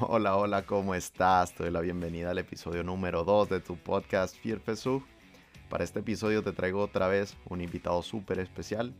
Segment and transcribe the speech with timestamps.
[0.00, 1.54] Hola, hola, ¿cómo estás?
[1.54, 5.02] Te doy la bienvenida al episodio número 2 de tu podcast Fierfesug.
[5.70, 8.92] Para este episodio te traigo otra vez un invitado súper especial.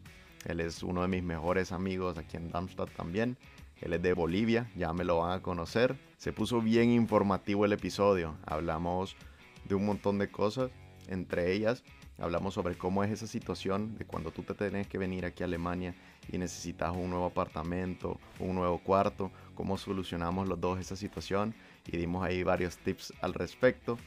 [0.47, 3.37] Él es uno de mis mejores amigos aquí en Darmstadt también.
[3.83, 5.99] Él es de Bolivia, ya me lo van a conocer.
[6.17, 8.39] Se puso bien informativo el episodio.
[8.47, 9.17] Hablamos
[9.65, 10.71] de un montón de cosas,
[11.09, 11.83] entre ellas
[12.19, 15.47] hablamos sobre cómo es esa situación de cuando tú te tenés que venir aquí a
[15.47, 15.95] Alemania
[16.31, 21.55] y necesitas un nuevo apartamento, un nuevo cuarto, cómo solucionamos los dos esa situación
[21.87, 23.99] y dimos ahí varios tips al respecto.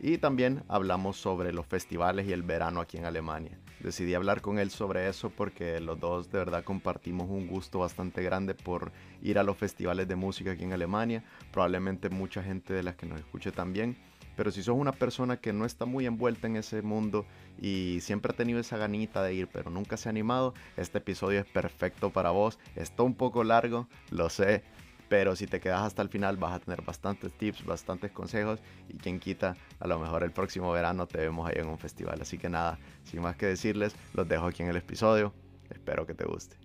[0.00, 3.58] Y también hablamos sobre los festivales y el verano aquí en Alemania.
[3.80, 8.22] Decidí hablar con él sobre eso porque los dos de verdad compartimos un gusto bastante
[8.22, 8.92] grande por
[9.22, 11.22] ir a los festivales de música aquí en Alemania.
[11.52, 13.96] Probablemente mucha gente de las que nos escuche también.
[14.36, 17.26] Pero si sos una persona que no está muy envuelta en ese mundo
[17.60, 21.40] y siempre ha tenido esa ganita de ir, pero nunca se ha animado, este episodio
[21.40, 22.58] es perfecto para vos.
[22.74, 24.64] Está un poco largo, lo sé,
[25.08, 28.96] pero si te quedas hasta el final vas a tener bastantes tips, bastantes consejos y
[28.96, 32.20] quien quita, a lo mejor el próximo verano te vemos ahí en un festival.
[32.20, 35.32] Así que nada, sin más que decirles, los dejo aquí en el episodio.
[35.70, 36.56] Espero que te guste.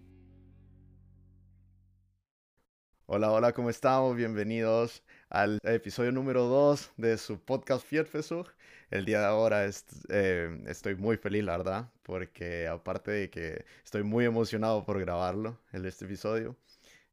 [3.06, 4.16] Hola, hola, ¿cómo estamos?
[4.16, 8.48] Bienvenidos al episodio número 2 de su podcast Fierfesug.
[8.90, 9.70] El día de ahora
[10.10, 15.60] eh, estoy muy feliz, la verdad, porque aparte de que estoy muy emocionado por grabarlo,
[15.72, 16.56] el este episodio,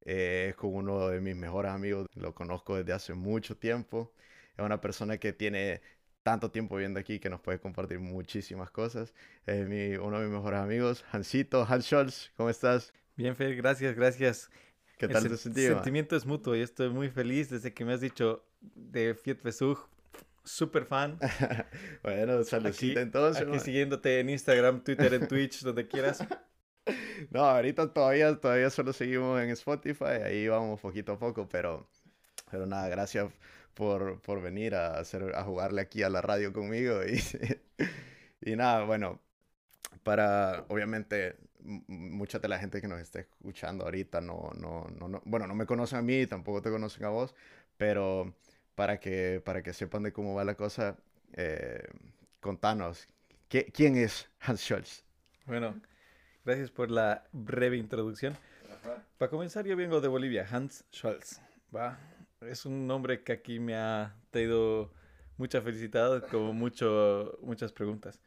[0.02, 4.12] eh, es con uno de mis mejores amigos, lo conozco desde hace mucho tiempo,
[4.56, 5.82] es una persona que tiene
[6.22, 9.14] tanto tiempo viendo aquí que nos puede compartir muchísimas cosas.
[9.46, 12.92] Es mi, uno de mis mejores amigos, Hansito, Hans Scholz, ¿cómo estás?
[13.16, 14.50] Bien, Fer, gracias, gracias.
[14.96, 18.46] ¿Qué tal el sentimiento es mutuo y estoy muy feliz desde que me has dicho
[18.60, 19.78] de Fiat Vesug.
[20.42, 21.18] Súper fan.
[22.02, 23.46] bueno, saludcita entonces.
[23.46, 26.24] Aquí siguiéndote en Instagram, Twitter, en Twitch, donde quieras.
[27.30, 31.90] No, ahorita todavía, todavía solo seguimos en Spotify, ahí vamos poquito a poco, pero,
[32.48, 33.32] pero nada, gracias
[33.74, 37.00] por, por venir a, hacer, a jugarle aquí a la radio conmigo.
[37.04, 37.20] Y,
[38.40, 39.20] y nada, bueno,
[40.04, 41.36] para, obviamente,
[41.88, 45.54] mucha de la gente que nos está escuchando ahorita no, no, no, no, bueno, no
[45.54, 47.34] me conocen a mí, tampoco te conocen a vos,
[47.76, 48.34] pero
[48.74, 50.96] para que, para que sepan de cómo va la cosa,
[51.32, 51.82] eh,
[52.40, 53.08] contanos,
[53.48, 55.04] ¿qué, ¿quién es Hans Scholz?
[55.46, 55.80] Bueno,
[56.44, 58.36] gracias por la breve introducción.
[59.18, 61.40] Para comenzar, yo vengo de Bolivia, Hans Scholz,
[61.74, 61.98] ¿va?
[62.40, 64.92] Es un nombre que aquí me ha traído
[65.36, 68.20] mucha felicidad, como mucho, muchas preguntas.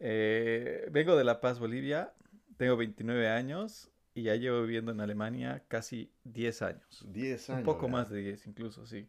[0.00, 2.12] Eh, vengo de La Paz, Bolivia,
[2.62, 7.04] tengo 29 años y ya llevo viviendo en Alemania casi 10 años.
[7.08, 7.58] 10 años.
[7.58, 9.08] Un poco más de 10 incluso, sí.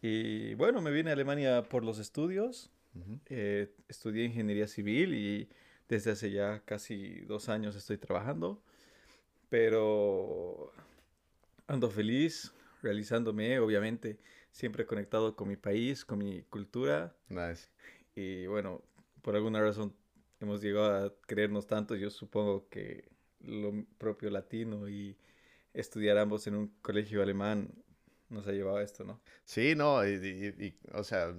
[0.00, 2.70] Y bueno, me vine a Alemania por los estudios.
[2.94, 3.20] Uh -huh.
[3.26, 5.48] eh, estudié ingeniería civil y
[5.88, 8.62] desde hace ya casi dos años estoy trabajando.
[9.48, 10.72] Pero
[11.66, 14.16] ando feliz, realizándome, obviamente,
[14.52, 17.16] siempre conectado con mi país, con mi cultura.
[17.30, 17.66] Nice.
[18.14, 18.80] Y bueno,
[19.22, 19.92] por alguna razón
[20.40, 23.08] hemos llegado a creernos tanto, yo supongo que
[23.40, 25.16] lo propio latino y
[25.74, 27.72] estudiar ambos en un colegio alemán
[28.28, 29.20] nos ha llevado a esto, ¿no?
[29.44, 31.34] Sí, no, y, y, o sea,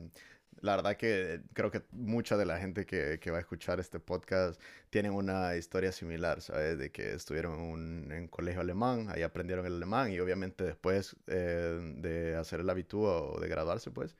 [0.61, 3.99] la verdad que creo que mucha de la gente que, que, va a escuchar este
[3.99, 4.59] podcast
[4.89, 6.77] tienen una historia similar, ¿sabes?
[6.77, 11.79] De que estuvieron un en colegio alemán, ahí aprendieron el alemán y obviamente después eh,
[11.97, 14.15] de hacer el habitud o de graduarse, pues,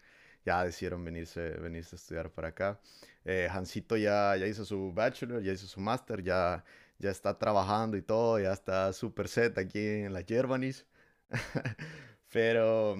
[0.45, 2.79] ya decidieron venirse, venirse a estudiar para acá.
[3.25, 6.63] Eh, Hansito ya, ya hizo su bachelor, ya hizo su máster, ya,
[6.97, 10.85] ya está trabajando y todo, ya está súper set aquí en las Germanis.
[12.31, 12.95] Pero,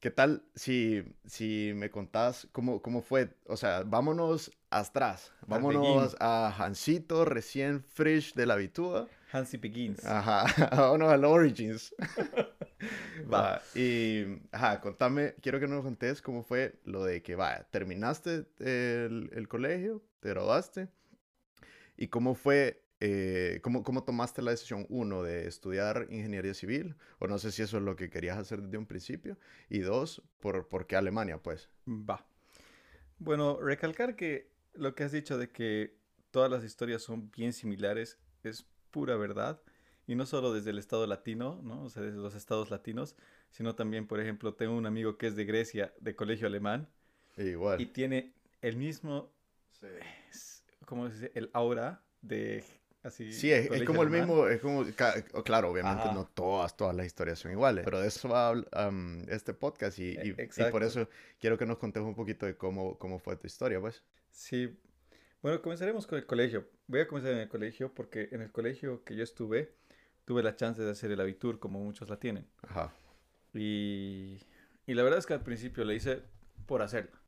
[0.00, 3.34] ¿qué tal si, si me contás cómo, cómo fue?
[3.46, 9.08] O sea, vámonos atrás, vámonos a Hansito, recién fresh de la habitúa.
[9.32, 10.04] Hansi Begins.
[10.04, 10.44] Ajá,
[10.76, 11.94] vámonos al Origins.
[13.32, 18.46] va, y, ajá, contame, quiero que nos contés cómo fue lo de que, va, terminaste
[18.58, 20.88] el, el colegio, te graduaste,
[21.96, 26.94] y cómo fue eh, ¿cómo, ¿cómo, tomaste la decisión, uno, de estudiar ingeniería civil?
[27.18, 29.36] O no sé si eso es lo que querías hacer desde un principio.
[29.68, 31.68] Y dos, ¿por, por qué Alemania, pues?
[31.88, 32.24] Va.
[33.18, 35.96] Bueno, recalcar que lo que has dicho de que
[36.30, 39.60] todas las historias son bien similares es pura verdad.
[40.06, 41.82] Y no solo desde el estado latino, ¿no?
[41.84, 43.16] O sea, desde los estados latinos,
[43.50, 46.88] sino también, por ejemplo, tengo un amigo que es de Grecia, de colegio alemán.
[47.36, 47.80] Igual.
[47.80, 49.32] Y tiene el mismo,
[49.70, 49.86] sí.
[50.86, 51.32] ¿cómo se dice?
[51.34, 52.64] El aura de
[53.02, 54.84] Así, sí, es, es como el mismo, es como,
[55.44, 56.12] claro, obviamente Ajá.
[56.12, 60.10] no todas, todas las historias son iguales, pero de eso va um, este podcast y,
[60.10, 61.08] y, y, por eso
[61.40, 64.04] quiero que nos contes un poquito de cómo, cómo fue tu historia, pues.
[64.30, 64.78] Sí,
[65.42, 66.68] bueno, comenzaremos con el colegio.
[66.86, 69.74] Voy a comenzar en el colegio porque en el colegio que yo estuve,
[70.24, 72.46] tuve la chance de hacer el Abitur como muchos la tienen.
[72.62, 72.94] Ajá.
[73.52, 74.38] Y,
[74.86, 76.22] y la verdad es que al principio le hice
[76.66, 77.18] por hacerlo.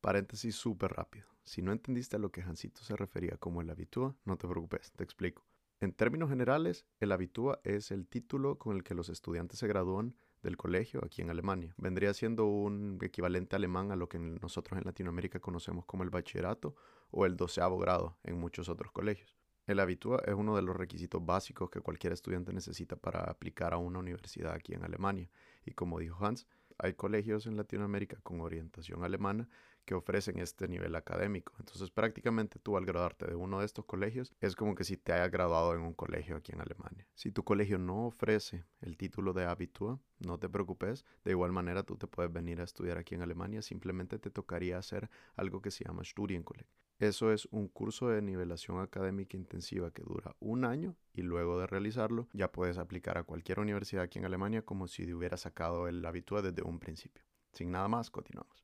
[0.00, 1.26] Paréntesis súper rápido.
[1.42, 4.92] Si no entendiste a lo que Hansito se refería como el habitúa, no te preocupes,
[4.92, 5.44] te explico.
[5.80, 10.14] En términos generales, el habitúa es el título con el que los estudiantes se gradúan
[10.44, 11.74] del colegio aquí en Alemania.
[11.76, 16.76] Vendría siendo un equivalente alemán a lo que nosotros en Latinoamérica conocemos como el bachillerato
[17.10, 19.34] o el doceavo grado en muchos otros colegios.
[19.66, 23.78] El habitúa es uno de los requisitos básicos que cualquier estudiante necesita para aplicar a
[23.78, 25.30] una universidad aquí en Alemania.
[25.64, 26.46] Y como dijo Hans,
[26.76, 29.48] hay colegios en Latinoamérica con orientación alemana
[29.84, 31.52] que ofrecen este nivel académico.
[31.58, 35.12] Entonces prácticamente tú al graduarte de uno de estos colegios es como que si te
[35.12, 37.06] hayas graduado en un colegio aquí en Alemania.
[37.14, 41.04] Si tu colegio no ofrece el título de Abitur, no te preocupes.
[41.24, 43.62] De igual manera tú te puedes venir a estudiar aquí en Alemania.
[43.62, 46.66] Simplemente te tocaría hacer algo que se llama Studienkolleg.
[47.00, 51.66] Eso es un curso de nivelación académica intensiva que dura un año y luego de
[51.66, 55.88] realizarlo ya puedes aplicar a cualquier universidad aquí en Alemania como si te hubieras sacado
[55.88, 57.24] el Abitur desde un principio.
[57.52, 58.63] Sin nada más, continuamos.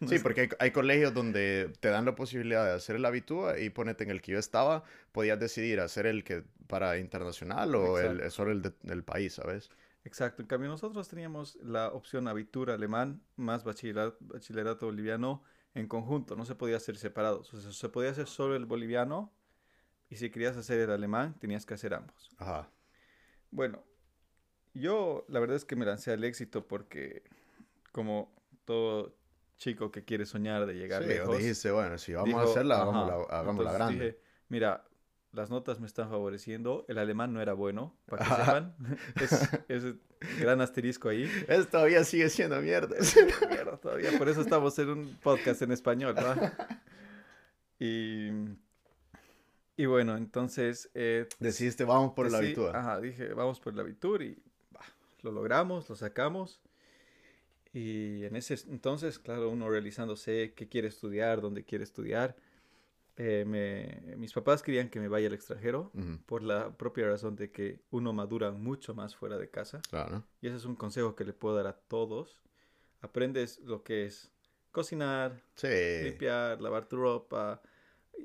[0.08, 4.04] Sí, porque hay, colegios donde te dan la posibilidad de hacer el habitúa y ponete
[4.04, 4.82] en el que yo estaba,
[5.12, 9.70] podías decidir hacer el que para internacional o el, solo el del país, ¿sabes?
[10.04, 10.40] Exacto.
[10.40, 15.42] En cambio, nosotros teníamos la opción habitura alemán más bachillerato, bachillerato boliviano
[15.74, 16.36] en conjunto.
[16.36, 17.52] No se podía hacer separados.
[17.52, 19.32] O sea, se podía hacer solo el boliviano
[20.08, 22.30] y si querías hacer el alemán, tenías que hacer ambos.
[22.38, 22.70] Ajá.
[23.50, 23.84] Bueno,
[24.72, 27.22] yo la verdad es que me lancé al éxito porque
[27.92, 28.32] como
[28.64, 29.19] todo
[29.60, 31.36] chico que quiere soñar de llegar sí, lejos.
[31.36, 34.04] dijiste, bueno, si vamos a hacerla, hagámosla, grande.
[34.06, 34.18] Dije,
[34.48, 34.84] mira,
[35.32, 38.74] las notas me están favoreciendo, el alemán no era bueno, para que sepan.
[39.68, 39.94] es, es,
[40.40, 41.30] gran asterisco ahí.
[41.48, 42.96] Eso todavía sigue siendo mierda.
[43.80, 46.52] todavía, por eso estamos en un podcast en español, ¿verdad?
[47.82, 48.28] Y,
[49.74, 50.90] y bueno, entonces...
[50.92, 52.76] Eh, Decidiste, vamos por el Abitur.
[52.76, 54.42] Ajá, dije, vamos por el Abitur y
[55.22, 56.60] lo logramos, lo sacamos.
[57.72, 62.36] Y en ese entonces, claro, uno realizándose qué quiere estudiar, dónde quiere estudiar.
[63.16, 65.92] Eh, me, mis papás querían que me vaya al extranjero
[66.26, 69.82] por la propia razón de que uno madura mucho más fuera de casa.
[69.90, 70.24] Claro.
[70.40, 72.40] Y ese es un consejo que le puedo dar a todos.
[73.02, 74.32] Aprendes lo que es
[74.72, 77.60] cocinar, limpiar, lavar tu ropa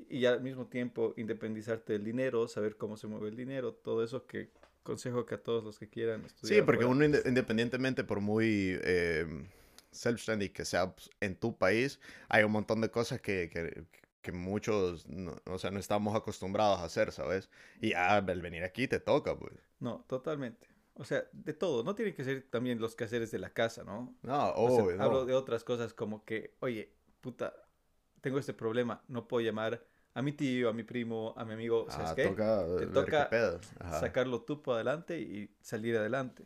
[0.08, 4.26] y al mismo tiempo independizarte del dinero, saber cómo se mueve el dinero, todo eso
[4.26, 4.50] que
[4.86, 6.60] consejo que a todos los que quieran estudiar.
[6.60, 9.26] Sí, porque uno independientemente, por muy eh,
[9.90, 13.84] self-standing que sea pues, en tu país, hay un montón de cosas que, que,
[14.22, 17.50] que muchos, no, o sea, no estamos acostumbrados a hacer, ¿sabes?
[17.80, 19.52] Y al venir aquí te toca, pues.
[19.80, 20.68] No, totalmente.
[20.94, 21.84] O sea, de todo.
[21.84, 24.16] No tienen que ser también los quehaceres de la casa, ¿no?
[24.22, 25.02] No, obvio.
[25.02, 27.52] Hablo de otras cosas como que, oye, puta,
[28.22, 29.84] tengo este problema, no puedo llamar
[30.16, 32.28] a mi tío, a mi primo, a mi amigo, ¿sabes ah, qué?
[32.78, 33.60] Te toca
[34.00, 36.42] sacarlo tú por adelante y salir adelante.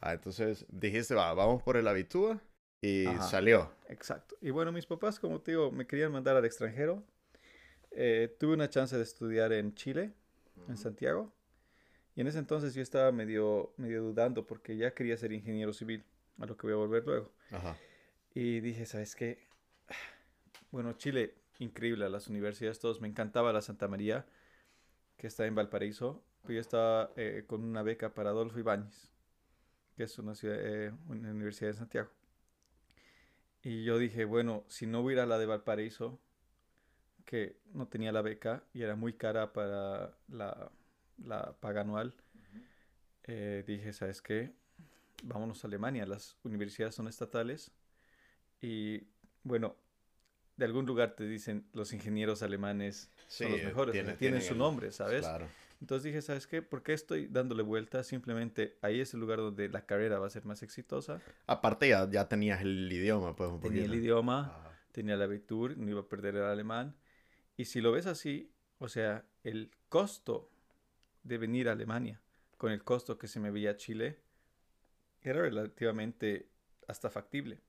[0.00, 2.40] Ah, entonces dijiste, va, vamos por el habitúa
[2.80, 3.70] y salió.
[3.90, 4.36] Exacto.
[4.40, 7.04] Y bueno, mis papás, como te digo, me querían mandar al extranjero.
[7.90, 10.14] Eh, tuve una chance de estudiar en Chile,
[10.66, 11.30] en Santiago.
[12.16, 16.06] Y en ese entonces yo estaba medio, medio dudando porque ya quería ser ingeniero civil,
[16.40, 17.30] a lo que voy a volver luego.
[17.50, 17.76] Ajá.
[18.32, 19.46] Y dije, ¿sabes qué?
[20.70, 23.00] Bueno, Chile increíble a las universidades, todos.
[23.00, 24.26] Me encantaba la Santa María,
[25.16, 26.24] que está en Valparaíso.
[26.48, 29.10] Yo estaba eh, con una beca para Adolfo Ibáñez,
[29.96, 32.10] que es una, ciudad, eh, una universidad de Santiago.
[33.62, 36.20] Y yo dije, bueno, si no voy a ir a la de Valparaíso,
[37.24, 40.70] que no tenía la beca y era muy cara para la,
[41.24, 42.14] la paga anual,
[43.24, 44.52] eh, dije, ¿sabes qué?
[45.22, 47.72] Vámonos a Alemania, las universidades son estatales.
[48.60, 49.06] Y
[49.42, 49.76] bueno,
[50.56, 55.26] de algún lugar te dicen los ingenieros alemanes son los mejores, tienen, su nombre, ¿sabes?
[55.80, 56.62] Entonces dije, ¿sabes qué?
[56.62, 58.02] ¿Por qué estoy dándole vuelta?
[58.04, 61.20] Simplemente ahí es el lugar donde la carrera va a ser más exitosa.
[61.46, 65.90] Aparte ya, ya tenías el idioma, pues un Tenía el idioma, tenía la abitur, no
[65.90, 66.96] iba a perder el alemán.
[67.56, 70.50] Y si lo ves así, o sea, el costo
[71.22, 72.20] de venir a Alemania
[72.56, 74.20] con el costo que se me veía a Chile
[75.20, 76.48] era relativamente
[76.86, 77.60] hasta factible.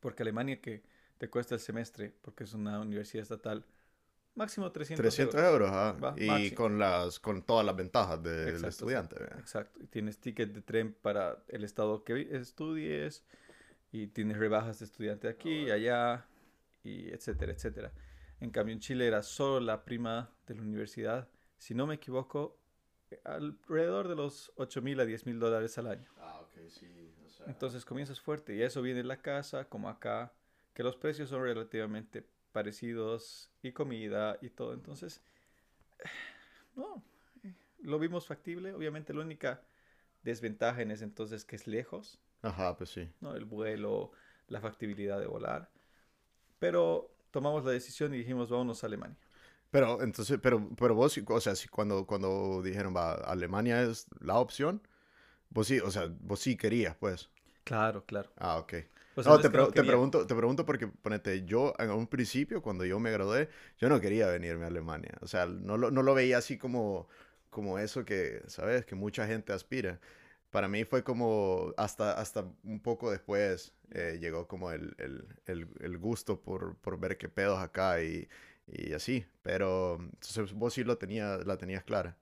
[0.00, 0.82] Porque Alemania que
[1.20, 3.62] te cuesta el semestre, porque es una universidad estatal,
[4.34, 5.70] máximo 300, 300 euros.
[5.70, 6.14] ah.
[6.16, 9.16] y con, las, con todas las ventajas del estudiante.
[9.38, 9.78] Exacto.
[9.82, 13.22] Y tienes ticket de tren para el estado que estudies,
[13.92, 16.26] y tienes rebajas de estudiante aquí y allá,
[16.82, 17.92] y etcétera, etcétera.
[18.40, 21.28] En cambio, en Chile era solo la prima de la universidad.
[21.58, 22.58] Si no me equivoco,
[23.24, 26.10] alrededor de los 8 mil a 10 mil dólares al año.
[26.16, 26.86] Ah, ok, sí.
[27.46, 30.32] Entonces comienzas fuerte y eso viene en la casa, como acá
[30.74, 34.72] que los precios son relativamente parecidos y comida y todo.
[34.72, 35.22] Entonces,
[36.76, 37.02] no,
[37.82, 38.72] lo vimos factible.
[38.72, 39.62] Obviamente la única
[40.22, 43.08] desventaja en ese entonces que es lejos, Ajá, pues sí.
[43.20, 43.34] ¿no?
[43.34, 44.12] El vuelo,
[44.48, 45.70] la factibilidad de volar.
[46.58, 49.16] Pero tomamos la decisión y dijimos, vámonos a Alemania.
[49.70, 54.38] Pero entonces, pero, pero vos, o sea, si cuando, cuando dijeron, va, Alemania es la
[54.38, 54.82] opción,
[55.50, 57.30] vos sí, o sea, vos sí querías, pues.
[57.64, 58.30] Claro, claro.
[58.36, 58.74] Ah, ok.
[59.22, 62.06] Sea, No, te, que no pre- te pregunto, te pregunto porque, ponete, yo en un
[62.06, 65.12] principio, cuando yo me gradué, yo no quería venirme a Alemania.
[65.20, 67.06] O sea, no lo, no lo veía así como,
[67.50, 68.86] como eso que, ¿sabes?
[68.86, 70.00] Que mucha gente aspira.
[70.50, 75.68] Para mí fue como, hasta, hasta un poco después, eh, llegó como el, el, el,
[75.80, 78.26] el gusto por, por ver qué pedos acá y,
[78.66, 79.26] y así.
[79.42, 82.16] Pero, entonces vos sí lo tenías, la tenías clara.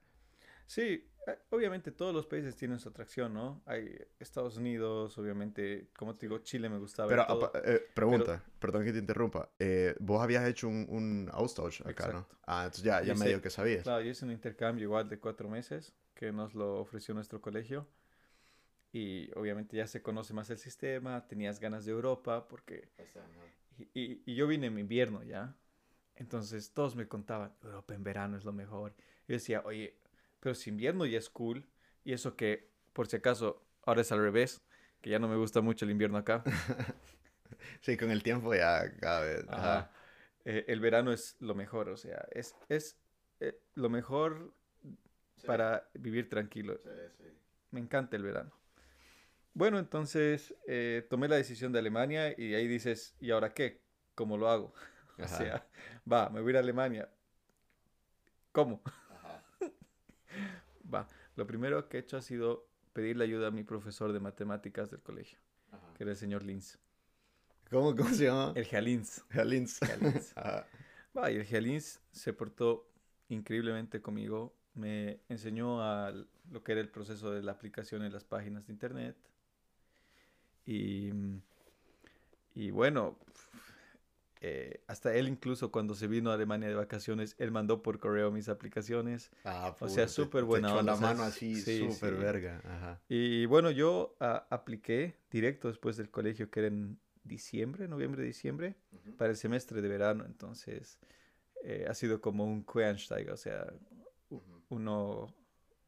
[0.66, 1.07] Sí,
[1.50, 3.62] obviamente todos los países tienen su atracción, ¿no?
[3.66, 7.08] Hay Estados Unidos, obviamente, como te digo, Chile me gustaba.
[7.08, 7.52] Pero, todo.
[7.64, 9.50] eh, pregunta, perdón que te interrumpa.
[9.58, 12.18] eh, vos habías hecho un, un Austausch acá, ¿no?
[12.20, 12.36] Exacto.
[12.46, 13.82] Ah, entonces ya, ya Hice- medio que sabías.
[13.82, 17.86] Claro, yo hice un intercambio igual de cuatro meses que nos lo ofreció nuestro colegio.
[18.92, 22.88] Y obviamente ya se conoce más el sistema, tenías ganas de Europa, porque...
[23.78, 25.54] Y, y- y yo vine en invierno ya.
[26.16, 28.94] Entonces todos me contaban, Europa en verano es lo mejor.
[29.28, 29.98] Yo decía, oye,
[30.40, 31.68] pero si invierno ya es cool.
[32.04, 34.62] Y eso que, por si acaso, ahora es al revés,
[35.00, 36.42] que ya no me gusta mucho el invierno acá.
[37.80, 39.44] Sí, con el tiempo ya cada vez.
[39.48, 39.78] ajá.
[39.78, 39.92] Ajá.
[40.44, 42.96] Eh, el verano es lo mejor, o sea, es, es
[43.40, 44.54] eh, lo mejor
[45.44, 46.80] para vivir tranquilo.
[47.70, 48.52] Me encanta el verano.
[49.54, 53.82] Bueno, entonces eh, tomé la decisión de Alemania y ahí dices, ¿y ahora qué?
[54.14, 54.72] ¿Cómo lo hago?
[55.20, 55.66] O sea,
[56.10, 57.08] va, me voy a ir a Alemania.
[58.52, 58.80] ¿Cómo?
[60.92, 64.90] Va, lo primero que he hecho ha sido pedirle ayuda a mi profesor de matemáticas
[64.90, 65.38] del colegio,
[65.96, 66.78] que era el señor Linz.
[67.70, 68.52] ¿Cómo, ¿Cómo se llama?
[68.56, 69.22] El Jalins.
[69.30, 69.78] Jalins.
[69.80, 70.32] Jalins.
[70.36, 70.66] Ajá.
[71.16, 72.88] Va, y el Jalins se portó
[73.28, 74.54] increíblemente conmigo.
[74.74, 76.12] Me enseñó a
[76.50, 79.16] lo que era el proceso de la aplicación en las páginas de internet.
[80.64, 81.10] Y,
[82.54, 83.18] y bueno,
[84.40, 88.30] eh, hasta él incluso cuando se vino a Alemania de vacaciones, él mandó por correo
[88.30, 89.30] mis aplicaciones.
[89.44, 92.20] Ah, O sea, te- súper te buena onda, la mano así, Sí, súper sí.
[92.20, 92.60] verga.
[92.64, 93.00] Ajá.
[93.08, 98.74] Y bueno, yo ah, apliqué directo después del colegio, que era en diciembre, noviembre, diciembre,
[99.16, 100.24] para el semestre de verano.
[100.24, 100.98] Entonces,
[101.64, 103.66] eh, ha sido como un Quereinsteiger, o sea,
[104.70, 105.26] uno,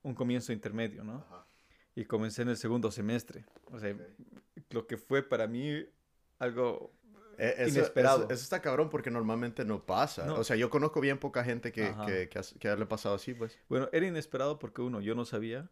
[0.03, 1.17] un comienzo intermedio, ¿no?
[1.27, 1.47] Ajá.
[1.95, 3.45] Y comencé en el segundo semestre.
[3.67, 3.95] O sea,
[4.71, 5.85] lo que fue para mí
[6.39, 6.93] algo
[7.41, 8.25] Eh, eso, Inesperado.
[8.25, 10.27] Eso, eso está cabrón porque normalmente no pasa.
[10.27, 10.35] No.
[10.35, 13.33] O sea, yo conozco bien poca gente que, que, que, que le ha pasado así,
[13.33, 13.59] pues.
[13.69, 15.71] Bueno, era inesperado porque uno, yo no sabía,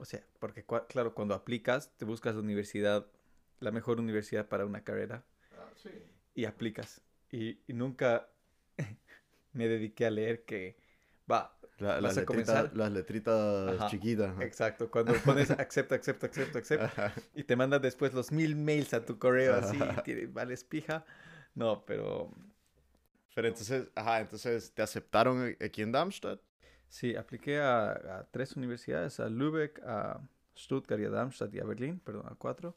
[0.00, 3.06] o sea, porque claro, cuando aplicas, te buscas la universidad,
[3.60, 5.24] la mejor universidad para una carrera
[6.34, 7.00] y aplicas.
[7.30, 8.28] Y, y nunca
[9.52, 10.76] me dediqué a leer que,
[11.30, 12.76] va, La- ¿Vas las, a letritas, comenzar?
[12.76, 13.86] las letritas Ajá.
[13.88, 14.30] chiquitas.
[14.32, 14.44] ajá.
[14.44, 17.12] exacto, cuando pones acepto, acepto, acepto, Ajá.
[17.34, 19.78] y te mandan después los mil mails a tu correo así,
[20.32, 21.04] vales pija.
[21.54, 22.30] No, pero
[23.34, 26.40] Pero entonces, ajá, entonces te aceptaron aquí en Darmstadt.
[26.88, 27.90] sí, apliqué a,
[28.20, 30.20] a tres universidades, a Lübeck, a
[30.56, 32.76] Stuttgart y a Darmstadt y a Berlín, perdón, a cuatro.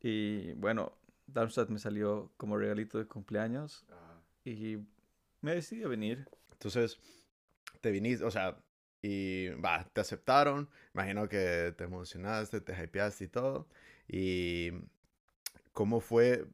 [0.00, 0.92] Y bueno,
[1.26, 3.84] Darmstadt me salió como regalito de cumpleaños
[4.44, 4.78] y
[5.40, 6.26] me decidí a venir.
[6.52, 6.98] Entonces,
[7.80, 8.58] te viniste, o sea,
[9.02, 10.68] y va, te aceptaron.
[10.94, 13.68] Imagino que te emocionaste, te hypeaste y todo.
[14.08, 14.72] Y
[15.72, 16.46] cómo fue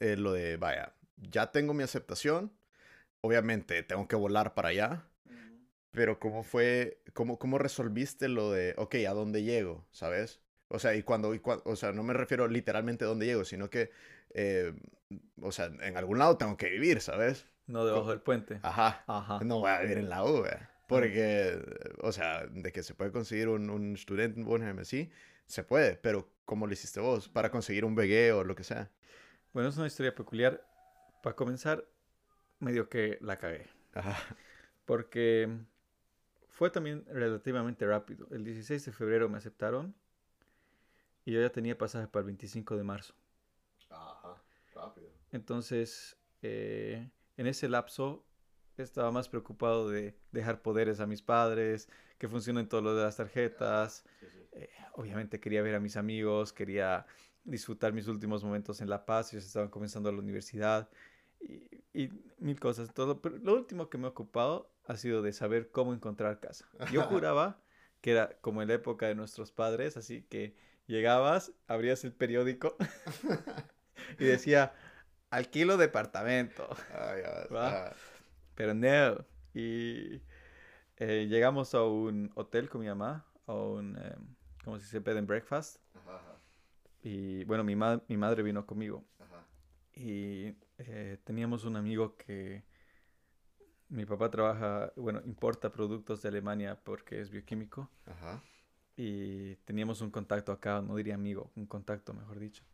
[0.00, 2.52] eh, lo de, vaya, ya tengo mi aceptación.
[3.22, 5.08] Obviamente tengo que volar para allá.
[5.92, 9.86] Pero cómo fue, cómo, cómo resolviste lo de, ok, ¿a dónde llego?
[9.92, 10.40] ¿Sabes?
[10.68, 13.70] O sea, y cuando, y o sea, no me refiero literalmente a dónde llego, sino
[13.70, 13.90] que,
[14.34, 14.74] eh,
[15.40, 17.46] o sea, en algún lado tengo que vivir, ¿sabes?
[17.66, 18.60] No debajo del puente.
[18.62, 19.04] Ajá.
[19.06, 19.40] Ajá.
[19.42, 20.68] No voy a vivir en la U, ¿verdad?
[20.86, 21.58] Porque,
[22.00, 25.10] o sea, de que se puede conseguir un, un estudiante en Bonham, sí,
[25.46, 27.28] se puede, pero ¿cómo lo hiciste vos?
[27.28, 28.90] Para conseguir un BG o lo que sea.
[29.52, 30.66] Bueno, es una historia peculiar.
[31.22, 31.86] Para comenzar,
[32.58, 33.66] medio que la cagué.
[33.94, 34.16] Ajá.
[34.84, 35.48] Porque
[36.48, 38.28] fue también relativamente rápido.
[38.30, 39.94] El 16 de febrero me aceptaron
[41.24, 43.14] y yo ya tenía pasaje para el 25 de marzo.
[43.90, 44.42] Ajá,
[44.74, 45.08] rápido.
[45.32, 48.24] Entonces, eh, en ese lapso
[48.76, 51.88] estaba más preocupado de dejar poderes a mis padres,
[52.18, 54.04] que funcionen todo lo de las tarjetas.
[54.52, 57.06] Eh, obviamente quería ver a mis amigos, quería
[57.44, 60.88] disfrutar mis últimos momentos en La Paz, ellos estaban comenzando la universidad
[61.40, 62.92] y, y mil cosas.
[62.92, 63.20] Todo.
[63.20, 66.68] Pero lo último que me ha ocupado ha sido de saber cómo encontrar casa.
[66.92, 67.60] Yo juraba
[68.00, 70.54] que era como en la época de nuestros padres, así que
[70.86, 72.76] llegabas, abrías el periódico
[74.18, 74.74] y decía,
[75.34, 76.68] alquilo departamento.
[76.92, 77.92] Ah,
[78.54, 79.24] Pero no.
[79.54, 80.22] Y
[80.96, 84.16] eh, llegamos a un hotel con mi mamá, a un, eh,
[84.64, 84.98] ¿cómo se dice?
[85.00, 85.78] Bed and breakfast.
[85.94, 86.38] ajá, ajá.
[87.02, 89.04] Y bueno, mi, ma- mi madre vino conmigo.
[89.96, 92.64] Y eh, teníamos un amigo que
[93.88, 97.88] mi papá trabaja, bueno, importa productos de Alemania porque es bioquímico.
[98.06, 98.42] Ajá.
[98.96, 102.64] Y teníamos un contacto acá, no diría amigo, un contacto, mejor dicho.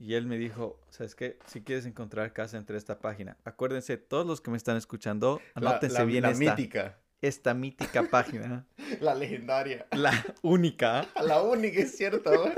[0.00, 1.38] Y él me dijo, ¿sabes qué?
[1.46, 5.98] Si quieres encontrar casa entre esta página, acuérdense, todos los que me están escuchando, anótense
[5.98, 8.66] la, bien la esta, mítica, esta mítica página,
[9.02, 12.30] la legendaria, la única, la única, es cierto.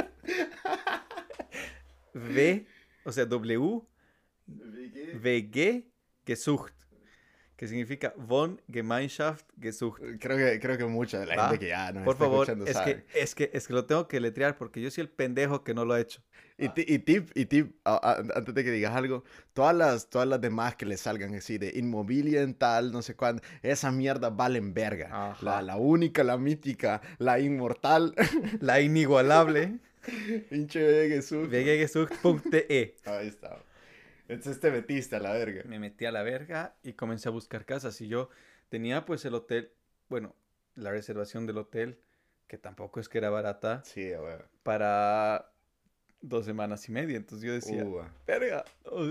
[2.15, 2.67] V,
[3.05, 3.83] o sea, W,
[4.47, 5.85] VG
[6.25, 6.82] Gesucht,
[7.63, 10.03] que significa Von Gemeinschaft Gesucht.
[10.19, 11.43] Creo que, creo que mucha de la Va.
[11.45, 13.05] gente que ya nos Por está favor, escuchando es sabe.
[13.13, 15.73] que, es, que, es que lo tengo que letrear porque yo soy el pendejo que
[15.73, 16.21] no lo ha hecho.
[16.59, 20.27] Y, y tip, y tip, a- a- antes de que digas algo, todas las, todas
[20.27, 24.31] las demás que le salgan así de inmobiliaria en tal, no sé cuándo, esa mierda
[24.31, 25.37] valen verga.
[25.41, 28.13] La, la única, la mítica, la inmortal,
[28.59, 29.79] La inigualable
[30.51, 31.07] pinche
[31.47, 32.97] vggesucht.de.
[33.05, 33.57] Ahí está.
[34.29, 35.63] Entonces te metiste a la verga.
[35.67, 38.01] Me metí a la verga y comencé a buscar casas.
[38.01, 38.29] Y yo
[38.69, 39.71] tenía pues el hotel,
[40.09, 40.35] bueno,
[40.75, 41.99] la reservación del hotel,
[42.47, 44.37] que tampoco es que era barata, Sí, güey.
[44.63, 45.51] para
[46.21, 47.17] dos semanas y media.
[47.17, 48.65] Entonces yo decía, Uh, verga,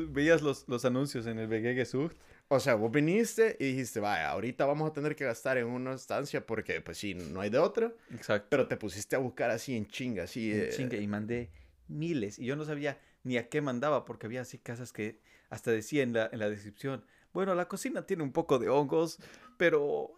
[0.10, 2.16] veías los, los anuncios en el VG Gesucht.
[2.48, 5.94] O sea, vos viniste y dijiste, vaya, ahorita vamos a tener que gastar en una
[5.94, 7.94] estancia porque, pues sí, no hay de otra.
[8.14, 8.48] Exacto.
[8.50, 10.52] Pero te pusiste a buscar así en chinga, así.
[10.52, 11.50] En eh, chinga, y mandé
[11.88, 12.40] miles.
[12.40, 16.04] Y yo no sabía ni a qué mandaba, porque había así casas que hasta decía
[16.04, 19.18] en la, en la descripción, bueno, la cocina tiene un poco de hongos,
[19.58, 20.12] pero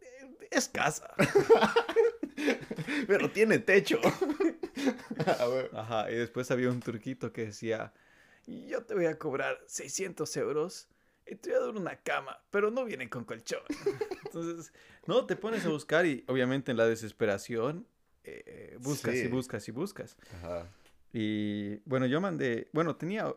[0.00, 1.12] eh, es casa.
[3.06, 4.00] Pero tiene techo.
[5.72, 7.92] Ajá, y después había un turquito que decía,
[8.46, 10.88] yo te voy a cobrar 600 euros
[11.26, 13.60] y te voy a dar una cama, pero no viene con colchón.
[14.26, 14.72] Entonces,
[15.06, 17.86] no, te pones a buscar y obviamente en la desesperación
[18.24, 19.20] eh, buscas Sí.
[19.24, 20.16] y buscas y buscas.
[20.36, 20.68] Ajá.
[21.12, 23.34] Y bueno, yo mandé, bueno, tenía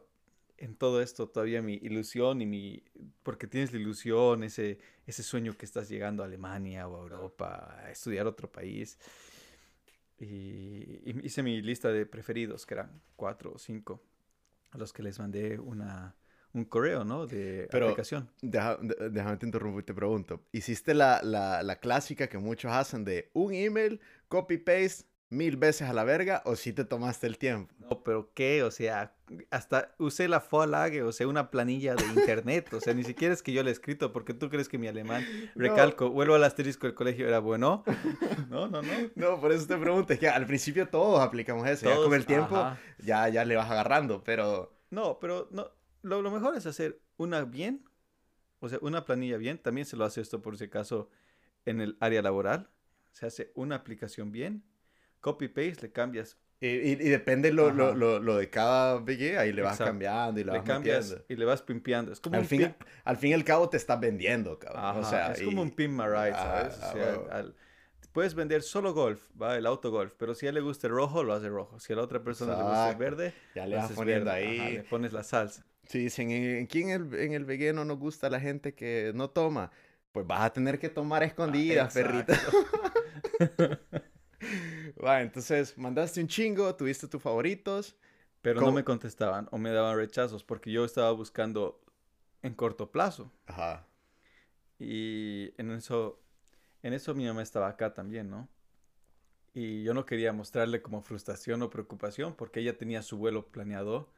[0.58, 2.84] en todo esto todavía mi ilusión y mi,
[3.24, 7.78] porque tienes la ilusión, ese, ese sueño que estás llegando a Alemania o a Europa,
[7.84, 8.98] a estudiar otro país.
[10.18, 14.02] Y, y hice mi lista de preferidos, que eran cuatro o cinco,
[14.72, 16.16] a los que les mandé una,
[16.54, 17.28] un correo, ¿no?
[17.28, 18.30] De Pero- aplicación.
[18.42, 20.42] Deja- de- déjame te interrumpir y te pregunto.
[20.54, 24.00] ¿Hiciste la, la, la clásica que muchos hacen de un email,
[24.30, 27.74] copy-paste, mil veces a la verga o si te tomaste el tiempo?
[27.80, 29.16] No, pero qué, o sea,
[29.50, 33.42] hasta usé la Vorlage, o sea, una planilla de internet, o sea, ni siquiera es
[33.42, 36.88] que yo le he escrito, porque tú crees que mi alemán, recalco, vuelvo al asterisco
[36.88, 37.84] del colegio, era bueno.
[38.50, 38.92] No, no, no.
[39.16, 40.14] No, por eso te pregunto.
[40.14, 41.90] Es que al principio todos aplicamos eso.
[41.90, 42.80] ya con el tiempo ajá.
[43.00, 44.74] ya, ya le vas agarrando, pero...
[44.92, 45.72] No, pero no,
[46.04, 47.90] lo, lo mejor es hacer una bien,
[48.60, 51.10] o sea, una planilla bien, también se lo hace esto por si acaso
[51.66, 52.70] en el área laboral,
[53.12, 54.64] se hace una aplicación bien,
[55.26, 57.96] copy-paste, le cambias Y, y- y depende lo, lo, Ajá.
[57.96, 59.92] lo, lo de cada BG, ahí le vas Exacto.
[59.92, 61.26] cambiando y le le vas cambias metiendo.
[61.28, 62.12] y le vas pimpeando.
[62.14, 64.84] Es como Al un fin, al fin y al cabo te estás vendiendo, cabrón.
[64.86, 66.80] Ajá, o sea, es y- como un pin my ride, ¿sabes?
[66.82, 67.28] Ah, O sea, huevo.
[67.32, 67.56] al-
[68.14, 70.94] puedes vender solo golf, va, el auto golf, pero si a él le gusta el
[70.94, 71.80] rojo, lo hace rojo.
[71.82, 73.00] Si a la otra persona le gusta el Exacto.
[73.04, 74.48] verde, Ya le vas poniendo verde.
[74.48, 74.60] ahí.
[74.60, 75.66] Ajá, le pones la salsa.
[75.90, 79.12] Si dicen, "Eh, aquí en el, en el BG no nos gusta la gente que
[79.14, 79.72] no toma,
[80.14, 82.40] pues vas a tener que tomar a escondidas, perrita.
[85.04, 87.96] Va, entonces, mandaste un chingo, tuviste tus favoritos.
[88.42, 88.72] Pero ¿Cómo?
[88.72, 91.82] no me contestaban o me daban rechazos porque yo estaba buscando
[92.44, 93.32] en corto plazo.
[93.48, 93.88] Ajá.
[94.78, 96.22] Y en eso,
[96.84, 98.48] en eso mi mamá estaba acá también, ¿no?
[99.54, 104.12] Y yo no quería mostrarle como frustración o preocupación porque ella tenía su vuelo planeado.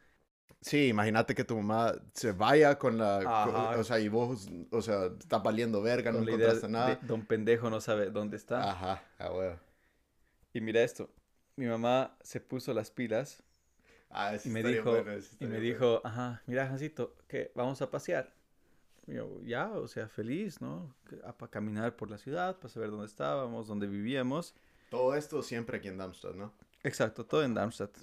[0.61, 3.19] Sí, imagínate que tu mamá se vaya con la...
[3.19, 3.79] co- Ajá.
[3.79, 6.99] o sea, y vos, o sea, estás valiendo verga, no con idea encontraste nada.
[7.03, 8.71] don pendejo no sabe dónde está.
[8.71, 9.59] Ajá, ah, huevo.
[10.53, 11.09] Y mira esto,
[11.55, 13.43] mi mamá se puso las pilas
[14.09, 15.03] Ah, y me dijo,
[15.39, 18.33] y me dijo, ajá, mira, Jancito, que vamos a pasear.
[19.05, 20.95] Y yo, ya, o sea, feliz, ¿no?
[21.37, 24.55] Para caminar por la ciudad, para saber dónde estábamos, dónde vivíamos.
[24.89, 26.53] Todo esto siempre aquí en Darmstadt, ¿no?
[26.83, 27.97] Exacto, todo en Darmstadt.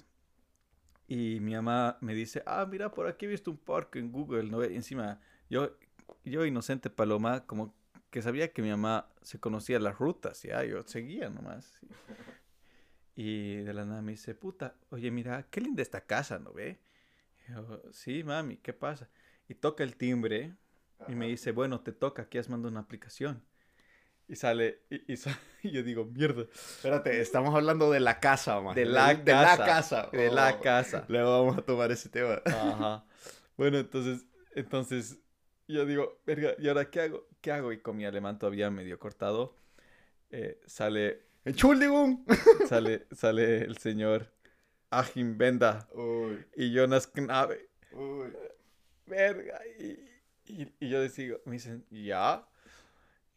[1.07, 4.43] Y mi mamá me dice, ah, mira, por aquí he visto un parque en Google,
[4.43, 4.63] ¿no?
[4.63, 5.75] Y encima, yo,
[6.23, 7.73] yo inocente paloma, como
[8.15, 11.77] que sabía que mi mamá se conocía las rutas, ya, yo seguía nomás.
[13.15, 16.79] Y de la nada me dice, puta, oye, mira, qué linda esta casa, ¿no ve?
[17.47, 19.09] Y yo, sí, mami, ¿qué pasa?
[19.47, 20.55] Y toca el timbre
[21.07, 23.43] y me dice, bueno, te toca, aquí has mandado una aplicación.
[24.27, 28.59] Y sale, y, y sa- y yo digo, mierda, Espérate, estamos hablando de la casa,
[28.61, 28.75] man.
[28.75, 30.09] de la de la casa, casa.
[30.11, 31.05] de la Oh, casa.
[31.09, 32.41] Luego vamos a tomar ese tema.
[32.45, 33.05] Ajá.
[33.57, 35.17] Bueno, entonces, entonces
[35.67, 37.27] yo digo, verga, ¿y ahora qué hago?
[37.41, 37.71] ¿Qué hago?
[37.71, 39.55] Y con mi alemán todavía medio cortado,
[40.29, 42.25] eh, sale, Entschuldigung.
[42.67, 44.31] sale, sale el señor
[44.89, 47.69] Achim Benda Uy, y Jonas Knabe.
[47.91, 48.31] uy.
[49.05, 49.61] Verga.
[49.79, 49.99] Y,
[50.47, 52.47] y, y yo les digo, me dicen, ja.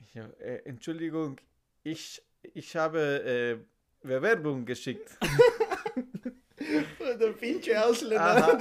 [0.01, 1.41] Ich, so, äh, Entschuldigung,
[1.83, 2.23] ich,
[2.55, 5.19] ich habe äh, Bewerbung geschickt.
[7.19, 8.21] Der pinche Ausländer.
[8.49, 8.59] Aha.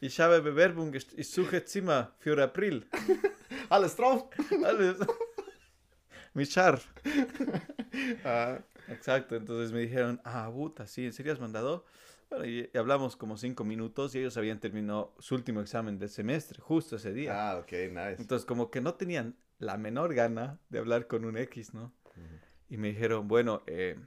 [0.00, 0.92] Ich habe Bewerbung.
[0.94, 2.86] Ich suche Zimmer für April.
[3.68, 4.28] Alles drauf.
[4.64, 4.98] Alles.
[6.34, 6.88] Mit Scharf.
[8.24, 11.84] Ah, Exacto, entonces me dijeron, ah, puta, sí, ¿en serio has mandado?
[12.30, 16.08] Bueno, y, y hablamos como cinco minutos y ellos habían terminado su último examen del
[16.08, 17.50] semestre, justo ese día.
[17.50, 18.16] ah, ok, nice.
[18.18, 21.92] Entonces, como que no tenían la menor gana de hablar con un X, ¿no?
[22.16, 22.22] Ujú.
[22.70, 23.98] Y me dijeron, bueno, eh,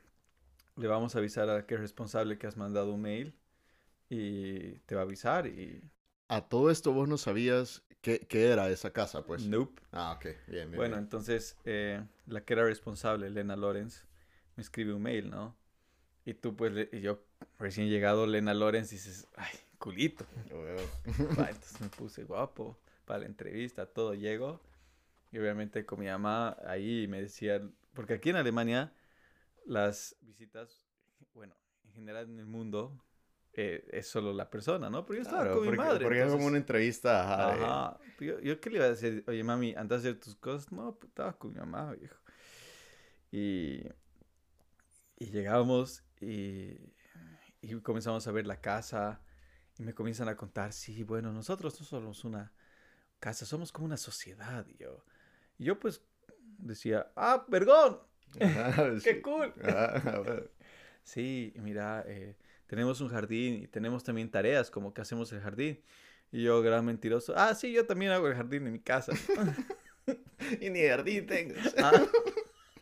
[0.75, 3.36] le vamos a avisar a que es responsable que has mandado un mail
[4.10, 5.82] y te va a avisar y...
[6.28, 9.46] A todo esto vos no sabías qué, qué era esa casa, pues.
[9.48, 9.82] Nope.
[9.91, 10.72] Ah, ok, bien, bien.
[10.72, 11.04] Bueno, bien.
[11.04, 14.04] entonces eh, la que era responsable, Lena Lorenz,
[14.56, 15.56] me escribe un mail, ¿no?
[16.26, 17.20] Y tú, pues, le- y yo
[17.60, 20.26] recién llegado, Lena Lorenz, dices, ay, culito.
[21.39, 24.60] Va, entonces me puse guapo para la entrevista, todo llego.
[25.32, 28.94] Y obviamente con mi mamá ahí me decían, porque aquí en Alemania
[29.65, 30.84] las visitas,
[31.34, 32.98] bueno, en general en el mundo
[33.58, 35.06] eh, es solo la persona, ¿no?
[35.06, 36.04] Pero yo estaba Claro, con mi porque, madre.
[36.04, 37.34] porque es como entonces- una entrevista.
[37.34, 38.00] Ajá, de- Ajá.
[38.20, 40.72] Yo, yo qué le iba a decir, oye mami, anda a hacer tus cosas.
[40.72, 42.18] No, pues, estaba con mi mamá, viejo.
[43.32, 43.82] Y,
[45.18, 46.94] y llegamos y,
[47.62, 49.22] y comenzamos a ver la casa
[49.78, 52.52] y me comienzan a contar, sí, bueno, nosotros no somos una
[53.20, 54.65] casa, somos como una sociedad.
[54.68, 55.04] Y yo,
[55.58, 56.02] y yo pues
[56.58, 58.00] decía, ah, vergón,
[59.04, 59.54] qué cool.
[61.04, 62.36] Sí, mira, eh,
[62.67, 65.82] tenemos un jardín y tenemos también tareas como que hacemos el jardín.
[66.32, 69.13] Y yo, gran mentiroso, ah, sí, yo también hago el jardín en mi casa.
[70.62, 71.56] Y ni jardín tengo.
[71.80, 72.06] Ah.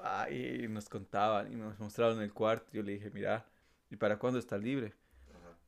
[0.06, 2.70] Ah, y nos contaban y nos mostraron el cuarto.
[2.74, 3.46] Yo le dije, mira,
[3.90, 4.94] ¿y para cuándo está libre?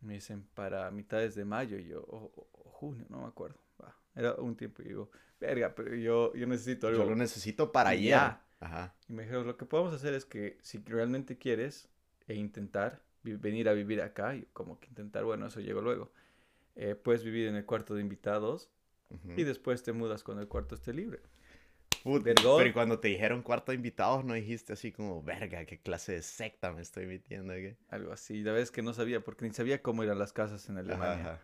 [0.01, 1.77] Me dicen, para mitades de mayo.
[1.77, 3.57] Y yo, o, o- o junio, no me acuerdo.
[3.81, 7.03] Va, Era un tiempo y digo, verga, pero yo, yo necesito algo.
[7.03, 8.11] Yo lo necesito para ayer.
[8.65, 8.93] Ajá.
[9.07, 11.89] Y me dijeron, lo que podemos hacer es que si realmente quieres
[12.27, 16.11] e intentar venir a vivir acá, y como que intentar, bueno, eso llegó luego,
[16.75, 18.69] eh, puedes vivir en el cuarto de invitados
[19.09, 19.39] Ujú.
[19.39, 21.19] y después te mudas cuando el cuarto esté libre.
[22.03, 22.23] Put-.
[22.23, 26.13] Pero y cuando te dijeron cuarto de invitados, no dijiste así como, verga, qué clase
[26.13, 27.75] de secta me estoy metiendo aquí.
[27.89, 28.43] Algo así.
[28.43, 30.79] La verdad es que no sabía, porque ni sabía cómo eran las casas en Ajá,
[30.79, 31.23] Alemania.
[31.25, 31.39] ajá.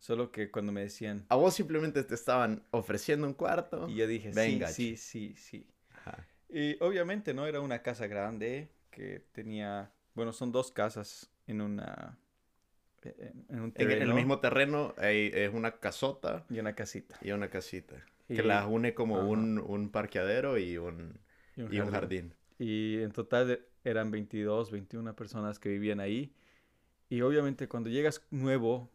[0.00, 3.88] Solo que cuando me decían, A vos simplemente te estaban ofreciendo un cuarto.
[3.88, 5.66] y yo dije, Venga, sí, sí, sí, sí.
[5.90, 6.26] Ajá.
[6.56, 12.16] Y obviamente no era una casa grande que tenía, bueno, son dos casas en una,
[13.02, 16.74] en, en un En, en el terreno mismo terreno hay- es una casota y una
[16.74, 17.16] casita.
[17.20, 17.96] y una casita.
[18.28, 21.18] Y- Que las une como un, un parqueadero y un,
[21.56, 22.30] y un y un jardín.
[22.30, 22.34] jardín.
[22.58, 26.32] Y en total eran 22, 21 personas que vivían ahí.
[27.10, 28.90] Y obviamente cuando llegas nuevo,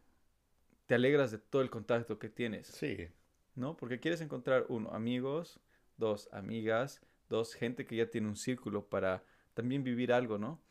[0.85, 3.09] te alegras de todo el contacto que tienes, Sí.
[3.55, 3.75] ¿no?
[3.75, 5.59] Porque quieres encontrar, uno, amigos,
[5.97, 10.61] dos, amigas, dos, gente que ya tiene un círculo para también vivir algo, ¿no?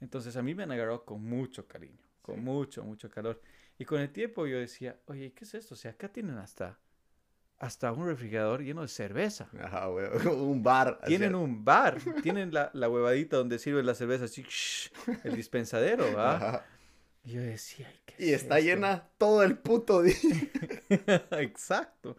[0.00, 2.40] Entonces a mí me han agarrado con mucho cariño, con Sí.
[2.42, 3.40] mucho, mucho calor.
[3.78, 5.74] Y con el tiempo yo decía, oye, ¿qué es esto?
[5.74, 6.78] O sea, acá tienen hasta,
[7.58, 9.48] hasta un refrigerador lleno de cerveza.
[9.60, 9.88] Ajá.
[10.30, 10.98] Un bar.
[11.02, 11.08] así.
[11.08, 14.44] Tienen un bar, tienen la, la huevadita donde sirven la cerveza, así,
[15.24, 16.36] el dispensadero, ¿va?
[16.36, 16.66] Ajá.
[17.22, 18.70] Y yo decía, "Ay, ¿qué Y es está esto?".
[18.70, 20.14] llena todo el puto día.
[21.32, 22.16] Exacto.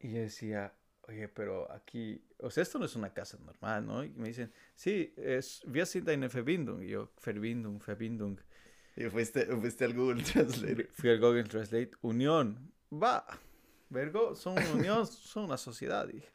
[0.00, 0.72] Y yo decía,
[1.08, 4.04] oye, pero aquí, o sea, esto no es una casa normal, ¿no?
[4.04, 6.82] Y me dicen, sí, es, wir sind eine Verbindung.
[6.82, 8.38] Y yo, Verbindung, Verbindung.
[8.96, 10.88] Y fuiste, fuiste al Google Translate.
[10.92, 13.26] Fui al Google Translate, unión, va,
[13.90, 16.08] vergo, son una unión, son una sociedad.
[16.08, 16.28] Dije,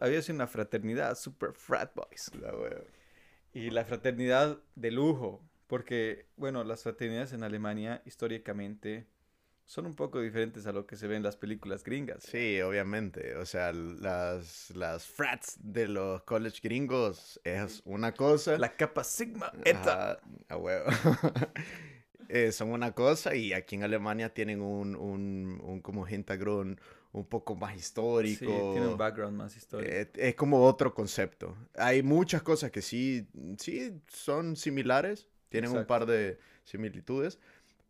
[0.00, 2.30] había sido una fraternidad, super frat boys.
[2.40, 2.82] La wea.
[3.52, 9.06] Y la fraternidad de lujo, porque, bueno, las fraternidades en Alemania históricamente
[9.66, 12.22] son un poco diferentes a lo que se ve en las películas gringas.
[12.22, 13.34] Sí, obviamente.
[13.36, 18.56] O sea, las, las frats de los college gringos es una cosa.
[18.58, 20.12] La capa sigma, eta.
[20.12, 20.86] Ajá, a huevo.
[22.28, 26.80] Eh, son una cosa y aquí en Alemania tienen un, un, un como Hintergrund
[27.12, 28.44] un poco más histórico.
[28.46, 29.92] Sí, tiene un background más histórico.
[29.92, 31.56] Eh, es como otro concepto.
[31.76, 35.86] Hay muchas cosas que sí, sí son similares, tienen un Exacto.
[35.88, 37.38] par de similitudes,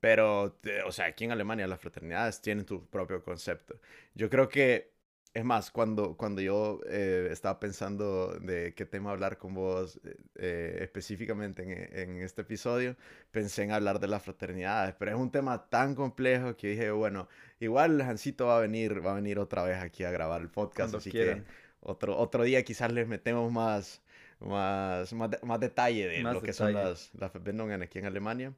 [0.01, 3.81] pero, o sea, aquí en Alemania las fraternidades tienen tu propio concepto.
[4.15, 4.95] Yo creo que,
[5.35, 10.17] es más, cuando, cuando yo eh, estaba pensando de qué tema hablar con vos eh,
[10.37, 12.97] eh, específicamente en, en este episodio,
[13.31, 17.29] pensé en hablar de las fraternidades, pero es un tema tan complejo que dije, bueno,
[17.61, 20.95] igual Jancito va a venir, va a venir otra vez aquí a grabar el podcast,
[20.95, 21.45] Cuando así quieran.
[21.45, 21.47] que
[21.81, 24.03] otro, otro día quizás les metemos más,
[24.41, 26.83] más, más, de- más detalle de Más lo que son detalle.
[26.91, 28.55] las, las Verbindungen aquí en Alemania.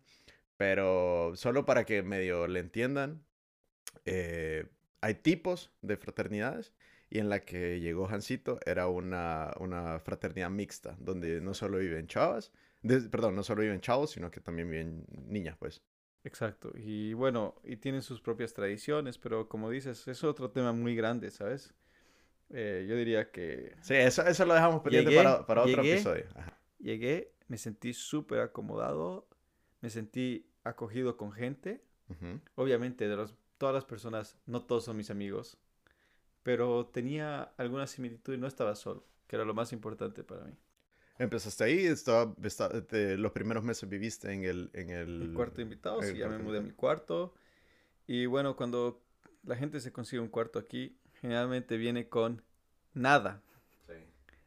[0.59, 3.25] Pero solo para que medio le entiendan,
[4.05, 4.67] eh,
[5.01, 6.73] hay tipos de fraternidades
[7.11, 12.07] y en la que llegó Hansito era una, una fraternidad mixta, donde no solo viven
[12.09, 15.83] chavas, de- perdón, no solo viven chavos, sino que también viven niñas, pues.
[16.25, 16.73] Exacto.
[16.75, 21.31] Y bueno, y tienen sus propias tradiciones, pero como dices, es otro tema muy grande,
[21.31, 21.75] ¿sabes?
[22.51, 25.93] Eh, yo diría que Sí, eso, eso lo dejamos pendiente Llegué, para, para otro llegué.
[25.95, 26.25] episodio.
[26.37, 26.59] Ajá.
[26.79, 29.29] llegué, me sentí súper acomodado,
[29.81, 31.83] me sentí acogido con gente.
[32.55, 35.59] Obviamente, de los, todas las personas, no todos son mis amigos,
[36.43, 40.55] pero tenía alguna similitud y no estaba solo, que era lo más importante para mí.
[41.19, 42.35] Empezaste ahí, estaba,
[42.87, 44.71] te- los primeros meses viviste en el...
[44.73, 45.67] En el, El cuarto el
[46.17, 46.77] y ya me mudé a mi invitado.
[46.77, 47.35] cuarto.
[48.07, 49.03] Y bueno, cuando
[49.43, 52.43] la gente se consigue un cuarto aquí, generalmente viene con
[52.95, 53.43] nada.
[53.87, 53.95] Sí.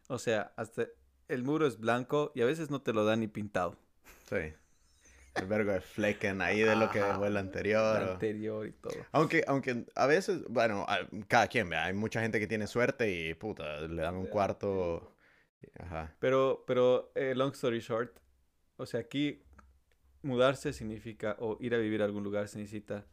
[0.07, 0.87] O sea, hasta
[1.27, 3.77] el muro es blanco y a veces no te lo dan ni pintado.
[4.29, 4.53] Sí.
[5.35, 8.01] El vergo de flecken ahí de lo que fue el anterior.
[8.01, 8.93] El anterior y todo.
[9.11, 10.85] Aunque, aunque a veces, bueno,
[11.27, 11.85] cada quien, ¿vea?
[11.85, 15.15] hay mucha gente que tiene suerte y puta, le dan un cuarto.
[15.79, 16.15] Ajá.
[16.19, 18.17] Pero, pero, eh, long story short,
[18.77, 19.43] o sea, aquí
[20.21, 23.05] mudarse significa, o ir a vivir a algún lugar se necesita,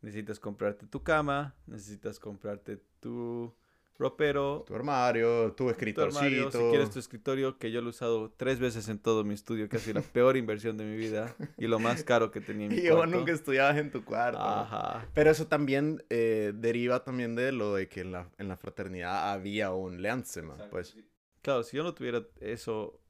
[0.00, 3.54] necesitas comprarte tu cama, necesitas comprarte tu
[4.00, 6.18] ropero, Tu armario, tu tu escritorcito.
[6.18, 9.34] armario, si quieres tu escritorio, que yo lo he usado tres veces en todo mi
[9.34, 12.40] estudio, que ha sido la peor inversión de mi vida y lo más caro que
[12.40, 13.16] tenía en mi Y vos cuarto.
[13.16, 14.38] nunca estudiabas en tu cuarto.
[14.40, 15.06] Ajá.
[15.14, 19.32] Pero eso también eh, deriva también de lo de que en la, en la fraternidad
[19.32, 20.96] había un Leanzema, pues.
[21.42, 23.00] Claro, si yo no tuviera eso,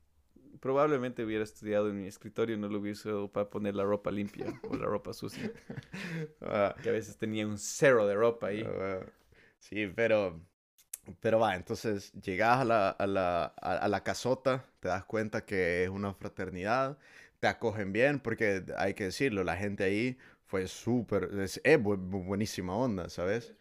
[0.60, 4.10] probablemente hubiera estudiado en mi escritorio y no lo hubiese usado para poner la ropa
[4.10, 5.50] limpia o la ropa sucia.
[6.40, 8.64] Ah, Que a veces tenía un cero de ropa ahí.
[8.66, 9.00] ah,
[9.58, 10.40] sí, pero,
[11.20, 15.84] pero va, entonces llegas a la, a, la, a, la casota, te das cuenta que
[15.84, 16.98] es una fraternidad,
[17.40, 21.96] te acogen bien, porque hay que decirlo, la gente ahí fue súper, es, es bu-
[21.98, 23.54] bu- buenísima onda, ¿sabes?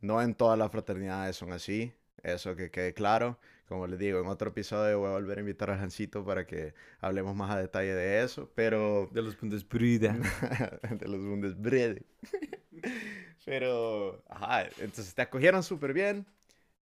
[0.00, 3.38] No en todas las fraternidades son así, eso que quede claro.
[3.68, 6.74] Como les digo, en otro episodio voy a volver a invitar a Jancito para que
[7.00, 10.12] hablemos más a detalle de eso, pero De los Bundesbrüder.
[11.00, 12.04] de los Bundesbrede.
[13.44, 16.26] Pero, ajá, entonces te acogieron súper bien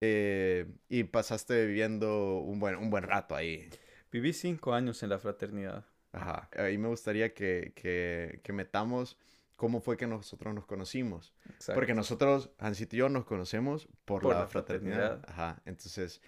[0.00, 3.68] eh, y pasaste viviendo un buen, un buen rato ahí.
[4.12, 5.84] Viví cinco años en la fraternidad.
[6.12, 6.48] Ajá.
[6.56, 9.18] Ahí me gustaría que, que, que metamos
[9.56, 11.34] cómo fue que nosotros nos conocimos.
[11.46, 11.74] Exacto.
[11.74, 14.96] Porque nosotros, Hansito y yo, nos conocemos por, Por la, la fraternidad.
[14.96, 15.30] fraternidad.
[15.30, 15.62] Ajá.
[15.64, 16.20] Entonces,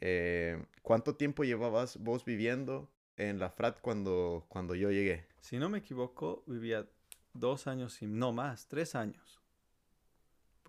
[0.00, 5.26] eh, ¿cuánto tiempo llevabas vos viviendo en la frat cuando, cuando yo llegué?
[5.40, 6.86] Si no me equivoco, vivía
[7.32, 9.39] dos años y no más, tres años.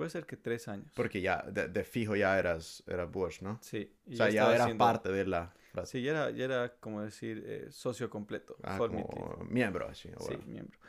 [0.02, 0.92] Puede ser que tres años.
[0.96, 3.60] Porque ya, de, de fijo ya eras, eras Bush, ¿no?
[3.62, 3.88] Sí.
[4.12, 5.54] O sea, ya eras parte de la.
[5.86, 8.58] Sí, ya era, ya era como decir eh, socio completo.
[8.64, 10.10] Ah, como miembro, así.
[10.28, 10.80] Sí, miembro.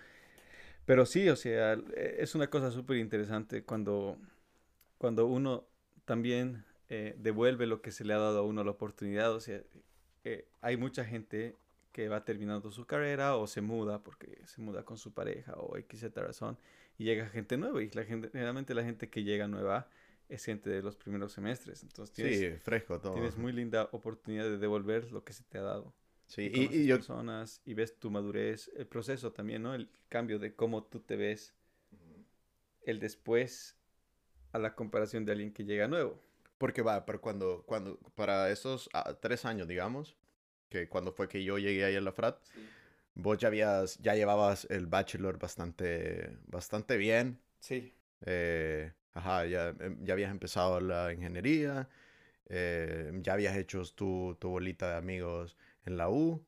[0.86, 4.16] Pero sí, o sea, eh, es una cosa súper interesante cuando,
[4.96, 5.66] cuando uno
[6.06, 9.34] también eh, devuelve lo que se le ha dado a uno la oportunidad.
[9.34, 9.60] O sea,
[10.24, 11.54] eh, hay mucha gente
[11.92, 15.76] que va terminando su carrera o se muda porque se muda con su pareja o
[15.76, 16.56] X Z razón
[17.02, 19.88] y llega gente nueva y la gente, generalmente la gente que llega nueva
[20.28, 21.82] es gente de los primeros semestres.
[21.82, 23.14] Entonces tienes, Sí, fresco todo.
[23.14, 25.92] tienes muy linda oportunidad de devolver lo que se te ha dado
[26.26, 26.96] Sí, y, y, y yo...
[26.96, 29.74] personas y ves tu madurez, el proceso también, ¿no?
[29.74, 31.54] El cambio de cómo tú te ves,
[32.84, 33.76] el después
[34.52, 36.22] a la comparación de alguien que llega nuevo.
[36.56, 40.16] Porque va, pero cuando, cuando, para esos ah, tres años, digamos,
[40.68, 42.38] que cuando fue que yo llegué ahí a la frat,
[43.14, 47.40] vos ya habías, ya llevabas el bachelor bastante, bastante bien.
[47.60, 47.94] Sí.
[48.22, 51.88] eh, ajá, ya, em, ya habías empezado la ingeniería,
[52.48, 56.44] eh, ya habías hecho tu, tu bolita de amigos en la U.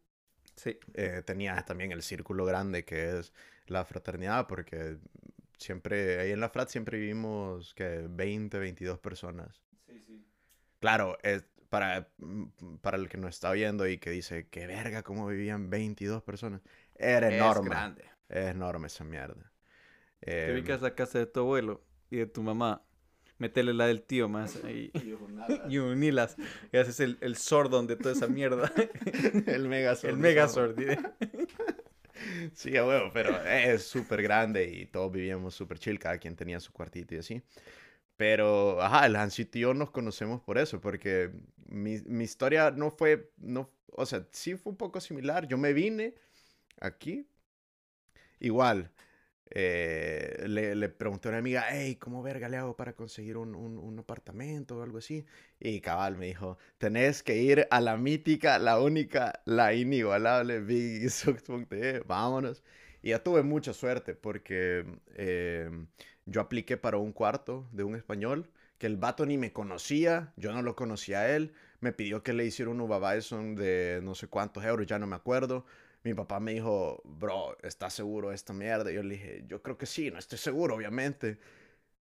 [0.57, 3.33] Sí, eh, tenías también el círculo grande que es
[3.67, 4.99] la fraternidad, porque
[5.59, 9.63] siempre, ahí en la frat siempre vivimos que 20, 22 personas.
[9.87, 10.25] sí, sí.
[10.81, 12.45] Claro, es para, mm,
[12.83, 16.61] para el que nos está viendo y que dice, qué verga, cómo vivían 22 personas.
[16.95, 17.65] Era enorme.
[17.65, 18.05] Es grande.
[18.29, 19.53] Es enorme esa mierda.
[20.21, 22.87] Te Em, ubicas la casa de tu abuelo y de tu mamá,
[23.39, 24.93] metele la del tío más ahí
[25.69, 26.37] y unilas
[26.73, 28.73] y haces el, el sordón de toda esa mierda.
[29.47, 30.11] el Megazord.
[30.11, 30.79] el Megazord.
[32.55, 36.61] Sí, a huevo, pero es súper grande y todos vivíamos súper chill, cada quien tenía
[36.61, 37.43] su cuartito y así.
[38.17, 41.33] Pero, ajá, el Hansito y yo nos conocemos por eso, porque
[41.67, 45.49] mi, mi historia no fue, no, o sea, sí fue un poco similar.
[45.49, 46.15] Yo me vine
[46.81, 47.27] aquí,
[48.41, 48.91] igual,
[49.51, 53.55] eh, le, le, pregunté a una amiga, hey, ¿cómo verga le hago para conseguir un,
[53.55, 55.25] un, un, apartamento o algo así?
[55.61, 61.09] Y cabal me dijo, tenés que ir a la mítica, la única, la inigualable Big
[62.07, 62.63] vámonos.
[63.03, 65.71] Y ya tuve mucha suerte porque eh,
[66.27, 70.53] yo apliqué para un cuarto de un español que el vato ni me conocía, yo
[70.53, 73.23] no lo conocía a él, me pidió que le hiciera un Uber
[73.57, 75.65] de no sé cuántos euros, ya no me acuerdo
[76.05, 78.93] mi papá me dijo, bro, ¿estás seguro de esta mierda?
[78.93, 81.39] Y yo le dije, yo creo que sí, no estoy seguro, obviamente.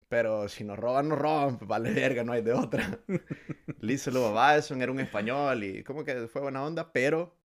[0.09, 3.01] Pero si nos roban, nos roban, pues vale verga, no hay de otra.
[3.81, 7.37] Líselo Babison era un español y como que fue buena onda, pero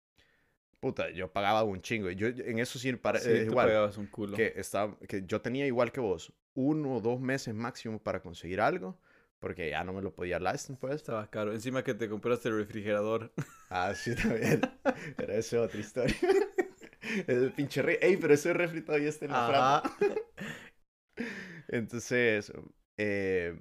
[0.81, 2.11] puta, yo pagaba un chingo.
[2.11, 3.91] Yo en eso sí, para, sí eh, igual.
[3.97, 4.37] Un culo.
[4.37, 8.61] Que, estaba, que yo tenía igual que vos, uno o dos meses máximo para conseguir
[8.61, 8.99] algo.
[9.39, 10.95] Porque ya no me lo podía license, pues.
[10.95, 11.53] Estaba caro.
[11.53, 13.33] Encima que te compraste el refrigerador.
[13.69, 14.61] Ah, sí, también.
[15.17, 16.15] pero eso es otra historia.
[17.27, 17.99] el pinche rey.
[18.01, 19.83] Ey, pero ese refri todavía está en la.
[21.67, 22.53] Entonces,
[22.97, 23.61] eh,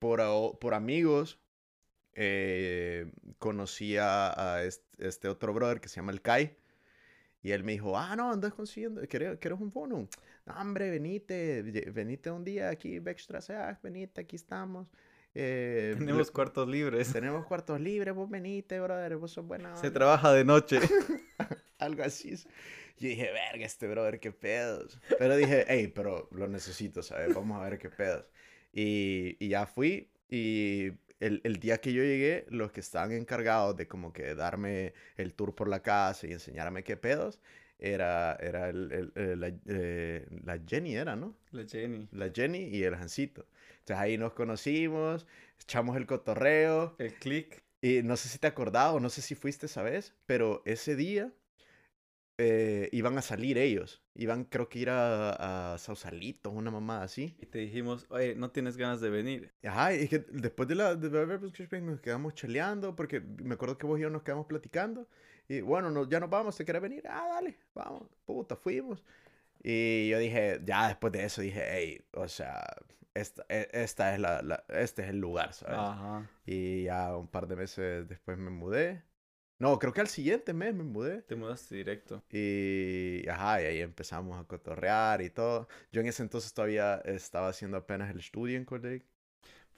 [0.00, 1.38] por, por amigos,
[2.14, 4.62] eh, conocí a,
[4.98, 6.56] este, otro brother que se llama el Kai.
[7.42, 10.08] Y él me dijo, ah, no, andas consiguiendo, ¿quieres, un bono?
[10.44, 14.88] No, hombre, venite, venite un día aquí, Beckstrasse, ah, venite, aquí estamos.
[15.34, 17.12] Eh, tenemos cuartos libres.
[17.12, 19.76] Tenemos cuartos libres, vos venite, brother, vos sos buena.
[19.76, 20.80] Se trabaja de noche.
[21.78, 22.36] Algo así.
[22.36, 25.00] Yo dije, verga, este brother, qué pedos.
[25.18, 27.34] Pero dije, hey, pero lo necesito, ¿sabes?
[27.34, 28.26] Vamos a ver qué pedos.
[28.72, 30.90] Y, y ya fui y
[31.20, 35.34] el, el, día que yo llegué, los que estaban encargados de como que darme el
[35.34, 37.38] tour por la casa y enseñarme qué pedos,
[37.78, 41.34] era, era el, el, la, eh, la, Jenny, era, ¿no?
[41.52, 42.08] La Jenny.
[42.12, 43.46] La Jenny y el Jancito.
[43.80, 45.26] Entonces ahí nos conocimos,
[45.62, 46.94] echamos el cotorreo.
[46.98, 47.62] El click.
[47.80, 50.96] Y no sé si te acordabas o no sé si fuiste esa vez, pero ese
[50.96, 51.32] día
[52.42, 54.02] eh, iban a salir ellos.
[54.14, 57.36] Iban, creo que ir a, a Sausalito, una mamá así.
[57.38, 59.52] Y te dijimos, oye, ¿no tienes ganas de venir?
[59.62, 63.98] Ajá, y que después de la de nos quedamos cheleando, porque me acuerdo que vos
[63.98, 65.06] y yo nos quedamos platicando.
[65.48, 67.02] Y bueno, no, ya nos vamos, ¿te quieres venir?
[67.06, 69.04] Ah, dale, vamos, puta, fuimos.
[69.62, 72.64] Y yo dije, ya después de eso dije, hey, o sea,
[73.12, 75.76] esta, e, esta es la, la, este es el lugar, ¿sabes?
[75.78, 76.30] Ajá.
[76.46, 79.02] Y ya un par de meses después me mudé.
[79.60, 81.20] No, creo que al siguiente mes me mudé.
[81.20, 82.22] Te mudaste directo.
[82.32, 85.68] Y, ajá, y ahí empezamos a cotorrear y todo.
[85.92, 89.06] Yo en ese entonces todavía estaba haciendo apenas el estudio en Colegio.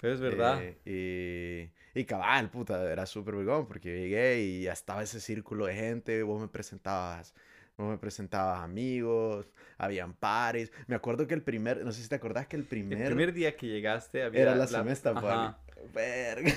[0.00, 0.62] Pero es verdad.
[0.62, 5.66] Eh, y, y cabal, puta, era súper vergón porque llegué y ya estaba ese círculo
[5.66, 7.34] de gente, vos me presentabas
[7.76, 10.70] vos me presentabas amigos, habían pares.
[10.86, 13.00] Me acuerdo que el primer, no sé si te acordás que el primer...
[13.00, 14.42] El primer día que llegaste había...
[14.42, 15.58] Era la, semestra,
[15.92, 16.52] Verga.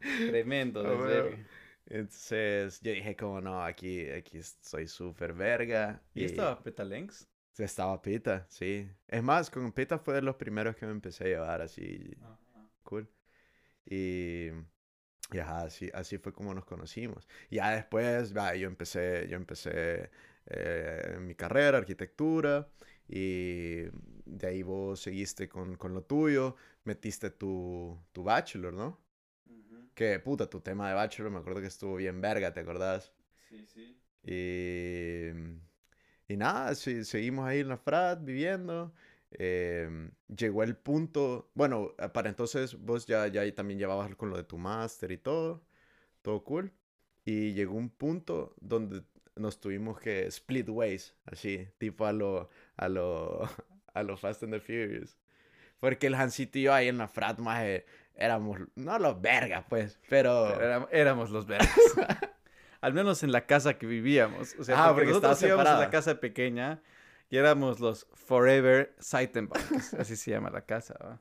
[0.00, 1.38] Tremendo, de verga.
[1.90, 6.02] Entonces yo dije, como no, aquí, aquí soy súper verga.
[6.14, 7.26] ¿Y, estaba Peta Lenks?
[7.56, 8.88] Estaba Pita, sí.
[9.08, 12.16] Es más, con Pita fue de los primeros que me empecé a llevar así.
[12.84, 13.08] Cool.
[13.86, 14.50] Y,
[15.32, 17.26] y así, así fue como nos conocimos.
[17.50, 20.10] Ya después, va, yo empecé, yo empecé
[20.46, 22.68] eh, mi carrera, arquitectura,
[23.08, 23.84] y
[24.26, 29.00] de ahí vos seguiste con, con lo tuyo, metiste tu, tu bachelor, ¿no?
[29.98, 33.12] Que puta, tu tema de Bachelor me acuerdo que estuvo bien verga, ¿te acordás?
[33.48, 33.96] Sí, sí.
[34.22, 35.30] Y,
[36.28, 38.92] y nada, seguimos ahí en la frat viviendo.
[39.32, 44.44] Em, llegó el punto, bueno, para entonces vos ya, ya también llevabas con lo de
[44.44, 45.64] tu máster y todo,
[46.22, 46.72] todo cool.
[47.24, 49.02] Y llegó un punto donde
[49.34, 53.48] nos tuvimos que split ways, así, tipo a lo, a lo,
[53.94, 55.18] a lo Fast and the Furious.
[55.80, 57.64] Porque el Hansito y yo ahí en la frat, más
[58.18, 60.60] éramos, no los vergas, pues, pero...
[60.90, 61.70] éramos, los vergas.
[62.80, 64.54] Al menos en la casa que vivíamos.
[64.58, 66.82] O sea, ah, porque, nosotros íbamos en la casa pequeña
[67.30, 71.20] y éramos los Forever Seitenbachs, así se llama la casa, ¿va?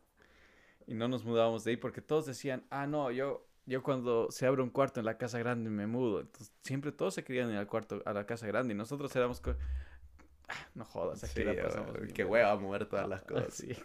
[0.86, 4.46] Y no nos mudábamos de ahí porque todos decían, ah, no, yo, yo cuando se
[4.46, 6.22] abre un cuarto en la casa grande me mudo.
[6.22, 9.42] Entonces, siempre todos se querían ir al cuarto, a la casa grande y nosotros éramos...
[10.48, 13.54] Ah, no jodas, aquí la pasamos Qué hueva mover todas las cosas.
[13.54, 13.76] sí,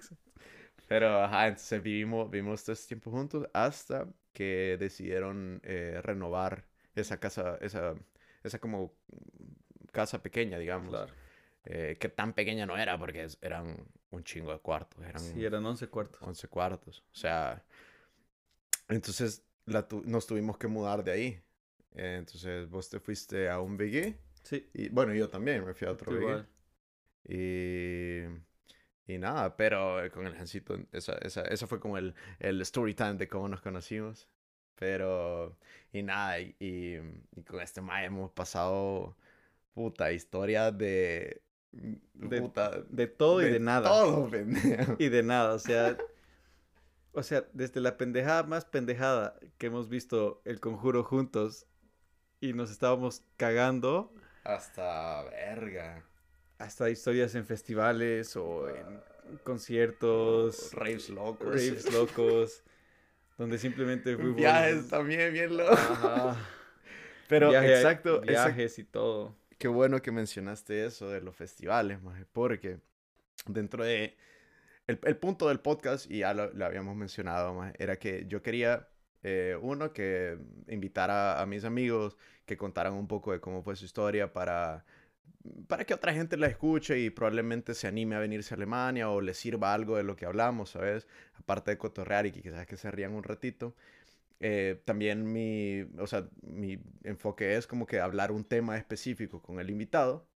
[0.92, 7.19] pero, ajá, entonces vivimos, vivimos todo este tiempo juntos hasta que decidieron eh, renovar esa
[7.19, 7.94] casa, esa,
[8.42, 8.92] esa como
[9.90, 10.90] casa pequeña, digamos.
[10.90, 11.14] Claro.
[11.64, 13.75] Eh, que tan pequeña no era porque eran
[14.10, 15.02] un chingo de cuartos.
[15.02, 16.21] Eran, sí, eran 11 cuartos.
[16.21, 17.02] 11 cuartos.
[17.10, 17.64] O sea,
[18.87, 21.42] entonces la nos tuvimos que mudar de ahí.
[21.94, 24.14] entonces vos te fuiste a un BG.
[24.42, 24.69] Sí.
[24.75, 26.44] Y bueno, yo también me fui a otro BG.
[27.31, 28.25] Y
[29.07, 33.15] y nada, pero con el Jancito, esa, esa, esa fue como el, el story time
[33.15, 34.29] de cómo nos conocimos.
[34.77, 35.57] Pero,
[35.92, 39.17] y nada, y, y, con este ma hemos pasado,
[39.75, 41.42] puta, historias de,
[42.15, 43.88] De, Puta, de todo y de nada.
[43.88, 44.96] Todo, pendejo.
[44.98, 45.96] Y de nada, o sea,
[47.13, 51.67] o sea, desde la pendejada más pendejada que hemos visto el conjuro juntos
[52.40, 54.13] y nos estábamos cagando
[54.44, 56.05] Hasta verga.
[56.63, 59.00] Hasta historias en festivales o en
[59.44, 61.46] conciertos, Raves locos.
[61.48, 62.63] raves locos,
[63.38, 65.79] donde simplemente fuimos Viajes también bien locos.
[65.79, 66.37] Ajá,
[67.29, 69.35] Pero viaje- exacto, viajes y todo.
[69.58, 72.79] Qué bueno que mencionaste eso de los festivales, maje, porque
[73.46, 74.17] dentro de...
[74.88, 78.42] El, el punto del podcast, y ya lo, lo habíamos mencionado, maje, era que yo
[78.42, 78.88] quería,
[79.23, 80.37] eh, uno, que
[80.67, 84.85] invitara a mis amigos que contaran un poco de cómo fue su historia para,
[85.68, 89.20] para que otra gente la escuche y probablemente se anime a venirse a Alemania o
[89.20, 91.06] le sirva algo de lo que hablamos, ¿sabes?
[91.35, 93.75] Aparte de cotorrear y que quizás que se rían un ratito.
[94.40, 99.60] Eh, también mi, o sea, mi enfoque es como que hablar un tema específico con
[99.60, 100.27] el invitado,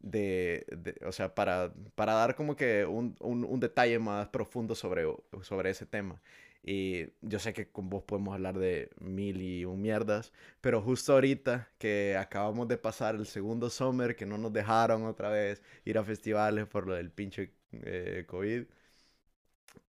[0.00, 0.66] de,
[1.06, 5.04] o sea, para, para dar como que un, un- un detalle más profundo sobre,
[5.42, 6.20] sobre ese tema.
[6.62, 11.12] Y yo sé que con vos podemos hablar de mil y un mierdas, pero justo
[11.12, 15.98] ahorita que acabamos de pasar el segundo summer, que no nos dejaron otra vez ir
[15.98, 18.64] a festivales por lo del pinche eh, COVID,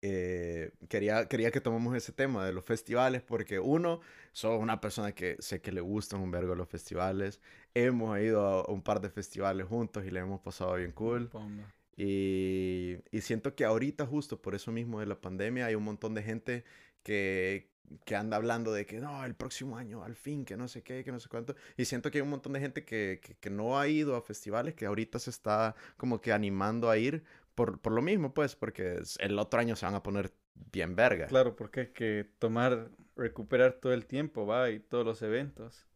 [0.02, 4.00] eh, quería, quería que tomemos ese tema de los festivales, porque uno,
[4.32, 7.40] soy una persona que sé que le gustan un vergo los festivales.
[7.74, 11.32] Hemos ido a un par de festivales juntos y le hemos pasado bien cool.
[11.32, 11.75] Bomba.
[11.96, 16.14] Y, y siento que ahorita, justo por eso mismo de la pandemia, hay un montón
[16.14, 16.64] de gente
[17.02, 17.70] que,
[18.04, 21.04] que anda hablando de que no, el próximo año, al fin, que no sé qué,
[21.04, 21.54] que no sé cuánto.
[21.76, 24.22] Y siento que hay un montón de gente que, que, que no ha ido a
[24.22, 27.24] festivales, que ahorita se está como que animando a ir
[27.54, 30.32] por, por lo mismo, pues, porque el otro año se van a poner
[30.72, 31.26] bien verga.
[31.26, 35.86] Claro, porque hay que tomar, recuperar todo el tiempo, va, y todos los eventos.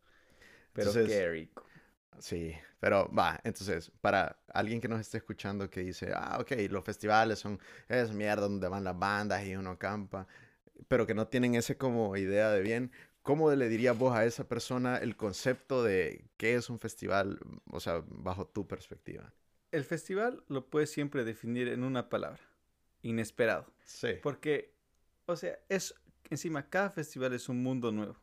[0.73, 1.67] Pero Entonces- qué rico.
[2.19, 6.83] Sí, pero va, entonces, para alguien que nos esté escuchando que dice, ah, ok, los
[6.83, 10.27] festivales son es mierda donde van las bandas y uno campa,
[10.89, 12.91] pero que no tienen ese como idea de bien,
[13.23, 17.39] ¿cómo le dirías vos a esa persona el concepto de qué es un festival,
[17.71, 19.31] o sea, bajo tu perspectiva?
[19.73, 22.41] El festival lo puedes siempre definir en una palabra,
[23.03, 23.67] inesperado.
[23.85, 24.15] Sí.
[24.23, 24.75] Porque,
[25.27, 25.95] o sea, es,
[26.31, 28.17] encima, cada festival es un mundo nuevo.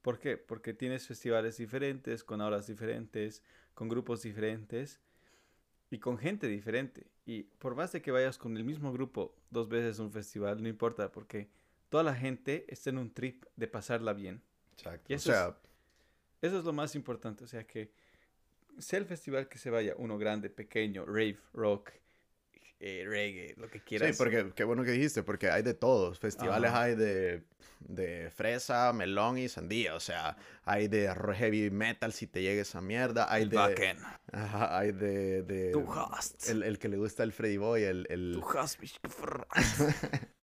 [0.00, 0.38] ¿Por qué?
[0.38, 3.42] Porque tienes festivales diferentes, con horas diferentes,
[3.74, 5.00] con grupos diferentes
[5.90, 7.06] y con gente diferente.
[7.26, 10.62] Y por más de que vayas con el mismo grupo dos veces a un festival,
[10.62, 11.48] no importa, porque
[11.88, 14.42] toda la gente está en un trip de pasarla bien.
[14.72, 15.06] Exacto.
[15.08, 15.56] Y O eso es- sea,
[16.42, 17.92] Eso es lo más importante, o sea que
[18.78, 21.90] sea el festival que se vaya, uno grande, pequeño, rave, rock,
[22.80, 24.10] eh, reggae, lo que quieras.
[24.10, 26.18] sí, porque qué bueno que dijiste, porque hay de todos.
[26.18, 26.82] Festivales Ajá.
[26.84, 27.42] hay de,
[27.80, 29.94] de fresa, melón y sandía.
[29.94, 33.32] O sea, hay de heavy metal si te llega esa mierda.
[33.32, 33.96] Hay El de.
[34.32, 35.72] Ajá, hay de.
[36.12, 36.48] hast.
[36.48, 38.06] el, el que le gusta el Freddy Boy, el.
[38.10, 38.78] el, hast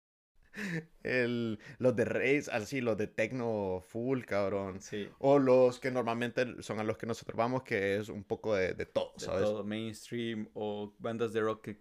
[1.02, 4.80] el- los de raves, así, los de techno full, cabrón.
[4.80, 8.54] Sí, O los que normalmente son a los que nosotros vamos, que es un poco
[8.54, 9.44] de, de todo, de ¿sabes?
[9.44, 11.80] todo, mainstream o bandas de rock que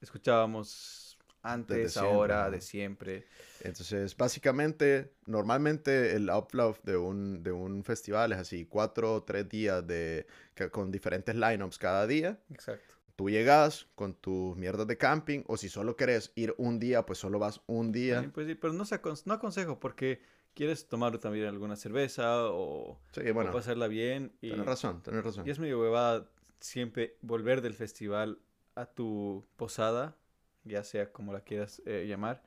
[0.00, 2.50] escuchábamos antes, siempre, ahora, ajá.
[2.50, 3.26] de siempre.
[3.62, 9.48] Entonces, básicamente, normalmente el upload de un, de un festival es así, cuatro o tres
[9.48, 12.38] días de, que- con diferentes lineups cada día.
[12.50, 12.94] Exacto.
[13.16, 17.18] Tú llegas con tus mierdas de camping, o si solo querés ir un día, pues
[17.18, 18.14] solo vas un día.
[18.14, 20.20] También puedes ir, pero no, se no aconsejo porque
[20.54, 24.32] quieres tomar también alguna cerveza o, Sí, o bueno, pasarla bien.
[24.40, 25.46] Y, tienes razón, tienes razón.
[25.46, 26.30] y es medio huevada
[26.60, 28.38] siempre volver del festival
[28.80, 30.16] a tu posada,
[30.64, 32.42] ya sea como la quieras eh, llamar,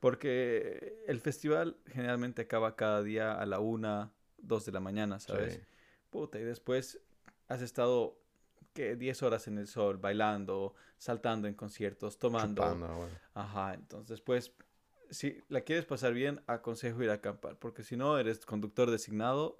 [0.00, 5.54] porque el festival generalmente acaba cada día a la una, dos de la mañana, ¿sabes?
[5.54, 5.60] Sí.
[6.10, 7.00] Puta, y después
[7.48, 8.18] has estado,
[8.72, 8.96] ¿qué?
[8.96, 12.62] 10 horas en el sol, bailando, saltando en conciertos, tomando.
[12.62, 13.14] Chupando, bueno.
[13.34, 14.52] Ajá, entonces, pues,
[15.10, 19.58] si la quieres pasar bien, aconsejo ir a acampar, porque si no, eres conductor designado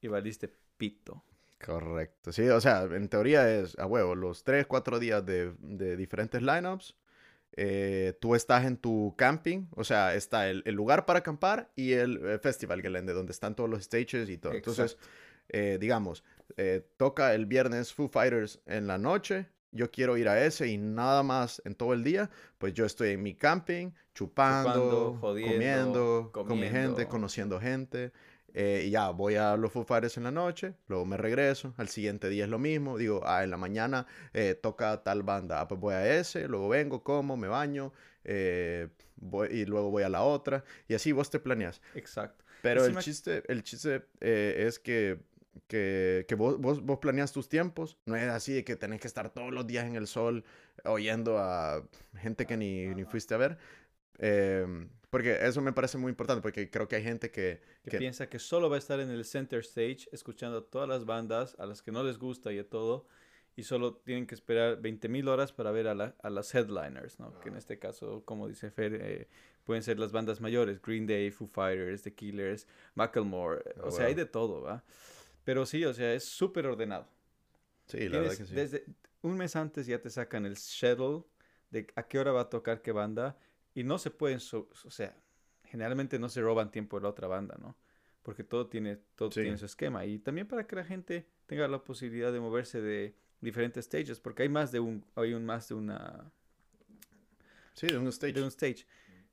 [0.00, 1.22] y valiste pito.
[1.64, 2.32] Correcto.
[2.32, 6.40] Sí, o sea, en teoría es a huevo, los tres, cuatro días de, de diferentes
[6.40, 6.96] lineups.
[7.56, 11.92] eh, tú estás en tu camping, o sea, está el, el lugar para acampar y
[11.94, 14.54] el eh, Festival Gelände, donde están todos los stages y todo.
[14.54, 15.08] Entonces, Exacto.
[15.50, 16.24] eh, digamos,
[16.58, 19.48] eh, toca el viernes Foo Fighters en la noche.
[19.72, 22.30] Yo quiero ir a ese y nada más en todo el día.
[22.58, 28.12] Pues yo estoy en mi camping, chupando, Chupando, jodiendo, comiendo, con mi gente, conociendo gente.
[28.54, 31.74] Eh, y ya, voy a los Foo Fighters en la noche, luego me regreso.
[31.76, 32.98] Al siguiente día es lo mismo.
[32.98, 35.60] Digo, ah, en la mañana eh, toca tal banda.
[35.60, 37.92] Ah, pues voy a ese, luego vengo, como, me baño.
[38.24, 40.64] eh, voy- y luego voy a la otra.
[40.88, 41.80] Y así vos te planeas.
[41.94, 42.44] Exacto.
[42.62, 45.20] Pero el chiste, el chiste eh, es que
[45.66, 47.98] que, que vos, vos, vos planeas tus tiempos.
[48.06, 50.44] No es así de que tenés que estar todos los días en el sol
[50.84, 51.82] oyendo a
[52.16, 53.58] gente que ni, ni fuiste a ver.
[54.18, 57.98] Em, porque eso me parece muy importante, porque creo que hay gente que, Que, que-
[57.98, 61.56] piensa que solo va a estar en el center stage escuchando a todas las bandas
[61.58, 63.06] a las que no les gusta y a todo.
[63.56, 67.38] Y solo tienen que esperar 20.000 horas para ver a, la- a las headliners, ¿no?
[67.40, 69.28] Que en este caso, como dice Fer, eh,
[69.64, 70.80] pueden ser las bandas mayores.
[70.80, 73.62] Green Day, Foo Fighters, The Killers, Macklemore.
[73.78, 74.84] Ah, o sea, hay de todo, ¿va?
[75.42, 77.08] Pero sí, o sea, es súper ordenado.
[77.86, 78.54] Sí, la verdad Tienes que sí.
[78.54, 78.84] Desde
[79.22, 81.24] un mes antes ya te sacan el schedule
[81.70, 83.36] de a qué hora va a tocar qué banda
[83.74, 85.16] y no se pueden, so- o sea,
[85.64, 87.76] generalmente no se roban tiempo de la otra banda, ¿no?
[88.22, 89.42] Porque todo tiene, todo Sí.
[89.42, 93.14] tiene su esquema y también para que la gente tenga la posibilidad de moverse de
[93.40, 96.30] diferentes stages, porque hay más de un, hay un más de una,
[97.74, 98.32] Sí, de un stage.
[98.32, 98.86] de un stage.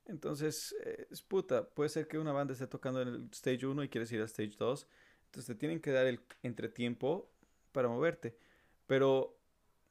[0.05, 3.83] Entonces, eh, es puta, puede ser que una banda esté tocando en el stage 1
[3.83, 4.87] y quieres ir al stage 2.
[5.25, 7.31] Entonces te tienen que dar el entretiempo
[7.71, 8.37] para moverte.
[8.85, 9.39] Pero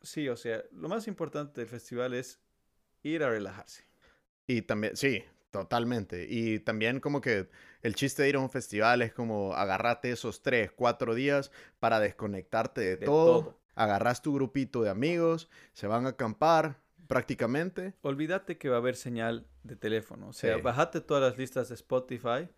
[0.00, 2.40] sí, o sea, lo más importante del festival es
[3.02, 3.84] ir a relajarse.
[4.46, 6.26] Y también, sí, totalmente.
[6.28, 7.48] Y también como que
[7.82, 12.00] el chiste de ir a un festival es como agarrarte esos tres, cuatro días para
[12.00, 13.42] desconectarte de, De todo.
[13.42, 13.58] todo.
[13.76, 17.94] Agarras tu grupito de amigos, se van a acampar prácticamente.
[18.02, 20.28] Olvídate que va a haber señal de teléfono.
[20.28, 20.62] O sea, Sí.
[20.62, 22.48] bajate todas las listas de Spotify.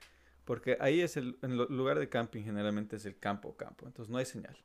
[0.45, 3.87] Porque ahí es el, en lo- lugar de camping generalmente es el campo, campo.
[3.87, 4.57] Entonces no hay señal.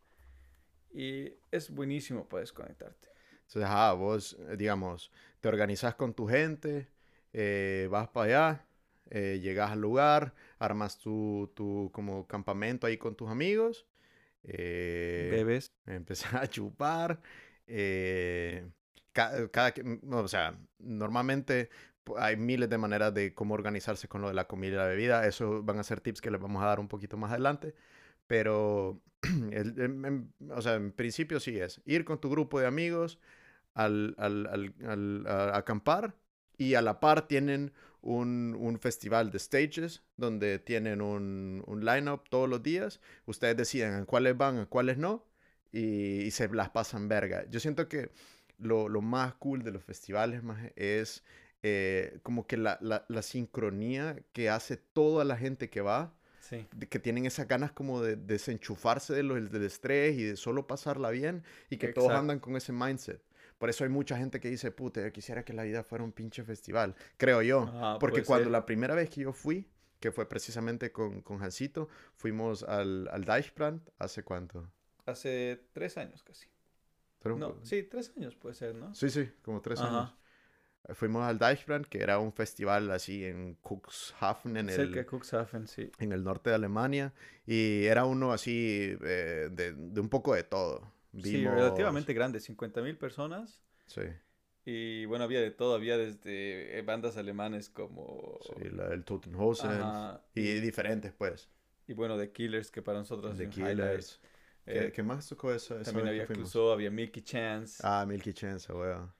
[0.93, 3.09] Y es buenísimo para desconectarte.
[3.47, 6.87] Entonces, ajá, vos, eh, digamos, te organizas con tu gente,
[7.33, 8.65] eh, vas para allá,
[9.09, 13.85] eh, llegas al lugar, armas tu, tu como campamento ahí con tus amigos,
[14.43, 15.71] eh, Bebes.
[15.85, 17.21] empezar a chupar.
[19.13, 19.73] ca- cada,
[20.03, 21.69] no, o sea, normalmente
[22.17, 25.27] hay miles de maneras de cómo organizarse con lo de la comida y la bebida.
[25.27, 27.75] Eso van a ser tips que les vamos a dar un poquito más adelante.
[28.27, 29.01] Pero,
[29.51, 33.19] el- en- en- o sea, en principio sí es ir con tu grupo de amigos
[33.75, 36.15] al, al- al- al- a acampar
[36.61, 42.21] y a la par tienen un, un festival de stages donde tienen un, un line-up
[42.29, 42.99] todos los días.
[43.25, 45.25] Ustedes deciden a cuáles van, a cuáles no
[45.71, 47.45] y, y se las pasan verga.
[47.49, 48.11] Yo siento que
[48.59, 51.23] lo, lo más cool de los festivales más es
[51.63, 56.67] eh, como que la, la, la sincronía que hace toda la gente que va, Sí.
[56.89, 61.09] que tienen esas ganas como de desenchufarse de lo, del estrés y de solo pasarla
[61.11, 62.19] bien y que todos Exacto.
[62.19, 63.21] andan con ese mindset.
[63.61, 66.11] Por eso hay mucha gente que dice, puta, yo quisiera que la vida fuera un
[66.11, 67.61] pinche festival, creo yo.
[67.61, 68.51] Ajá, Porque cuando ser.
[68.51, 73.23] la primera vez que yo fui, que fue precisamente con, con Hansito, fuimos al, al
[73.23, 74.67] Deichbrand, ¿hace cuánto?
[75.05, 76.47] Hace tres años casi.
[77.21, 78.95] Pero- No, sí, tres años puede ser, ¿no?
[78.95, 79.99] Sí, sí, como tres Ajá.
[79.99, 80.15] años.
[80.95, 85.67] Fuimos al Deichbrand, que era un festival así en Cuxhaven, en Cerca de el, Cuxhaven,
[85.67, 85.91] sí.
[85.99, 87.13] en el norte de Alemania.
[87.45, 90.91] Y era uno así eh, de, de un poco de todo.
[91.19, 93.61] Sí, Vimos- relativamente grande, 50 mil personas.
[93.85, 94.01] Sí,
[94.65, 98.39] Y bueno, había de todo, había desde eh, bandas alemanes como...
[98.39, 99.69] sí, la del Totenhausen.
[99.71, 101.49] Ajá, Y diferentes, pues.
[101.87, 103.49] y bueno, The Killers, que para nosotros The.
[103.49, 104.19] Killers.
[104.69, 106.25] ¿Qué, Eh, qué más tocó esa también había?
[106.27, 107.83] Clouseau, había Milky Chance.
[107.83, 109.11] Ah, Milky Chance, weón.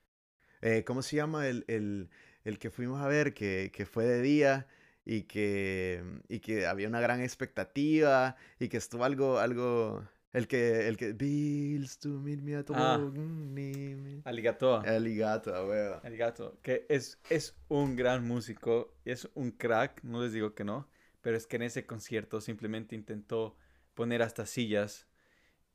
[0.62, 2.10] Eh, ¿Cómo se llama el, el,
[2.46, 4.68] el que fuimos a ver que, que fue de día
[5.06, 10.88] y que, y que había una gran expectativa y que estuvo algo, algo, el que,
[10.88, 12.98] el que, Bills to meet me at Ah.
[12.98, 14.22] mm, me, me".
[14.24, 14.78] Aligato.
[14.80, 16.00] Aligato, weón.
[16.04, 20.88] Aligato, que es, es un gran músico, es un crack, no les digo que no,
[21.22, 23.58] pero es que en ese concierto simplemente intentó
[23.94, 25.08] poner hasta sillas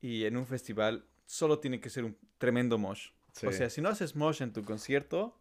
[0.00, 3.10] y en un festival solo tiene que ser un tremendo mosh.
[3.32, 3.46] Sí.
[3.46, 5.38] O sea, si no haces mosh en tu concierto,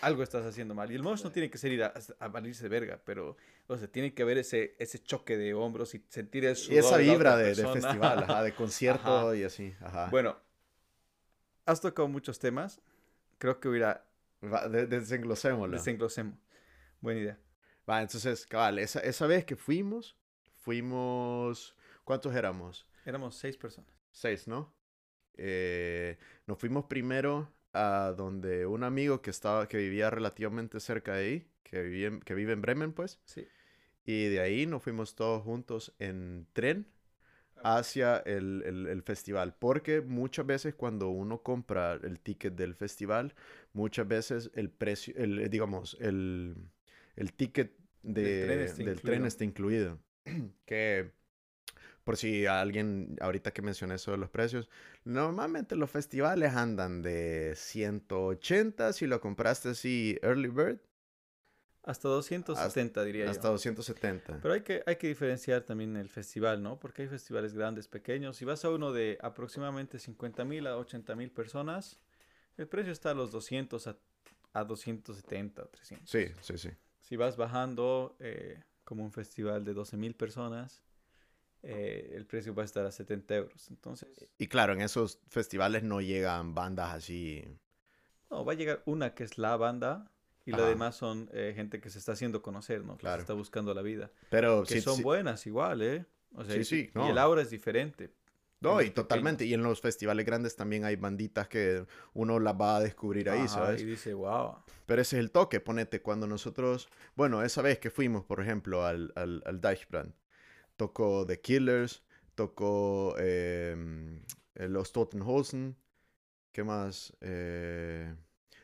[0.00, 0.90] algo estás haciendo mal.
[0.90, 3.36] Y el mosh no tiene que ser ir a, a valirse de verga, pero,
[3.66, 6.78] o sea, tiene que haber ese, ese choque de hombros y sentir el y sudor
[6.78, 7.72] esa de la vibra de, de persona.
[7.80, 9.36] festival, ajá, de concierto Ajá.
[9.36, 10.08] y así, ajá.
[10.10, 10.36] Bueno,
[11.66, 12.80] has tocado muchos temas.
[13.38, 14.04] Creo que hubiera
[14.42, 15.76] Va, de- desenglosémoslo.
[15.76, 16.38] desenglosemos.
[17.00, 17.38] Buena idea.
[17.88, 20.16] Va, entonces, cabal, esa, esa vez que fuimos,
[20.54, 21.74] fuimos,
[22.04, 22.86] ¿cuántos éramos?
[23.04, 23.90] Éramos seis personas.
[24.12, 24.72] Seis, ¿no?
[25.36, 31.24] Eh, nos fuimos primero a donde un amigo que estaba, que vivía relativamente cerca de
[31.24, 33.46] ahí, que, vivía en- que vive en Bremen, pues, Sí.
[34.04, 36.86] y de ahí nos fuimos todos juntos en tren
[37.62, 43.34] hacia el, el- el festival, porque muchas veces cuando uno compra el ticket del festival,
[43.74, 46.56] muchas veces el precio, el, digamos, el,
[47.16, 49.98] el ticket de- Del tren está del tren está incluido.
[50.64, 51.12] que
[52.04, 54.68] por si alguien, ahorita que mencioné eso de los precios,
[55.04, 60.80] normalmente los festivales andan de 180 si lo compraste así early bird.
[61.82, 63.30] Hasta 270 diría yo.
[63.30, 64.40] Hasta 270.
[64.42, 66.78] Pero hay que, hay que diferenciar también el festival, ¿no?
[66.78, 68.36] Porque hay festivales grandes, pequeños.
[68.36, 71.98] Si vas a uno de aproximadamente 50 mil a 80 mil personas,
[72.58, 73.96] el precio está a los 200 a,
[74.52, 76.10] a 270 o 300.
[76.10, 76.70] Sí, sí, sí.
[77.00, 80.82] Si vas bajando eh, como un festival de 12 mil personas,
[81.62, 83.68] eh, el precio va a estar a 70 euros.
[83.70, 84.08] Entonces,
[84.38, 87.44] Y claro, en esos festivales no llegan bandas así.
[88.30, 90.10] no, va a llegar una que es la banda
[90.46, 92.94] y la demás son eh, gente que se está haciendo conocer, ¿no?
[92.96, 93.18] Que Claro.
[93.18, 94.10] se está buscando la vida.
[94.30, 96.06] Pero Que sí, son sí- buenas igual, ¿eh?
[96.34, 97.10] O sea, Sí, sí, y no.
[97.10, 98.10] el aura es diferente.
[98.60, 99.44] No, y totalmente.
[99.46, 103.38] Y en los festivales grandes también hay banditas que uno las va a descubrir ahí,
[103.40, 103.80] Ajá, ¿sabes?
[103.80, 104.56] Y dice, wow.
[104.86, 108.84] Pero ese es el toque, ponete, cuando nosotros, bueno, esa vez que fuimos, por ejemplo,
[108.84, 110.12] al, al, al Deichbrand,
[110.84, 112.02] tocó The Killers,
[112.34, 114.22] tocó em,
[114.54, 115.76] eh, los Totenhosen,
[116.52, 117.14] ¿qué más?
[117.20, 118.14] Eh,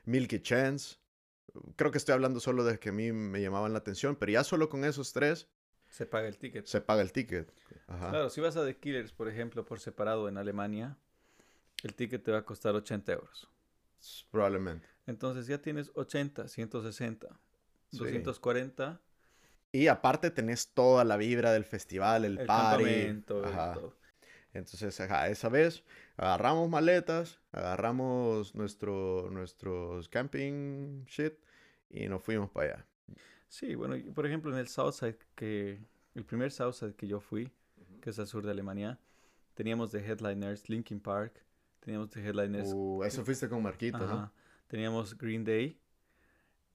[0.06, 0.96] Milky Chance.
[1.76, 4.44] Creo que estoy hablando solo de que a mí me llamaban la atención, pero ya
[4.44, 5.46] solo con esos tres
[5.90, 6.64] Se paga el ticket.
[6.64, 7.52] se paga el ticket.
[7.86, 8.08] Ajá.
[8.08, 10.96] Claro, si vas a The Killers, por ejemplo, por separado en Alemania,
[11.82, 13.50] el ticket te va a costar 80 euros.
[14.30, 14.86] Probablemente.
[15.06, 17.28] Entonces ya tienes 80, 160,
[17.90, 17.98] Sí.
[17.98, 19.02] 240,
[19.72, 23.22] Y aparte tenés toda la vibra del festival, el, el party.
[23.44, 23.74] Ajá.
[23.74, 23.96] todo.
[24.52, 25.84] Entonces, ajá, esa vez
[26.16, 31.34] agarramos maletas, agarramos nuestro, nuestros camping shit
[31.90, 32.86] y nos fuimos para allá.
[33.48, 35.78] Sí, bueno, por ejemplo en el Southside, que
[36.14, 37.52] el primer Southside que yo fui,
[38.00, 38.98] que es al sur de Alemania,
[39.54, 41.44] teníamos de headliners Linkin Park,
[41.80, 44.04] teníamos de headliners Uh, eso fuiste con Marquito, ¿no?
[44.04, 44.32] Ajá.
[44.66, 45.78] Teníamos Green Day.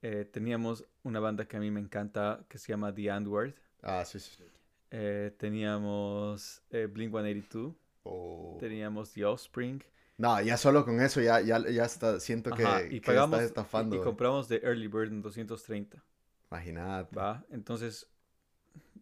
[0.02, 3.54] Eh, teníamos una banda que a mí me encanta que se llama The Antwoord.
[3.82, 4.32] Ah, sí, sí.
[4.36, 4.44] sí.
[4.90, 7.74] eh, teníamos eh, Blink 182.
[8.04, 8.56] Oh.
[8.58, 9.82] Teníamos The Offspring.
[10.18, 13.48] No, ya solo con eso ya, ya, ya está, siento que, y que pagamos estás
[13.48, 13.96] estafando.
[13.96, 16.02] y, compramos The Early Bird en 230.
[16.50, 17.16] Imagínate.
[17.16, 17.44] ¿Va?
[17.50, 18.08] Entonces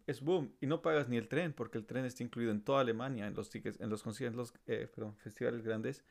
[0.07, 0.53] es boom.
[0.61, 3.33] Y no pagas ni el tren porque el tren está incluido en toda Alemania, en
[3.33, 6.03] los tickets, en los conciertos, en los eh, perdón, festivales grandes.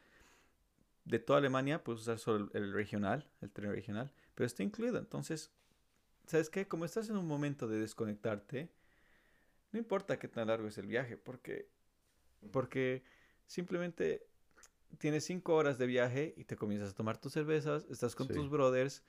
[1.04, 4.96] De toda Alemania puedes usar solo el, el regional, el tren regional, pero está incluido.
[4.96, 5.50] Entonces,
[6.26, 6.66] ¿sabes qué?
[6.66, 8.70] Como estás en un momento de desconectarte,
[9.70, 11.68] no importa qué tan largo es el viaje, porque,
[12.50, 13.02] porque
[13.46, 14.26] simplemente
[14.96, 18.32] tienes cinco horas de viaje y te comienzas a tomar tus cervezas, estás con Sí.
[18.32, 19.02] tus brothers,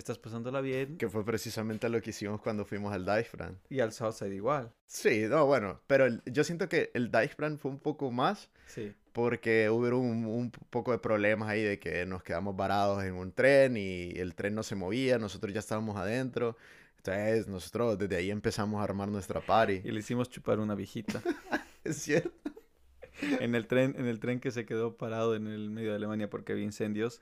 [0.00, 3.56] estás pasándola bien Que fue precisamente lo que hicimos cuando fuimos al Deichbrand.
[3.68, 4.72] y al Southside igual.
[4.86, 8.92] Sí, no, bueno, pero el- yo siento que el Deichbrand fue un poco más Sí.
[9.12, 13.32] porque hubo un, un poco de problemas ahí de que nos quedamos varados en un
[13.32, 16.56] tren y el tren no se movía, nosotros ya estábamos adentro.
[16.98, 19.80] Entonces nosotros desde ahí empezamos a armar nuestra party.
[19.84, 21.22] Y le hicimos chupar una viejita
[21.84, 22.30] Es cierto.
[23.40, 26.28] en el tren, en el tren que se quedó parado en el medio de Alemania
[26.30, 27.20] porque había incendios.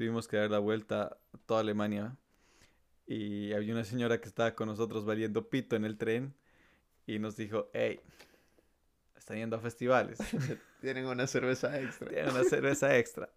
[0.00, 2.16] Tuvimos que dar la vuelta a toda Alemania
[3.06, 6.34] y había una señora que estaba con nosotros valiendo pito en el tren
[7.06, 8.00] y nos dijo, hey,
[9.14, 10.18] están yendo a festivales,
[10.80, 12.08] Tienen una cerveza extra.
[12.08, 13.30] tienen una cerveza extra.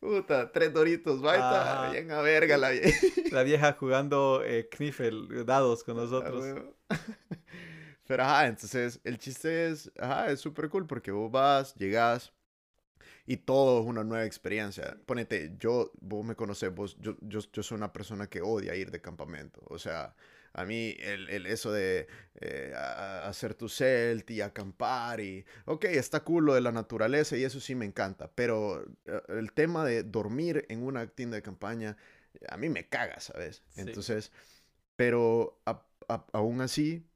[0.00, 1.92] Puta, tres doritos, baita, Ajá.
[1.92, 2.90] bien a verga la vieja.
[3.32, 6.42] La vieja jugando eh, kniffel, dados con nosotros.
[8.06, 12.32] Pero ajá, entonces el chiste es, ajá, es súper cool porque vos vas, llegas
[13.26, 14.96] y todo es una nueva experiencia.
[15.06, 18.90] Ponete, yo, vos me conocés, vos, yo, yo, yo soy una persona que odia ir
[18.90, 19.60] de campamento.
[19.66, 20.14] O sea,
[20.52, 22.06] a mí el, el eso de
[22.40, 26.72] eh, a- a hacer tu celt y acampar y, ok, está cool lo de la
[26.72, 31.36] naturaleza y eso sí me encanta, pero eh, el tema de dormir en una tienda
[31.36, 31.96] de campaña,
[32.48, 33.62] a mí me caga, ¿sabes?
[33.74, 33.80] Sí.
[33.80, 34.32] Entonces,
[34.96, 37.06] pero a- a- aún así,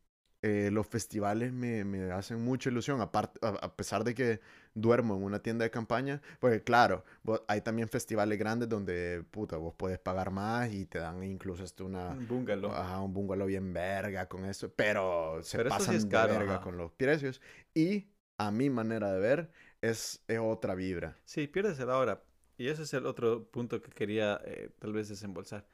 [0.42, 4.40] eh, los festivales me, me hacen mucha ilusión, aparte, a, a pesar de que
[4.74, 9.56] duermo en una tienda de campaña, porque claro, vos- hay también festivales grandes donde, puta,
[9.58, 12.74] vos puedes pagar más y te dan incluso hasta una, Un bungalow.
[12.74, 16.22] ajá, un bungalow bien verga con eso, pero se Pero eso sí pasan es de
[16.22, 16.60] caro, verga ajá.
[16.60, 17.40] con los precios
[17.74, 19.50] y a mi manera de ver
[19.82, 21.16] es, es otra vibra.
[21.24, 22.22] Sí, pierdes el ahora.
[22.58, 25.66] Y ese es el otro punto que quería eh, tal vez desembolsar.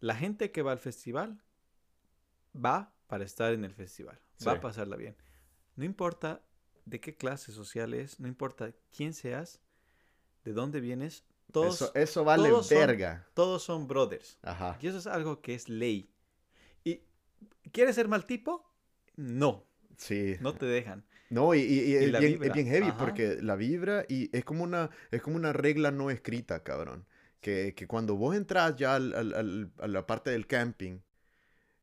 [0.00, 1.42] La gente que va al festival
[2.66, 2.76] va
[3.14, 4.58] para estar en el festival, va Sí.
[4.58, 5.14] a pasarla bien.
[5.76, 6.42] No importa
[6.84, 9.60] de qué clase social es, no importa quién seas,
[10.44, 13.28] de dónde vienes, todos, eso, eso vale todos son- verga.
[13.34, 14.36] todos son brothers.
[14.42, 14.76] Ajá.
[14.80, 16.10] Y eso es algo que es ley.
[16.82, 17.02] ¿Y
[17.70, 18.68] quieres ser mal tipo?
[19.14, 19.64] No,
[19.96, 20.34] Sí.
[20.40, 21.04] no te dejan.
[21.30, 22.98] No, y, y- y es, la bien, es bien heavy ajá.
[22.98, 27.06] porque la vibra y es como una, es como una regla no escrita, cabrón.
[27.40, 30.98] Que, que cuando vos entras ya al- al- al- a la parte del camping,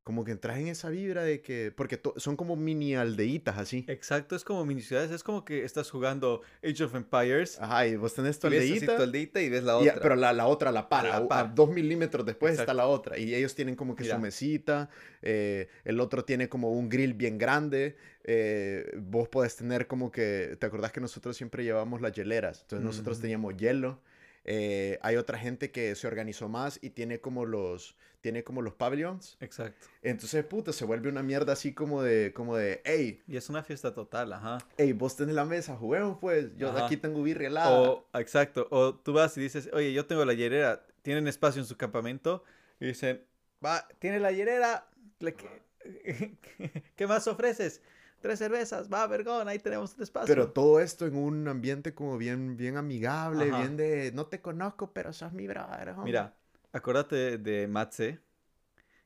[0.04, 3.86] como que entras en esa vibra de que, porque son como mini aldeitas así.
[3.88, 7.60] Exacto, es como mini ciudades, es como que estás jugando Age of Empires.
[7.60, 10.02] Ajá, y vos tenés tu y ves tu aldeíta y ves la y- otra.
[10.02, 13.20] pero la, la otra la para, A dos milímetros después está la otra.
[13.20, 14.16] Y ellos tienen como que Mira.
[14.16, 14.90] su mesita,
[15.22, 17.96] eh, el otro tiene como un grill bien grande.
[18.24, 22.62] eh, vos podés tener como que, ¿te acordás que nosotros siempre llevamos las hieleras?
[22.62, 23.22] Entonces nosotros Ujú.
[23.24, 24.02] teníamos hielo.
[24.44, 28.74] eh, hay otra gente que se organizó más y tiene como los, tiene como los
[28.76, 29.38] pavilions.
[29.40, 29.88] Exacto.
[30.02, 33.64] Entonces, puta, se vuelve una mierda así como de, como de, hey, Y es una
[33.64, 34.60] fiesta total, ajá.
[34.78, 36.86] hey, vos tenés la mesa, juguemos pues, yo Ajá.
[36.86, 37.70] aquí tengo birria helada.
[37.72, 41.68] O, exacto, o tú vas y dices, oye, yo tengo la hierera, tienen espacio en
[41.68, 42.44] su campamento,
[42.80, 43.24] y dicen,
[43.64, 44.88] va, tiene la hierera,
[45.20, 46.38] ¿qué,
[46.96, 47.82] qué más ofreces?
[48.22, 50.28] Tres cervezas, va, vergón, ahí tenemos un espacio.
[50.36, 53.58] Pero todo esto en un ambiente como bien, bien amigable, Ajá.
[53.60, 55.90] bien de, no te conozco, pero sos mi brother.
[55.90, 56.06] homie".
[56.06, 56.36] Mira,
[56.74, 58.20] acordate de Matze,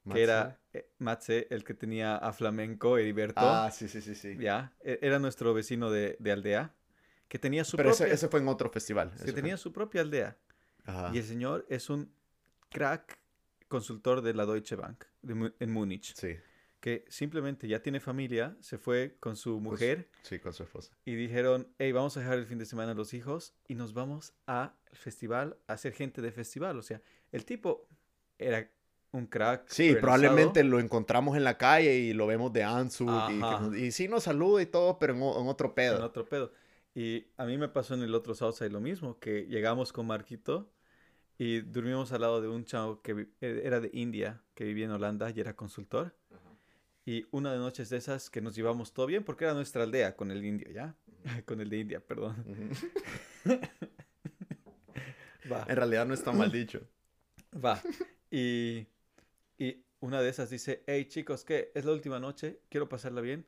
[0.03, 0.15] Matze.
[0.17, 4.37] que era eh, Matze, el que tenía a Flamenco, Heriberto, Ah, sí, sí, sí, sí.
[4.37, 6.73] ya, e- era nuestro vecino de, de aldea,
[7.27, 9.09] que tenía su Pero propia, ese, ese fue en otro festival.
[9.09, 9.33] que ese fue.
[9.33, 10.37] tenía su propia aldea.
[10.85, 11.11] Ajá.
[11.13, 12.11] Y el señor es un
[12.69, 13.17] crack
[13.67, 16.37] consultor de la Deutsche Bank de en Múnich, Sí,
[16.79, 20.95] que simplemente ya tiene familia, se fue con su mujer sí, con su esposa.
[21.03, 23.93] y dijeron, hey, vamos a dejar el fin de semana a los hijos y nos
[23.95, 26.77] vamos al festival a ser gente de festival.
[26.77, 27.01] O sea,
[27.35, 27.87] el tipo
[28.37, 28.69] era
[29.11, 29.67] un crack.
[29.67, 33.07] Sí, probablemente lo encontramos en la calle y lo vemos de Ansu.
[33.73, 35.97] Y, y sí nos saluda y todo, pero en, otro pedo.
[35.97, 36.51] En otro pedo.
[36.93, 40.71] Y a mí me pasó en el otro Southside lo mismo, que llegamos con Marquito
[41.37, 44.91] y durmimos al lado de un chavo que eh, era de India, que vivía en
[44.91, 46.15] Holanda y era consultor.
[47.05, 50.15] Y una de noches de esas que nos llevamos todo bien, porque era nuestra aldea
[50.15, 50.95] con el indio, ¿ya?
[51.45, 52.45] con el de India, perdón.
[55.51, 56.81] Va, En realidad no está mal dicho.
[57.63, 57.81] Va.
[58.31, 58.87] Y,
[59.57, 61.71] y una de esas dice, hey chicos, ¿qué?
[61.75, 63.45] Es la última noche, quiero pasarla bien.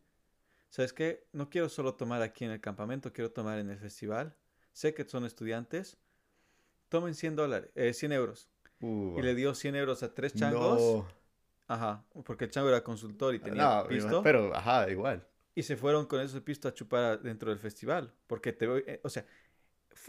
[0.70, 1.26] ¿Sabes qué?
[1.32, 4.36] No quiero solo tomar aquí en el campamento, quiero tomar en el festival.
[4.74, 5.98] Sé que son estudiantes.
[6.90, 8.50] Tomen 100 dólares, eh, 100 euros.
[8.80, 10.80] Uh, Y le dio 100 euros a tres changos.
[10.80, 11.08] no.
[11.70, 14.24] Ajá, porque el chango era consultor y tenía No, pisto.
[14.24, 15.28] pero, ajá, igual.
[15.54, 18.14] Y se fueron con esos pisto a chupar dentro del festival.
[18.26, 19.26] Porque te voy, eh, o sea,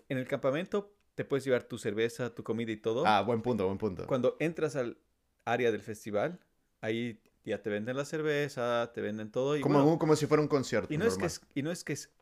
[0.08, 3.04] en el campamento te puedes llevar tu cerveza, tu comida y todo.
[3.04, 4.06] Ah, buen punto, buen punto.
[4.06, 4.98] Cuando entras al
[5.44, 6.38] área del festival,
[6.80, 9.56] ahí ya te venden la cerveza, te venden todo.
[9.56, 10.94] Y, como, bueno, como si fuera un concierto.
[10.94, 12.12] y no, es que es, y no es que es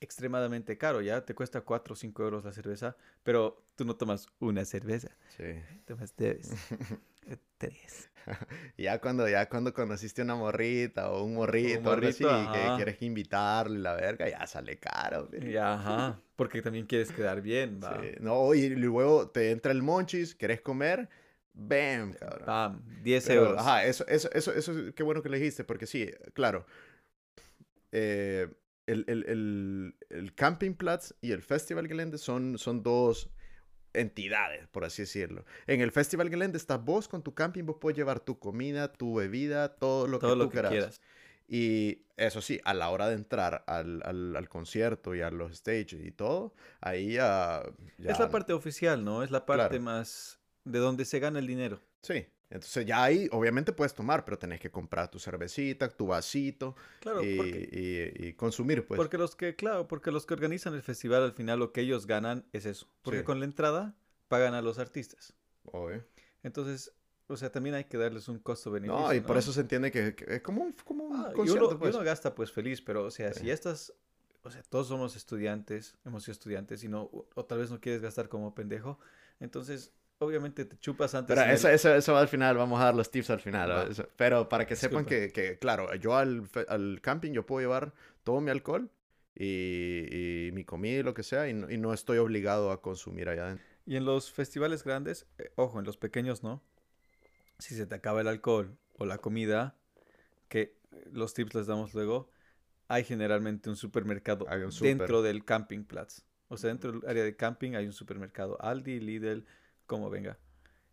[0.00, 4.26] extremadamente caro, ya te cuesta 4 o 5 euros la cerveza, pero tú no tomas
[4.38, 5.60] una cerveza, Sí.
[5.84, 6.48] tomas tres,
[7.58, 8.10] tres.
[8.76, 12.72] Ya cuando, ya cuando conociste una morrita o un morrito, o algo así, morrito, que
[12.76, 15.28] quieres invitarle la verga, ya sale caro.
[15.28, 15.52] güey.
[15.52, 18.00] Ya, ajá, porque también quieres quedar bien, va.
[18.02, 18.08] Sí.
[18.20, 21.08] No, y luego te entra el monchis, querés comer,
[21.52, 22.46] bam, cabrón.
[22.46, 23.60] Bam, 10 Pero, euros.
[23.60, 26.66] Ajá, eso, eso, eso, eso, qué bueno que le dijiste, porque sí, claro.
[27.92, 28.48] eh,
[28.86, 33.30] el, el, el, el Campingplatz y el Festival Gelände son, son dos
[34.00, 35.44] entidades, por así decirlo.
[35.66, 39.14] En el Festival Gelände estás vos con tu camping, vos puedes llevar tu comida, tu
[39.14, 40.70] bebida, todo lo todo que lo tú que quieras.
[40.72, 41.00] quieras.
[41.48, 45.56] Y eso sí, a la hora de entrar al, al, al concierto y a los
[45.56, 47.62] stages y todo, ahí ya...
[47.98, 49.22] ya- Es la parte oficial, ¿no?
[49.22, 49.84] Es la parte Claro.
[49.84, 51.80] más de donde se gana el dinero.
[52.02, 56.76] Sí, entonces ya ahí obviamente puedes tomar, pero tenés que comprar tu cervecita, tu vasito
[57.00, 58.96] Claro, y, porque, y- y consumir, pues.
[58.96, 62.06] porque los que, claro, porque los que organizan el festival al final lo que ellos
[62.06, 62.88] ganan es eso.
[63.02, 63.24] Porque Sí.
[63.24, 63.96] con la entrada
[64.28, 65.34] pagan a los artistas.
[65.64, 66.04] Obvio.
[66.42, 66.92] Entonces,
[67.28, 69.00] o sea, también hay que darles un costo-beneficio.
[69.08, 71.34] No, y por eso se entiende que, que es como un, como un Ah, y
[71.34, 71.94] concierto, uno, y pues.
[71.96, 73.40] uno gasta pues feliz, pero o sea, Sí.
[73.40, 73.92] si estas,
[74.42, 77.80] o sea, todos somos estudiantes, hemos sido estudiantes y no, o, o tal vez no
[77.80, 79.00] quieres gastar como pendejo,
[79.40, 81.34] entonces obviamente te chupas antes.
[81.36, 83.88] Pero el- eso, eso, eso va al final, vamos a dar los tips al final.
[84.16, 87.92] Pero para que sepan que, que, claro, yo al, al camping yo puedo llevar
[88.24, 88.90] todo mi alcohol
[89.34, 92.80] y, y mi comida y lo que sea y no, y no estoy obligado a
[92.80, 93.66] consumir allá adentro.
[93.84, 96.62] Y en los festivales grandes, eh, ojo, en los pequeños no.
[97.58, 99.76] Si se te acaba el alcohol o la comida,
[100.48, 100.60] que
[100.92, 102.30] eh, los tips les damos luego,
[102.88, 106.22] hay generalmente un supermercado un dentro del campingplatz.
[106.48, 108.60] O sea, dentro del área de camping hay un supermercado.
[108.62, 109.44] Aldi, Lidl,
[109.86, 110.38] como venga.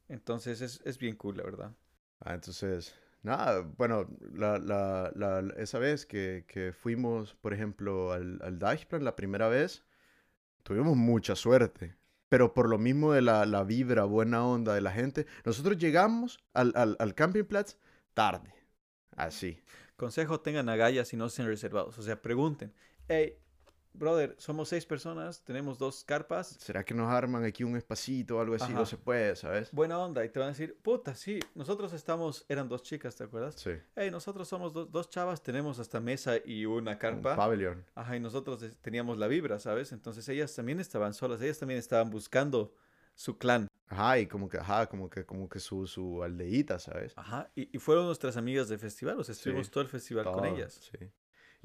[0.07, 1.75] Entonces es, es bien cool, la verdad.
[2.19, 8.39] Ah, entonces, nada, bueno, la, la, la, esa vez que, que fuimos, por ejemplo, al,
[8.43, 9.83] al Deichplan la primera vez,
[10.63, 11.95] tuvimos mucha suerte.
[12.29, 16.39] Pero por lo mismo de la, la vibra, buena onda de la gente, nosotros llegamos
[16.53, 17.77] al, al, al campingplatz
[18.15, 18.53] tarde.
[19.15, 19.61] Así.
[19.95, 21.97] Consejo, tengan agallas y no sean reservados.
[21.99, 22.73] O sea, pregunten.
[23.07, 23.37] Hey,
[23.93, 26.47] brother, somos seis personas, tenemos dos carpas.
[26.59, 28.65] ¿Será que nos arman aquí un espacito o algo así?
[28.65, 28.73] Ajá.
[28.73, 29.69] No se puede, ¿sabes?
[29.71, 30.23] Buena onda.
[30.25, 33.55] Y te van a decir, puta, sí, nosotros estamos, eran dos chicas, ¿te acuerdas?
[33.55, 33.71] Sí.
[33.95, 37.35] Hey, nosotros somos do- dos chavas, tenemos hasta mesa y una Un carpa.
[37.35, 37.85] pabellón.
[37.95, 39.91] Ajá, y nosotros teníamos la vibra, ¿sabes?
[39.91, 42.73] Entonces ellas también estaban solas, ellas también estaban buscando
[43.15, 43.67] su clan.
[43.87, 47.13] Ajá, y como que, ajá, como que, como que su, su aldeíta, ¿sabes?
[47.15, 50.25] Ajá, y, y fueron nuestras amigas de festival, o sea, estuvimos Sí, todo el festival
[50.25, 50.89] con ellas.
[50.91, 51.09] Sí.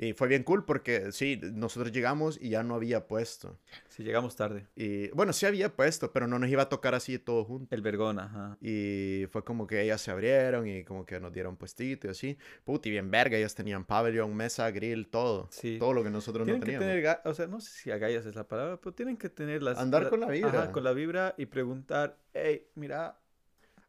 [0.00, 3.58] Y fue bien cool porque, sí, nosotros llegamos y ya no había puesto.
[3.88, 4.68] Sí, llegamos tarde.
[4.76, 7.72] Y, bueno, sí había puesto, pero no nos iba a tocar así todos juntos.
[7.72, 8.56] El Vergón, ajá.
[8.60, 12.38] Y fue como que ellas se abrieron y como que nos dieron puestito y así.
[12.64, 15.48] Puti, bien verga, ellas tenían pabellón, mesa, grill, todo.
[15.50, 15.78] Sí.
[15.80, 17.16] Todo lo que nosotros no Tienen que teníamos.
[17.16, 19.78] tener, o sea, no sé si agallas es la palabra, pero tienen que tener las...
[19.78, 20.62] Andar con la vibra.
[20.62, 23.18] Ajá, con la vibra y preguntar, hey, mira,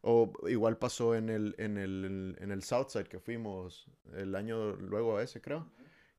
[0.02, 3.86] O igual pasó en el, en el, en el Southside que fuimos
[4.16, 5.70] el año luego a ese, creo.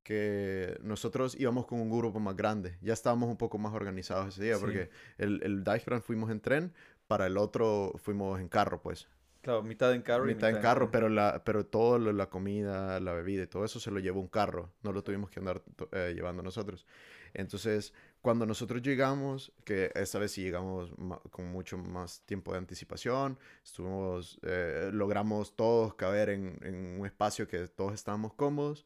[0.03, 2.77] Que nosotros íbamos con un grupo más grande.
[2.81, 4.61] Ya estábamos un poco más organizados ese día Sí.
[4.61, 6.73] porque el, el Dice Brand fuimos en tren,
[7.07, 9.07] para el otro fuimos en carro, pues.
[9.41, 10.91] claro, mitad en carro y mitad en carro, tren.
[10.91, 14.21] pero la, pero todo lo- la comida, la bebida y todo eso se lo llevó
[14.21, 14.71] un carro.
[14.83, 16.85] No lo tuvimos que andar to- eh, llevando nosotros.
[17.33, 20.93] Entonces, cuando nosotros llegamos, que esta vez sí llegamos
[21.31, 27.47] con mucho más tiempo de anticipación, estuvimos, eh, logramos todos caber en, en un espacio
[27.47, 28.85] que todos estábamos cómodos.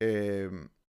[0.00, 0.50] Eh,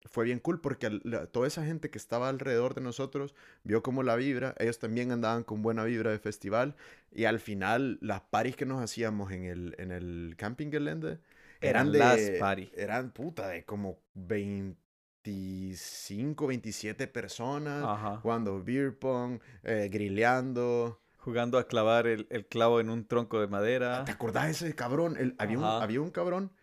[0.06, 4.04] fue bien cool porque la- toda esa gente que estaba alrededor de nosotros vio como
[4.04, 6.76] la vibra, ellos también andaban con buena vibra de festival
[7.12, 11.20] y al final las paris que nos hacíamos en el, en el camping gelände
[11.62, 12.00] Eran eran de...
[12.00, 12.72] las party.
[12.76, 18.18] Eran puta de como 25, 27 personas Ajá.
[18.22, 21.02] jugando beer pong, eh, grilleando.
[21.18, 24.06] Jugando a clavar el, el clavo en un tronco de madera.
[24.06, 25.18] ¿Te acordás de ese cabrón?
[25.20, 26.54] El- había, un, había un cabrón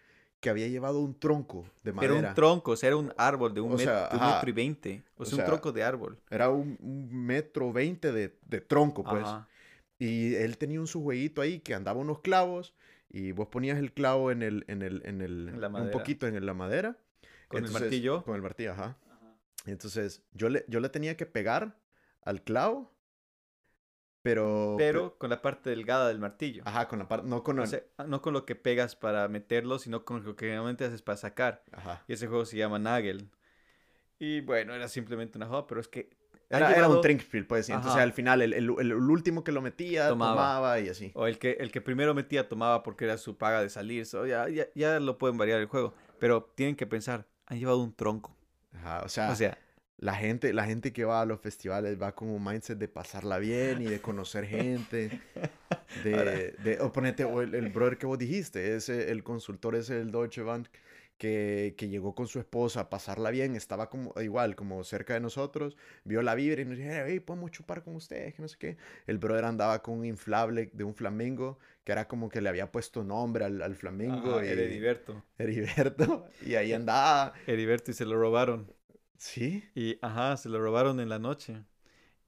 [0.47, 2.29] que había llevado un tronco de Era madera.
[2.29, 4.35] un tronco, o sea, era un árbol de un, O sea, de un ajá.
[4.37, 5.03] metro y veinte.
[5.17, 6.21] O O sea, sea, un tronco de árbol.
[6.31, 9.25] Era un, un metro veinte de, de tronco, pues.
[9.25, 9.49] Ajá.
[9.99, 12.75] Y él tenía un su jueguito ahí que andaba unos clavos
[13.11, 16.29] y vos ponías el clavo en el, en el, en el, En la un poquito
[16.29, 16.97] en la madera.
[17.49, 18.23] Con el Entonces, martillo.
[18.23, 18.97] Con el martillo, ajá.
[19.65, 21.77] Entonces, yo le, yo le tenía que pegar
[22.23, 22.93] al clavo,
[24.31, 24.74] pero...
[24.79, 26.62] Pero con la parte delgada del martillo.
[26.66, 27.27] Ajá, con la parte...
[27.27, 27.68] No con O el...
[27.68, 31.03] sea, ah, no con lo que pegas para meterlo, sino con lo que normalmente haces
[31.03, 31.62] para sacar.
[31.72, 32.03] Ajá.
[32.09, 33.31] Y ese juego se llama Nagel.
[34.18, 36.11] Y bueno, era simplemente una joda, pero es que...
[36.49, 37.68] Era, era un llevado- trinkspiel, pues.
[37.68, 38.03] Entonces Ajá.
[38.03, 40.35] al final el, el- el último que lo metía Tomaba.
[40.37, 41.11] tomaba, y así.
[41.14, 44.07] O el que, el que primero metía tomaba porque era su paga de salir.
[44.07, 45.93] so, ya, ya, ya lo pueden variar el juego.
[46.20, 48.37] Pero tienen que pensar, han llevado un tronco.
[48.74, 49.59] Ajá, o sea, O sea,
[49.99, 53.39] la gente, la gente que va a los festivales va con un mindset de pasarla
[53.39, 55.11] bien y de conocer gente.
[56.05, 59.75] De, Ahora- de, o ponete, o el, el brother que vos dijiste, ese, el consultor
[59.77, 60.69] ese del Deutsche Bank,
[61.19, 65.21] que, que llegó con su esposa a pasarla bien, estaba como igual, como cerca de
[65.21, 68.57] nosotros, vio la vibra y nos dijo, hey, podemos chupar con ustedes, que no sé
[68.59, 68.77] qué.
[69.07, 72.71] El brother andaba con un inflable de un flamengo, que era como que le había
[72.71, 74.39] puesto nombre al, al flamengo.
[74.39, 75.25] ajá, y, era Heriberto.
[75.39, 77.33] Heriberto, y ahí andaba.
[77.47, 78.71] Heriberto y se lo robaron.
[79.19, 79.64] Sí.
[79.75, 81.62] Y ajá, se lo robaron en la noche.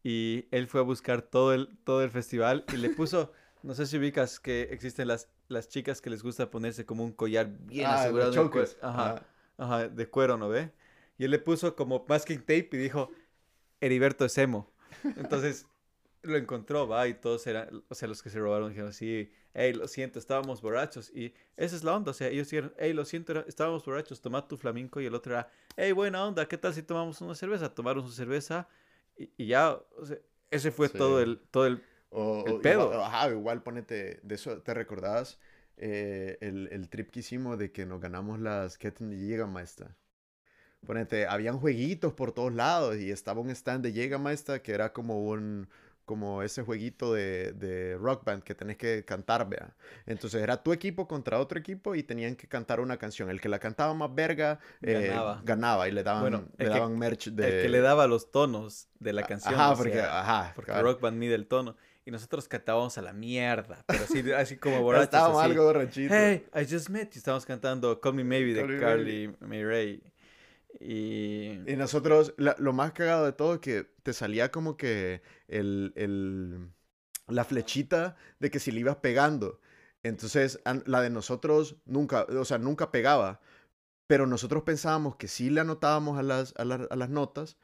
[0.02, 3.32] Y él fue a buscar todo el, todo el festival y le puso,
[3.62, 7.12] no sé si ubicas que existen las, las chicas que les gusta ponerse como un
[7.12, 8.32] collar bien Ah, asegurado.
[8.32, 8.76] en el cuer- chokers.
[8.82, 9.26] Ajá, Ajá.
[9.58, 10.72] ajá, de cuero, ¿no ve?
[11.18, 13.10] Y él le puso como masking tape y dijo,
[13.80, 14.70] Heriberto es emo.
[15.16, 15.66] Entonces
[16.22, 19.72] lo encontró, va, y todos eran, o sea, los que se robaron dijeron, sí, hey,
[19.72, 21.10] lo siento, estábamos borrachos.
[21.10, 24.46] Y esa es la onda, o sea, ellos dijeron, hey, lo siento, estábamos borrachos, toma
[24.46, 25.00] tu flamenco.
[25.00, 27.74] Y el otro era, hey, buena onda, ¿qué tal si tomamos una cerveza?
[27.74, 28.68] Tomaron su cerveza
[29.16, 30.18] y, y ya, o sea,
[30.50, 32.92] ese fue todo el, todo el, O, El o pedo.
[32.92, 35.38] Igual, ajá, igual ponete, de eso, ¿te recordás
[35.76, 39.96] eh, el, el trip que hicimos de que nos ganamos las Ketten de Jägermeister?
[40.86, 45.24] Ponete, habían jueguitos por todos lados y estaba un stand de Jägermeister que era como
[45.24, 45.68] un,
[46.08, 49.76] como ese jueguito de, de rock band que tenés que cantar, vea.
[50.06, 53.30] Entonces era tu equipo contra otro equipo y tenían que cantar una canción.
[53.30, 55.42] El que la cantaba más verga eh, Ganaba.
[55.44, 57.58] ganaba y le daban, Bueno, le que- daban merch de...
[57.58, 59.54] el que le daba los tonos de la canción.
[59.54, 60.72] Ajá, o porque, sea, ajá, porque.
[60.72, 61.76] Rock Band mide el tono.
[62.04, 65.04] Y nosotros cantábamos a la mierda, pero así, así como borrachos.
[65.04, 65.50] Estábamos así.
[65.50, 66.16] algo borrachitos.
[66.16, 67.18] Hey, I just met you.
[67.18, 70.02] Estábamos cantando Call Me Maybe de Carly May Ray.
[70.80, 71.60] Y...
[71.66, 76.70] Y nosotros, la- lo más cagado de todo que te salía como que el, el-
[77.26, 79.60] la flechita de que si le ibas pegando.
[80.02, 83.40] Entonces, an- la de nosotros nunca, o sea, nunca pegaba.
[84.06, 87.58] Pero nosotros pensábamos que sí le anotábamos a las, a las, a las notas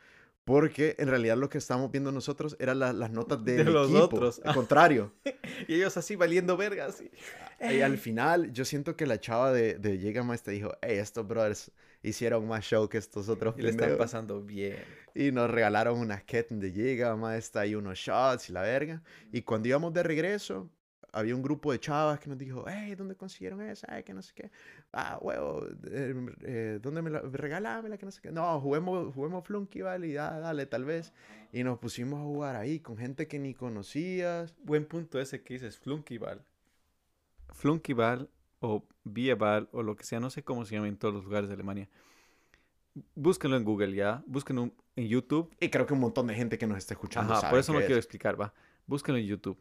[0.45, 3.89] Porque en realidad lo que estábamos viendo nosotros eran la- las notas del De los
[3.89, 4.41] equipo, otros.
[4.45, 5.13] Al contrario.
[5.69, 7.01] Y ellos así valiendo vergas.
[7.01, 7.11] y-
[7.75, 11.71] Y al final, yo siento que la chava de, de Jägermeister dijo, hey, estos brothers
[12.05, 13.99] hicieron más show que estos otros Y le están pendejos".
[14.07, 14.77] pasando bien.
[15.15, 19.03] Y nos regalaron unas Ketten de Jägermeister y unos shots y la verga.
[19.33, 20.71] Y cuando íbamos de regreso,
[21.13, 23.87] había un grupo de chavas que nos dijo, hey, ¿dónde consiguieron esa?
[23.89, 24.51] Ay, que no sé qué.
[24.93, 27.97] Ah, huevo, eh, eh, ¿dónde me la, regalámela?
[27.97, 28.33] Que no sé qué.
[28.33, 31.13] No, juguemos, juguemos Flunky, vale, y da- dale, tal vez.
[31.53, 34.55] Y nos pusimos a jugar ahí con gente que ni conocías.
[34.65, 36.43] Buen punto ese que dices, Flunkyball.
[37.53, 38.29] Flunkyball
[38.65, 41.49] o Bieball o lo que sea, no sé cómo se llama en todos los lugares
[41.49, 41.89] de Alemania.
[43.15, 45.55] Búsquenlo en Google ya, búsquenlo en YouTube.
[45.61, 47.73] Y creo que un montón de gente que nos está escuchando Ajá, sabe por eso
[47.73, 48.05] no qué quiero es.
[48.05, 48.55] explicar, va.
[48.87, 49.59] Búsquenlo en YouTube.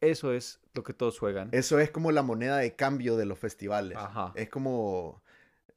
[0.00, 1.48] Eso es lo que todos juegan.
[1.52, 3.96] Eso es como la moneda de cambio de los festivales.
[3.96, 4.32] Ajá.
[4.34, 5.22] Es como...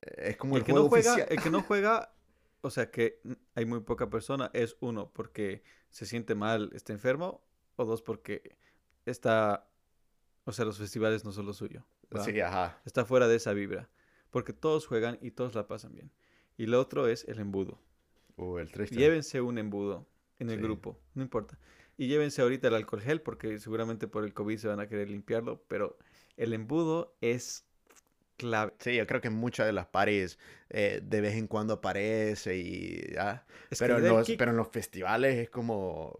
[0.01, 1.27] Es como el el, que juego no juega, oficial.
[1.31, 2.13] el que no juega,
[2.61, 3.19] o sea que
[3.55, 7.41] hay muy poca persona, es uno porque se siente mal, está enfermo,
[7.75, 8.57] o dos porque
[9.05, 9.67] está,
[10.45, 11.85] o sea, los festivales no son lo suyo.
[12.15, 12.23] ¿Va?
[12.23, 12.79] Sí, ajá.
[12.85, 13.89] Está fuera de esa vibra,
[14.29, 16.11] porque todos juegan y todos la pasan bien.
[16.57, 17.79] Y lo otro es el embudo.
[18.37, 18.95] Uh, el triste.
[18.95, 20.07] Llévense un embudo
[20.39, 20.63] en el Sí.
[20.63, 21.57] grupo, no importa.
[21.97, 25.09] Y llévense ahorita el alcohol gel porque seguramente por el COVID se van a querer
[25.09, 25.97] limpiarlo, pero
[26.37, 27.65] el embudo es
[28.37, 28.71] clave.
[28.79, 30.39] Sí, yo creo que en muchas de las pares
[30.69, 32.95] eh, de vez en cuando aparece y.
[33.69, 36.17] Es que Pero, en los, pero en los festivales es como...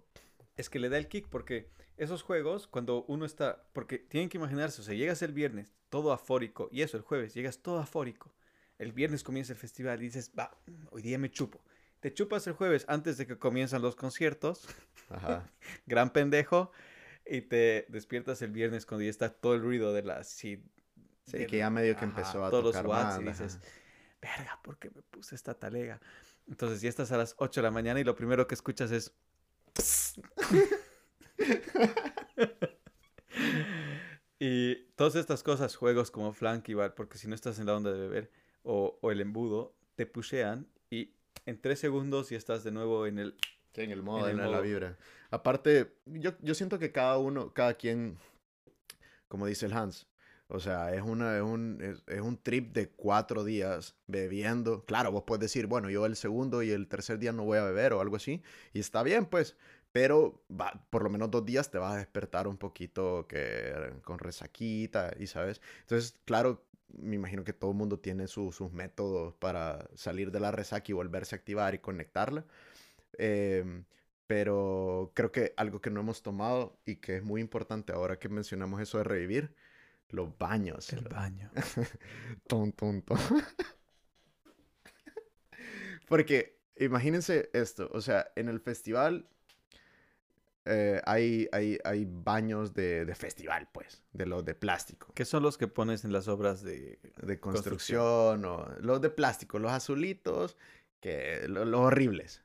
[0.58, 3.64] Es que le da el kick porque esos juegos, cuando uno está.
[3.72, 7.34] Porque tienen que imaginarse, o sea, llegas el viernes todo afórico, y eso, el jueves,
[7.34, 8.34] llegas todo afórico.
[8.78, 10.52] El viernes comienza el festival y dices, va,
[10.92, 11.62] hoy día me chupo.
[12.00, 14.68] Te chupas el jueves antes de que comienzan los conciertos,
[15.10, 15.50] Ajá.
[15.86, 16.72] gran pendejo,
[17.26, 20.24] y te despiertas el viernes cuando ya está todo el ruido de la.
[20.24, 20.64] Sí,
[21.30, 23.58] Sí, que ya medio que ajá, empezó a todos los tocar watts banda, y dices,
[23.58, 23.66] ajá.
[24.22, 26.02] verga, ¿por qué me puse esta talega?
[26.48, 29.14] Entonces ya estás a las 8 de la mañana y lo primero que escuchas es...
[34.40, 38.00] y todas estas cosas, juegos como Flankibar, porque si no estás en la onda de
[38.00, 38.30] beber,
[38.64, 41.14] o, o el embudo, te pushean y
[41.46, 43.38] en tres segundos ya estás de nuevo en el...
[43.72, 44.98] Sí, en el modo, en la vibra.
[45.32, 48.18] Aparte, yo, yo siento que cada uno, cada quien,
[49.30, 50.06] como dice el Hans,
[50.50, 54.84] o sea, es, una, es, un, es, es un trip de cuatro días bebiendo.
[54.84, 57.64] Claro, vos puedes decir, bueno, yo el segundo y el tercer día no voy a
[57.64, 58.44] beber o algo así,
[58.74, 59.56] y está bien, pues,
[59.92, 63.74] pero va, por lo menos dos días te vas a despertar un poquito que,
[64.04, 65.62] con resaquita, y sabes.
[65.82, 70.40] Entonces, claro, me imagino que todo el mundo tiene su- sus métodos para salir de
[70.40, 72.46] la resaca y volverse a activar y conectarla.
[73.18, 73.86] Em,
[74.28, 78.30] pero creo que algo que no hemos tomado y que es muy importante ahora que
[78.30, 79.56] mencionamos eso de revivir,
[80.10, 80.92] los baños.
[80.94, 81.50] El baño.
[82.48, 83.18] Ton, ton, ton.
[86.08, 89.28] Porque imagínense esto, o sea, en el festival
[90.70, 95.44] eh, hay, hay, hay baños de, de festival, pues, de los de plástico, ¿Qué son
[95.44, 97.00] los que pones en las obras de...
[97.22, 100.58] de construcción, o los de plástico, los azulitos,
[101.00, 102.44] que lo- los horribles.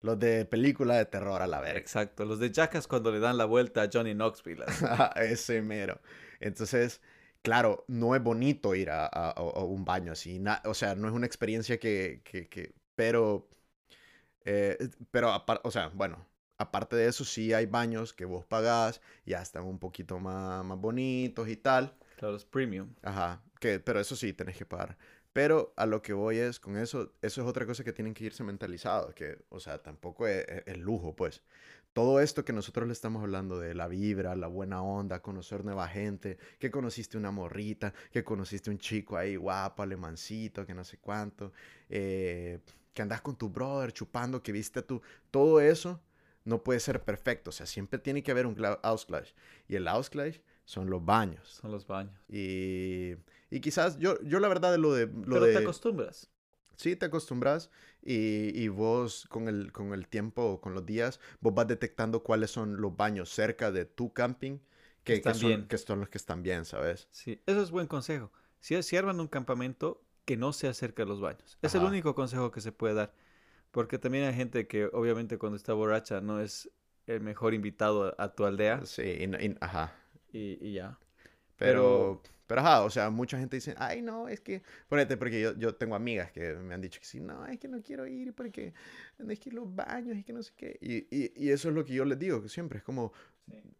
[0.00, 1.80] Los de película de terror a la verga.
[1.80, 4.64] Exacto, los de Jackass cuando le dan la vuelta a Johnny Knoxville.
[5.16, 6.00] Ese mero.
[6.38, 7.00] Entonces,
[7.42, 10.38] claro, no es bonito ir a, a- un baño así.
[10.38, 13.48] na- o sea, no es una experiencia que, que, que- pero,
[14.44, 14.76] eh,
[15.10, 16.24] pero, o sea, bueno,
[16.58, 20.78] aparte de eso, sí hay baños que vos pagás, ya están un poquito más, más
[20.78, 21.94] bonitos y tal.
[22.16, 22.94] Claro, es premium.
[23.02, 24.96] Ajá, que, pero eso sí, tenés que pagar.
[25.32, 28.24] Pero a lo que voy es, con eso, eso es otra cosa que tienen que
[28.24, 31.42] irse mentalizados, que, o sea, tampoco es, es- es lujo, pues.
[31.92, 35.88] Todo esto que nosotros le estamos hablando de la vibra, la buena onda, conocer nueva
[35.88, 40.98] gente, que conociste una morrita, que conociste un chico ahí guapo, alemancito, que no sé
[40.98, 41.52] cuánto,
[41.88, 42.60] eh,
[42.92, 45.00] que andas con tu brother chupando, que viste a tu...
[45.30, 46.00] Todo eso
[46.46, 49.34] no puede ser perfecto, o sea, siempre tiene que haber un Ausgleich.
[49.68, 51.46] Y el Ausgleich son los baños.
[51.60, 52.14] Son los baños.
[52.28, 53.16] Y,
[53.50, 55.06] y quizás yo, yo la verdad de lo de...
[55.06, 56.30] Lo Pero de te acostumbras.
[56.76, 57.70] sí, te acostumbras
[58.02, 62.50] y, y vos con el, con el tiempo con los días, vos vas detectando cuáles
[62.50, 64.58] son los baños cerca de tu camping
[65.04, 65.68] que, que Están son, bien.
[65.68, 67.08] que son los que están bien, ¿sabes?
[67.10, 68.32] Sí, eso es buen consejo.
[68.60, 71.56] Si, si arman un campamento, que no se acerque a los baños.
[71.62, 73.14] Es el único consejo que se puede dar.
[73.76, 76.70] Porque también hay gente que obviamente cuando está borracha no es
[77.06, 78.84] el mejor invitado a, a tu aldea.
[78.86, 79.92] Sí, y y- ajá.
[80.32, 80.98] Y, y ya.
[81.56, 85.54] Pero, pero, ajá, o sea, mucha gente dice, ay, no, es que, ponete, porque yo,
[85.56, 88.34] yo tengo amigas que me han dicho que sí, no, es que no quiero ir
[88.34, 88.74] porque
[89.28, 90.78] es que los baños y que no sé qué.
[90.82, 93.12] Y, y, y eso es lo que yo les digo, que siempre es como,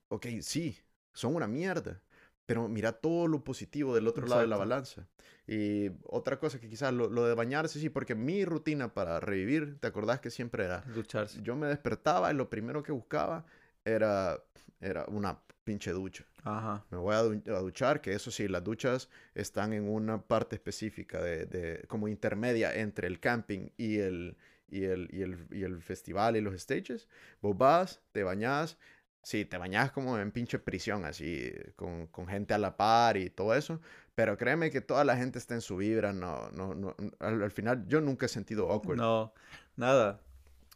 [0.08, 0.78] ok, sí,
[1.14, 2.02] son una mierda,
[2.46, 5.06] pero mira todo lo positivo del otro lado de la balanza.
[5.48, 9.78] Y otra cosa que quizás lo, lo de bañarse, sí, porque mi rutina para revivir,
[9.78, 10.82] ¿te acordás que siempre era?
[10.94, 11.40] Ducharse.
[11.42, 13.44] Yo me despertaba y lo primero que buscaba
[13.84, 14.42] era,
[14.80, 16.24] era una pinche ducha.
[16.44, 16.84] Ajá.
[16.90, 20.54] Me voy a, du- a duchar, que eso sí, las duchas están en una parte
[20.56, 24.36] específica de, de- como intermedia entre el camping y el,
[24.68, 27.08] y el, y el, y el festival y los stages.
[27.40, 28.78] Vos vas, te bañás,
[29.26, 33.28] sí, te bañás como en pinche prisión, así, con, con gente a la par y
[33.28, 33.80] todo eso.
[34.14, 37.50] Pero créeme que toda la gente está en su vibra, no, no, no, al, al
[37.50, 38.96] final yo nunca he sentido awkward.
[38.98, 39.34] No,
[39.74, 40.20] nada.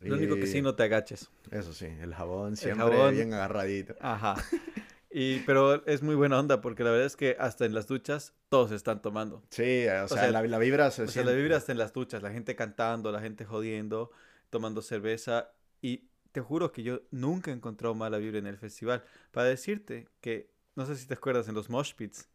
[0.01, 1.31] Lo único que sí, Y no te agaches.
[1.53, 3.15] Eso sí, el jabón siempre jabón.
[3.15, 3.95] bien agarradito.
[4.01, 4.35] Ajá.
[5.13, 8.33] Y, pero es muy buena onda porque la verdad es que hasta en las duchas
[8.49, 9.43] todos están tomando.
[9.51, 11.93] Sí, o sea, sea, la, la vibra se O sea, la vibra hasta en las
[11.93, 14.13] duchas, la gente cantando, la gente jodiendo,
[14.51, 15.51] tomando cerveza.
[15.83, 19.05] Y te juro que yo nunca he encontrado mala vibra en el festival.
[19.33, 22.28] Para decirte que, no sé si te acuerdas en los mosh pits,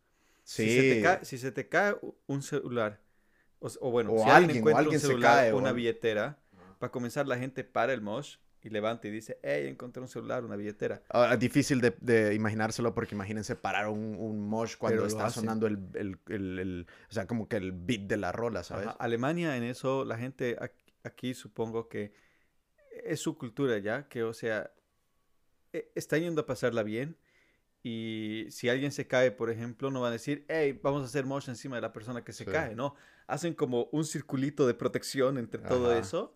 [0.44, 0.70] Sí.
[0.70, 1.96] si, se te cae, si se te cae
[2.28, 3.00] un celular,
[3.60, 5.56] o, o bueno, O si alguien, alguien o encuentra alguien un se celular cae, o
[5.56, 6.40] o una billetera,
[6.80, 10.44] para comenzar la gente para el mosh y levanta y dice, hey, encontré un celular,
[10.44, 11.02] una billetera.
[11.10, 15.26] Ah, es difícil de, de imaginárselo porque imagínense parar un, un mosh cuando Pero está
[15.28, 15.42] hacen.
[15.44, 18.88] sonando el, el, el- el- o sea, como que el beat de la rola, ¿sabes?
[18.88, 20.72] Ajá, Alemania en eso, la gente ac-
[21.04, 22.14] aquí supongo que
[23.04, 24.72] es su cultura ya, que o sea,
[25.74, 27.18] e- está yendo a pasarla bien
[27.84, 31.26] y si alguien se cae, por ejemplo, no van a decir, hey, vamos a hacer
[31.26, 32.52] mosh encima de la persona que se Sí.
[32.52, 32.96] cae, no,
[33.28, 36.36] hacen como un circulito de protección entre todo eso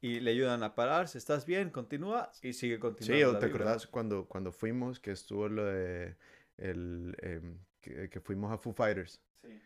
[0.00, 1.70] y le ayudan a pararse, ¿estás bien?
[1.70, 3.34] Continúa y sigue continuando.
[3.34, 6.16] Sí, te acordás cuando, cuando fuimos que estuvo lo de
[6.56, 9.20] el, em, que, que fuimos a Foo Fighters.
[9.42, 9.60] Sí.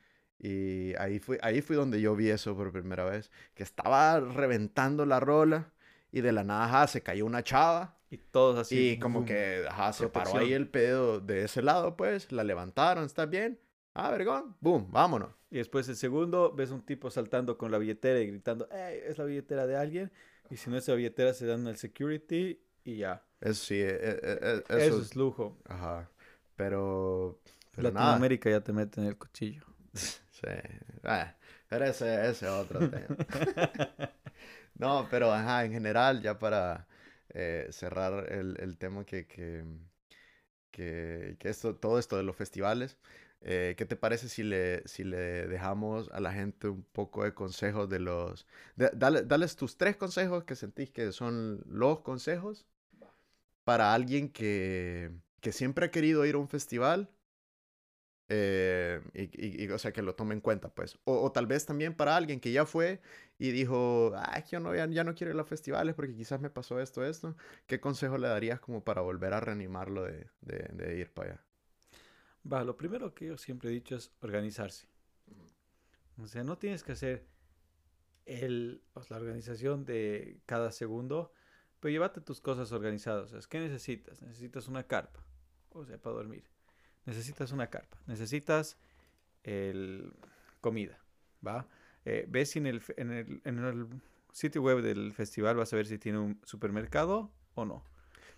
[0.44, 3.30] Y ahí fui, ahí fui donde yo vi eso por primera vez.
[3.54, 5.72] Que estaba reventando la rola
[6.12, 7.98] y de la nada ajá, se cayó una chava.
[8.10, 8.90] Y todos así.
[8.90, 9.26] y como boom.
[9.26, 12.30] que ajá, se paró ahí el pedo de ese lado, pues.
[12.30, 13.58] La levantaron, ¿estás bien?
[13.94, 14.54] Ah, vergón.
[14.60, 15.30] Boom, vámonos.
[15.50, 19.16] Y después el segundo, ves un tipo saltando con la billetera y gritando, hey, es
[19.16, 20.12] la billetera de alguien.
[20.50, 23.24] Y si no es la billetera, se dan al security y ya.
[23.40, 25.58] Eso sí, e- e- e- Eso, eso, es lujo.
[25.66, 26.10] Ajá.
[26.56, 27.40] Pero.
[27.74, 28.06] Pero nada.
[28.06, 29.64] Latinoamérica ya te meten el cuchillo.
[30.42, 30.48] Sí.
[31.04, 31.36] Ah,
[31.68, 33.06] pero ese ese es otro tema.
[34.74, 36.86] No, pero en general, ya para
[37.30, 39.64] eh, cerrar el, el tema que, que,
[40.70, 42.98] que, que esto, todo esto de los festivales,
[43.40, 47.34] eh, ¿qué te parece si le, si le dejamos a la gente un poco de
[47.34, 48.46] consejos de los...
[48.76, 52.66] de- dale- dales tus tres consejos que sentís que son los consejos
[53.64, 57.10] para alguien que, que siempre ha querido ir a un festival
[58.34, 60.98] eh, y, o sea, que lo tome en cuenta, pues.
[61.04, 63.02] O, tal vez también para alguien que ya fue
[63.38, 66.48] y dijo, ah, yo no, ya, no quiero ir a los festivales porque quizás me
[66.48, 67.36] pasó esto, esto.
[67.66, 71.44] ¿Qué consejo le darías como para volver a reanimarlo de, de, de ir para allá?
[72.50, 74.88] Va, lo primero que yo siempre he dicho es organizarse.
[76.16, 77.26] O sea, no tienes que hacer
[78.24, 81.32] el, sea, la organización de cada segundo,
[81.80, 83.32] pero llévate tus cosas organizadas.
[83.32, 84.22] O sea, ¿qué necesitas?
[84.22, 85.22] Necesitas una carpa,
[85.70, 86.51] o sea, para dormir.
[87.06, 87.98] Necesitas una carpa.
[88.06, 88.76] Necesitas
[89.44, 90.12] el,
[90.60, 90.98] comida,
[91.46, 91.66] ¿va?
[92.04, 93.86] Eh, ves si en el, en, el, en el
[94.32, 97.84] sitio web del festival vas a ver si tiene un supermercado o no.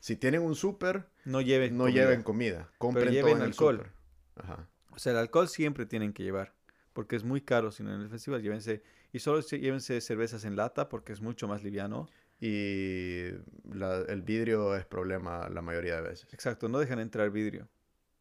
[0.00, 2.00] Si tienen un súper, No lleven no comida.
[2.02, 2.70] lleven comida.
[2.78, 3.76] Compren todo lleven en el alcohol.
[3.78, 3.92] súper.
[4.36, 4.68] Ajá.
[4.90, 6.54] O sea, el alcohol siempre tienen que llevar,
[6.92, 10.44] porque es muy caro, si no en el festival llévense, y solo se- llévense cervezas
[10.44, 12.08] en lata porque es mucho más liviano.
[12.40, 13.28] Y
[13.72, 16.32] la- el vidrio es problema la mayoría de veces.
[16.34, 17.68] Exacto, no dejan entrar vidrio,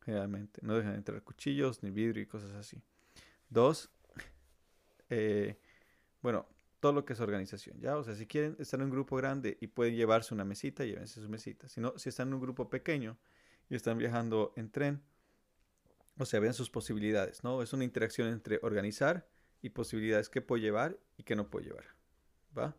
[0.03, 2.81] generalmente, no dejan entrar cuchillos ni vidrio y cosas así.
[3.49, 3.89] Dos,
[5.09, 5.59] eh,
[6.21, 6.47] bueno,
[6.79, 7.97] todo lo que es organización, ¿ya?
[7.97, 11.21] O sea, si quieren estar en un grupo grande y pueden llevarse una mesita, llévense
[11.21, 11.69] su mesita.
[11.69, 13.17] Si no, si están en un grupo pequeño
[13.69, 15.01] y están viajando en tren,
[16.17, 17.61] o sea, vean sus posibilidades, ¿no?
[17.61, 19.27] Es una interacción entre organizar
[19.61, 21.85] y posibilidades que puedo llevar y que no puedo llevar,
[22.57, 22.75] ¿va?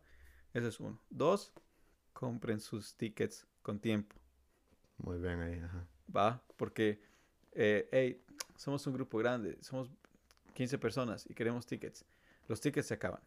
[0.53, 1.01] Eso es uno.
[1.09, 1.53] Dos,
[2.13, 4.15] compren sus tickets con tiempo.
[4.97, 5.59] Muy bien ahí.
[5.59, 5.87] Ajá.
[6.13, 6.43] ¿va?
[6.57, 7.01] Porque,
[7.55, 8.21] eh, hey,
[8.55, 9.89] somos un grupo grande, somos
[10.53, 12.05] 15 personas y queremos tickets.
[12.47, 13.21] Los tickets se acaban.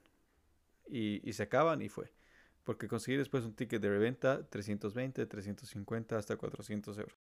[0.89, 2.11] Y, y se acaban y fue.
[2.65, 7.17] Porque conseguir después un ticket de reventa, 320, 350, hasta 400 euros.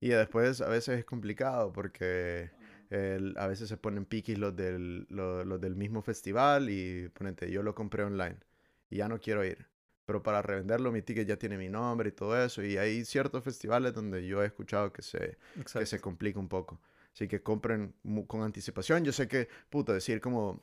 [0.00, 2.50] Y después a veces es complicado porque
[2.90, 7.50] el- a veces se ponen piquis los del, lo- los, del mismo festival y ponete,
[7.50, 8.36] yo lo compré online
[8.90, 9.66] y ya no quiero ir.
[10.08, 12.62] Pero para revenderlo mi ticket ya tiene mi nombre y todo eso.
[12.62, 15.36] Y hay ciertos festivales donde yo he escuchado que se,
[15.70, 16.80] que se complica un poco.
[17.12, 17.92] Así que compren
[18.26, 19.04] con anticipación.
[19.04, 20.62] Yo sé que, puta, decir como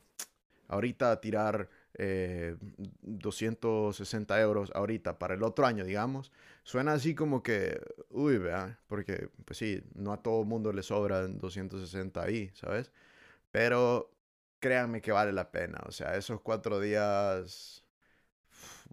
[0.68, 2.58] ahorita tirar eh,
[3.04, 6.32] 260 euros ahorita para el otro año, digamos,
[6.64, 11.38] suena así como que, uy, vea, porque pues sí, no a todo mundo le sobran
[11.38, 12.92] 260 ahí, ¿sabes?
[13.52, 14.12] Pero
[14.60, 17.85] créanme que vale la pena, o sea, esos cuatro días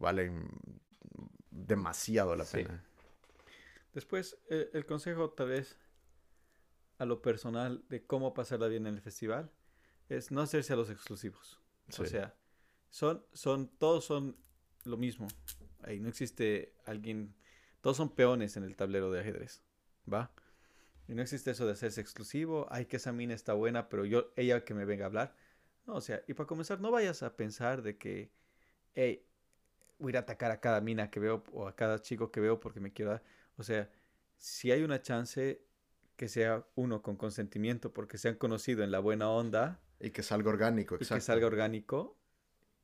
[0.02, 0.50] valen
[1.50, 2.84] demasiado la pena.
[3.94, 5.78] Después, eh, el consejo tal vez
[6.98, 9.50] a lo personal de cómo pasarla bien en el festival
[10.08, 11.60] es no hacerse a los exclusivos.
[11.98, 12.34] O sea,
[12.90, 14.36] son, son, todos son
[14.84, 15.28] lo mismo.
[15.82, 17.34] Ahí no existe alguien,
[17.80, 19.62] todos son peones en el tablero de ajedrez,
[20.10, 20.32] ¿va?
[21.06, 24.32] Y no existe eso de hacerse exclusivo, ay, que esa mina está buena, pero yo,
[24.36, 25.36] ella que me venga a hablar.
[25.86, 28.32] No, o sea, y para comenzar, no vayas a pensar de que,
[28.94, 29.26] hey,
[30.02, 32.80] voy a atacar a cada mina que veo o a cada chico que veo porque
[32.80, 33.22] me quiero dar.
[33.56, 33.90] O sea,
[34.36, 35.64] si hay una chance
[36.16, 39.80] que sea uno con consentimiento porque se han conocido en la buena onda.
[40.00, 41.14] Y que salga orgánico, exacto.
[41.14, 42.18] Y que salga orgánico.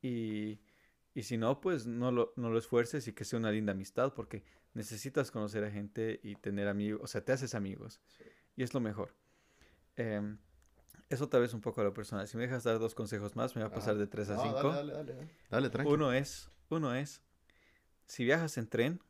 [0.01, 0.61] Y,
[1.15, 4.15] y si no, pues no lo, no lo esfuerces y que sea una linda amistad
[4.15, 8.01] porque necesitas conocer a gente y tener amigos, o sea, te haces amigos.
[8.57, 9.15] Y es lo mejor.
[9.97, 10.39] Em,
[11.09, 12.29] eso tal vez un poco a lo personal.
[12.29, 14.71] Si me dejas dar dos consejos más, me voy a pasar de tres a cinco.
[14.73, 15.29] Dale, dale, dale.
[15.51, 15.95] Dale, tranquilo.
[15.97, 17.23] Uno es, uno es,
[18.07, 19.01] si viajas en tren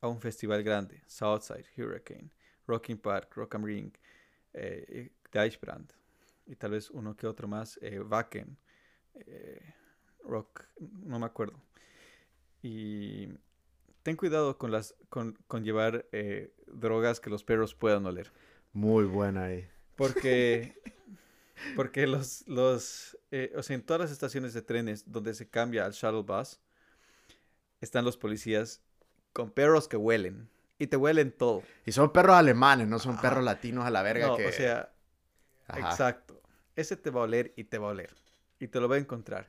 [0.00, 2.30] a un festival grande, Southside, Hurricane,
[2.66, 3.92] Rocking Park, Rock am Ring,
[4.52, 5.92] eh, Deichbrand,
[6.46, 8.56] y tal vez uno que otro más, eh, Wacken,
[9.14, 9.74] eh,
[10.24, 11.60] Rock, no me acuerdo.
[12.62, 13.28] Y
[14.02, 18.32] ten cuidado con las con, con llevar eh, drogas que los perros puedan oler.
[18.72, 19.68] Muy buena ahí.
[19.96, 20.74] Porque
[21.76, 25.84] porque los los eh, o sea, en todas las estaciones de trenes donde se cambia
[25.84, 26.60] al shuttle bus
[27.86, 28.82] están los policías
[29.32, 31.62] con perros que huelen y te huelen todo.
[31.84, 34.92] Y son perros alemanes, no son perros latinos a la verga no, que o sea,
[35.74, 36.40] exacto.
[36.74, 38.14] Ese te va a oler y te va a oler
[38.58, 39.46] y te lo va a encontrar.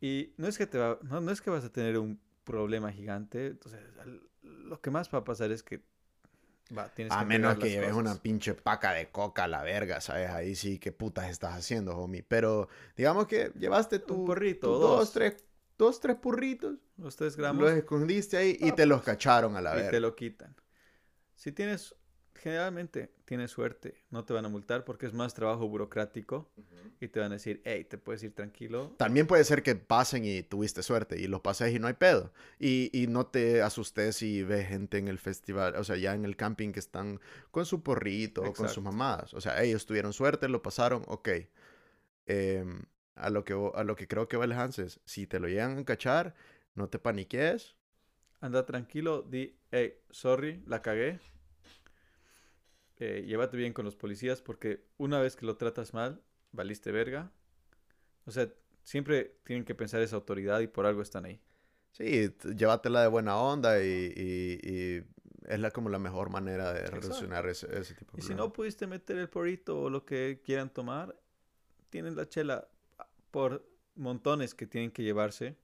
[0.00, 2.90] Y no es que te va, no, no es que vas a tener un problema
[2.90, 3.46] gigante.
[3.46, 3.80] Entonces,
[4.42, 5.80] lo que más va a pasar es que
[6.76, 10.30] va, tienes a menos que lleves una pinche paca de coca a la verga, ¿sabes?
[10.30, 12.24] Ahí sí, qué putas estás haciendo, homie.
[12.24, 15.36] Pero digamos que llevaste tu, porrito, dos, tres,
[15.78, 16.78] dos, tres purritos.
[16.96, 17.62] Los tres gramos.
[17.62, 19.88] Los escondiste ahí y te los cacharon a la verga.
[19.88, 20.54] Y te lo quitan.
[21.34, 21.94] Si tienes
[22.42, 26.50] generalmente tienes suerte, no te van a multar porque es más trabajo burocrático
[27.00, 28.96] y te van a decir, hey, te puedes ir tranquilo.
[28.98, 32.32] También puede ser que pasen y tuviste suerte y los pases y no hay pedo.
[32.58, 36.24] Y, y, no te asustes si ves gente en el festival, o sea, ya en
[36.24, 37.20] el camping que están
[37.52, 39.34] con su porrito o con sus mamadas.
[39.34, 41.28] O sea, ellos tuvieron suerte, lo pasaron, ok.
[42.26, 42.82] Em,
[43.14, 45.78] a, lo que, a lo que creo que va el Hanses, si te lo llegan
[45.78, 46.34] a cachar,
[46.74, 47.76] no te paniques.
[48.40, 51.20] Anda tranquilo, di, hey, sorry, la cagué
[53.04, 56.22] eh, llévate bien con los policías porque una vez que lo tratas mal,
[56.52, 57.32] valiste verga.
[58.26, 58.48] O sea,
[58.84, 61.40] siempre tienen que pensar esa autoridad y por algo están ahí.
[61.90, 65.04] Sí, llévatela de buena onda y,
[65.48, 67.66] es la, como la mejor manera de relacionar ese,
[67.96, 71.18] tipo de Y si no pudiste meter el porrito o lo que quieran tomar,
[71.90, 72.68] tienen la chela
[73.32, 75.56] por montones que tienen que llevarse.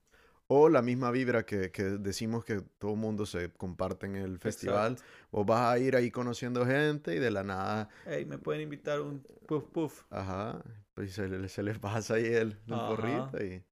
[0.49, 4.39] O la misma vibra que, que decimos que todo el mundo se comparte en el
[4.39, 4.97] festival.
[5.31, 7.91] O vas a ir ahí conociendo gente y de la nada...
[8.07, 10.05] Hey, me pueden invitar un puff puff.
[10.11, 10.63] Ajá.
[10.95, 13.63] Pues se, se les pasa ahí el, porrito y,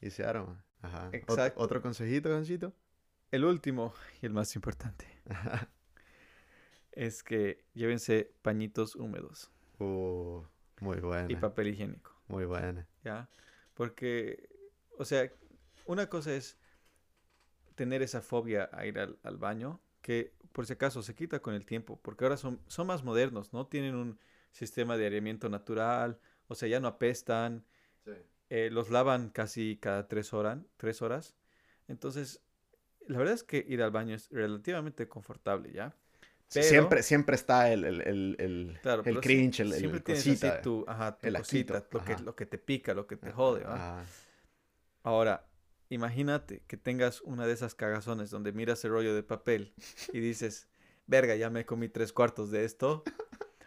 [0.00, 0.62] y, se arma.
[0.82, 1.08] Ajá.
[1.12, 1.60] Exacto.
[1.60, 2.74] ¿Otro consejito, Gancito?
[3.30, 5.06] El último y el más importante.
[6.92, 9.50] es que llévense pañitos húmedos.
[9.78, 10.42] Uh,
[10.80, 11.28] muy bueno.
[11.30, 12.14] Y papel higiénico.
[12.28, 12.84] Muy bueno.
[13.04, 13.28] ¿Ya?
[13.74, 14.48] Porque,
[14.96, 15.30] o sea,
[15.86, 16.58] una cosa es
[17.74, 21.64] tener esa fobia a ir al, baño, que por si acaso se quita con el
[21.64, 23.66] tiempo, porque ahora son, son más modernos, ¿no?
[23.66, 24.18] Tienen un
[24.50, 26.18] sistema de aireamiento natural,
[26.48, 27.64] o sea, ya no apestan,
[28.50, 31.36] eh, los lavan casi cada tres, horas, tres horas.
[31.86, 32.42] Entonces,
[33.06, 35.94] la verdad es que ir al baño es relativamente confortable, ¿ya?
[36.48, 41.18] Siempre, siempre está el, el, el, el, el cringe, el, siempre tienes cosita, tu, ajá,
[41.18, 44.04] tu cosita, lo que, lo que te pica, lo que te jode, ¿va?
[45.02, 45.48] Ahora,
[45.90, 49.72] Imagínate que tengas una de esas cagazones donde miras el rollo de papel
[50.12, 50.68] y dices,
[51.06, 53.02] verga, ya me comí tres cuartos de esto.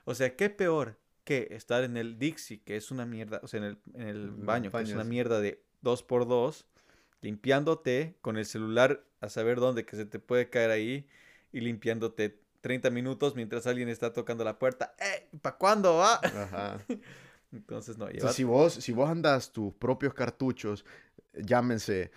[0.05, 3.59] O sea, ¿qué peor que estar en el Dixie, que es una mierda, o sea,
[3.59, 6.67] en el, en el baño, que es una mierda de dos por dos,
[7.21, 11.07] limpiándote con el celular a saber dónde, que se te puede caer ahí,
[11.51, 14.95] y limpiándote 30 minutos mientras alguien está tocando la puerta.
[14.99, 15.27] ¡Eh!
[15.41, 16.19] ¿Para cuándo va?
[16.23, 16.79] Ajá.
[17.51, 20.85] Entonces, no, si, vos, si vos andas tus propios cartuchos
[21.33, 22.11] llámense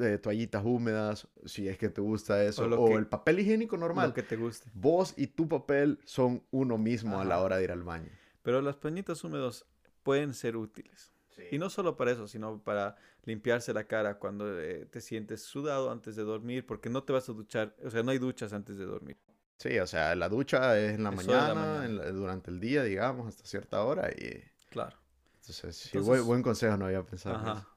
[0.00, 4.08] eh, toallitas húmedas, si es que te gusta eso, o, el papel higiénico normal.
[4.08, 4.70] Lo que te guste.
[4.72, 8.10] Vos y tu papel son uno mismo a la hora de ir al baño.
[8.42, 9.66] Pero los pañitos húmedos
[10.02, 11.12] pueden ser útiles.
[11.50, 12.94] Y no solo para eso, sino para
[13.24, 17.28] limpiarse la cara cuando eh, te sientes sudado antes de dormir, porque no te vas
[17.28, 19.16] a duchar, o sea, no hay duchas antes de dormir.
[19.58, 23.82] Sí, o sea, la ducha es en la mañana, durante el día, digamos, hasta cierta
[23.84, 24.42] hora y...
[24.68, 24.96] Claro.
[25.36, 27.68] Entonces, sí, buen, consejo, no había pensado ajá.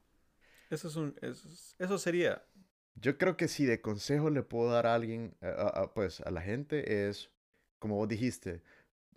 [0.69, 0.87] eso.
[0.87, 2.43] es un, eso, sería.
[2.95, 5.35] Yo creo que si de consejo le puedo dar a alguien,
[5.93, 7.29] pues a la gente, es,
[7.77, 8.63] como vos dijiste,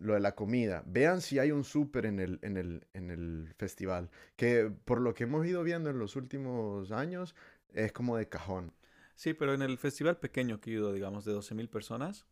[0.01, 0.83] lo de la comida.
[0.87, 4.11] Vean si hay un súper en el, en, el, en el festival.
[4.37, 7.37] Que por lo que hemos ido viendo en los últimos años,
[7.73, 8.73] es como de cajón.
[9.15, 12.27] Sí, pero en el festival pequeño que he ido, digamos, de 12.000 personas,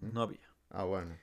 [0.00, 0.48] no había.
[0.70, 1.16] Ah, bueno.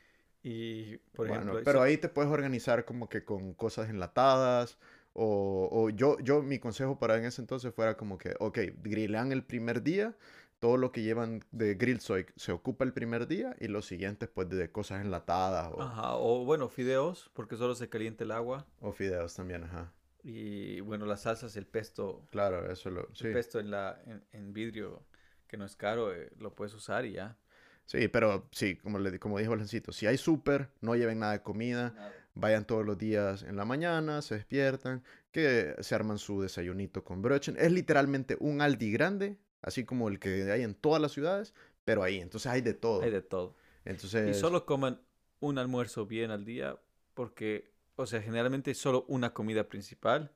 [0.44, 4.78] Y, por bueno, pero ahí te puedes organizar como que con cosas enlatadas.
[5.14, 9.32] O, o, yo, yo, mi consejo para en ese entonces fuera como que, ok, grilean
[9.32, 10.16] el primer día
[10.60, 14.30] todo lo que llevan de grill soy se ocupa el primer día y los siguientes
[14.30, 15.72] pues de cosas enlatadas.
[15.74, 15.82] O...
[15.82, 18.66] Ajá, o bueno, fideos, porque solo se calienta el agua.
[18.80, 19.94] O fideos también, ajá.
[20.24, 22.26] Y bueno, las salsas, el pesto.
[22.32, 23.10] Claro, eso lo...
[23.20, 25.06] El pesto en, la, en, vidrio,
[25.48, 27.38] que no es caro, eh, lo puedes usar y ya.
[27.86, 31.42] Sí, pero sí, como, le, como dijo Lencito, si hay súper, no lleven nada de
[31.42, 31.94] comida,
[32.34, 37.22] vayan todos los días en la mañana, se despiertan, que se arman su desayunito con
[37.22, 37.56] brochen.
[37.60, 41.54] Es literalmente un Aldi grande así como el que hay en todas las ciudades,
[41.84, 43.02] pero ahí, entonces hay de todo.
[43.02, 43.56] Hay de todo.
[43.84, 44.38] Entonces...
[44.38, 45.02] Y solo coman
[45.40, 46.80] un almuerzo bien al día,
[47.16, 50.32] porque, o sea, generalmente solo una comida principal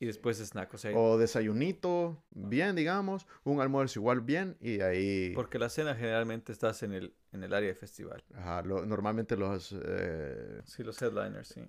[0.00, 0.74] y después snack.
[0.94, 5.32] O, desayunito, bien, digamos, un almuerzo igual bien y ahí...
[5.34, 8.24] Porque la cena generalmente estás en el, en el área de festival.
[8.34, 9.76] Ajá, normalmente los...
[9.78, 11.60] Eh, sí, los headliners, sí.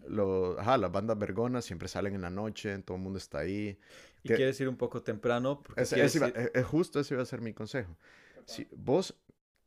[0.58, 3.78] ajá, las bandas vergonas siempre salen en la noche, todo el mundo está ahí.
[4.24, 5.62] Y quieres ir un poco temprano.
[5.76, 6.18] Es, es,
[6.66, 7.98] justo ese iba a ser mi consejo.
[8.46, 9.14] Si vos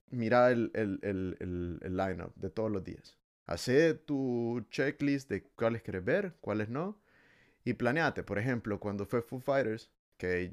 [0.09, 3.19] mira el, el, el, el, line-up de todos los días.
[3.45, 6.99] Hacé tu checklist de cuáles quieres ver, cuáles no.
[7.65, 10.53] Y planeate, por ejemplo, cuando fue Foo Fighters, que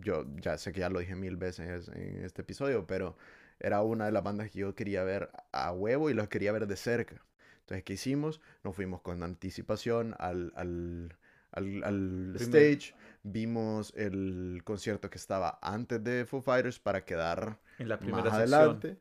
[0.00, 3.16] yo ya sé que ya lo dije mil veces en este episodio, pero
[3.60, 6.66] era una de las bandas que yo quería ver a huevo y los quería ver
[6.66, 7.22] de cerca.
[7.60, 8.40] Entonces, ¿qué hicimos?
[8.64, 11.16] Nos fuimos con anticipación al, al,
[11.52, 17.88] al, al stage, vimos el concierto que estaba antes de Foo Fighters para quedar en
[17.88, 18.98] la primera más adelante.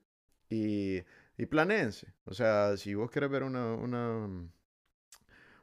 [0.49, 1.03] Y,
[1.38, 2.14] y planeense.
[2.26, 4.27] O sea, si vos querés ver una, una,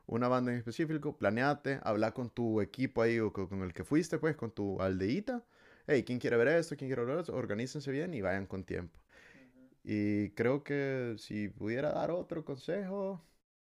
[0.07, 4.19] una banda en específico, planeate, habla con tu equipo ahí o con, el que fuiste,
[4.19, 5.45] pues, con tu aldeíta.
[5.87, 6.77] Hey, ¿quién quiere ver esto?
[6.77, 7.35] ¿Quién quiere ver esto?
[7.35, 8.99] Organícense bien y vayan con tiempo.
[9.85, 13.25] Y creo que si pudiera dar otro consejo,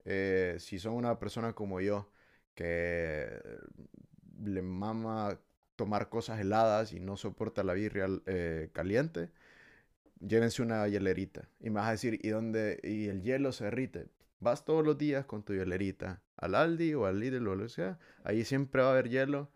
[0.06, 2.12] eh, si son una persona como yo,
[2.56, 3.40] que
[4.44, 5.40] le mama
[5.76, 9.30] tomar cosas heladas y no soporta la birria eh, caliente,
[10.20, 11.48] llévense una hielerita.
[11.60, 12.80] Y me vas a decir, ¿y dónde?
[12.84, 14.08] Y el hielo se derrite.
[14.42, 17.70] Vas todos los días con tu hielerita al Aldi o al Lidl o lo que
[17.70, 18.00] sea.
[18.24, 19.52] Ahí siempre va a haber hielo.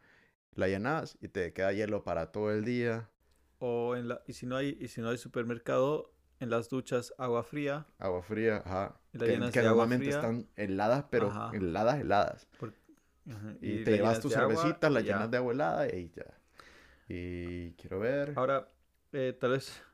[0.54, 3.10] La llenas y te queda hielo para todo el día.
[3.58, 7.16] O en la, y si no hay, y si no hay supermercado, en las duchas
[7.18, 7.88] agua fría.
[7.98, 9.00] Agua fría, ajá.
[9.12, 12.48] que, normalmente están heladas, pero heladas, heladas.
[13.62, 16.26] Y, te llevas tus cervecitas, las llenas de agua helada y ya.
[17.10, 18.34] Y quiero ver.
[18.36, 18.70] Ahora,
[19.12, 19.82] eh, tal vez.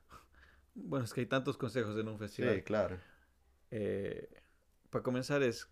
[0.73, 2.55] Bueno, es que hay tantos consejos en un festival.
[2.55, 2.97] Sí, claro.
[3.71, 4.40] Eh,
[4.91, 5.67] para comenzar, es.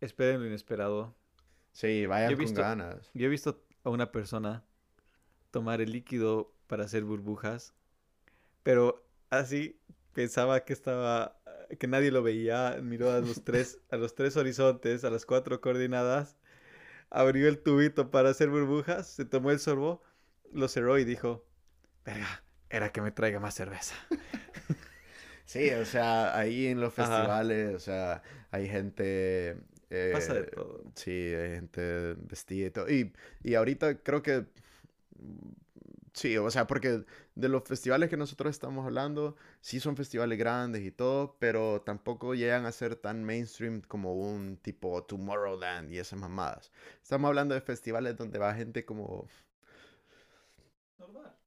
[0.00, 1.14] Esperen lo inesperado.
[1.72, 3.10] Sí, vayan con ganas.
[3.14, 4.64] Yo he visto a una persona
[5.52, 7.74] tomar el líquido para hacer burbujas,
[8.64, 9.80] pero así
[10.12, 11.36] pensaba que estaba
[11.78, 15.60] que nadie lo veía, miró a los tres a los tres horizontes, a las cuatro
[15.60, 16.36] coordinadas
[17.10, 20.02] abrió el tubito para hacer burbujas, se tomó el sorbo,
[20.52, 21.44] lo cerró y dijo,
[22.04, 23.94] verga, era que me traiga más cerveza.
[25.52, 29.56] sí, o sea, ahí en los festivales, o sea, hay gente...
[30.12, 30.84] Pasa de eh, todo.
[30.94, 32.88] Sí, hay gente vestida y todo.
[32.88, 33.12] Y,
[33.42, 34.46] y ahorita creo que
[36.12, 37.04] Sí, o sea, porque
[37.34, 42.34] de los festivales que nosotros estamos hablando, sí son festivales grandes y todo, pero tampoco
[42.34, 46.72] llegan a ser tan mainstream como un tipo Tomorrowland y esas mamadas.
[47.02, 49.28] Estamos hablando de festivales donde va gente como...
[50.98, 51.39] Normal.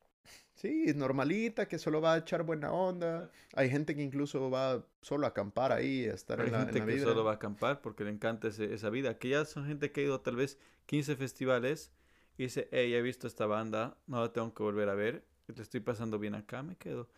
[0.63, 3.29] Sí, normalita, que solo va a echar buena onda.
[3.53, 6.85] Hay gente que incluso va solo a acampar ahí, a estar Hay en la, gente
[6.85, 9.19] que solo va a acampar porque le encanta esa vida.
[9.19, 11.91] Que ya son gente que ha ido tal vez 15 festivales
[12.37, 15.61] y dice, hey, he visto esta banda, no la tengo que volver a ver, te
[15.61, 17.09] estoy pasando bien acá, me quedo.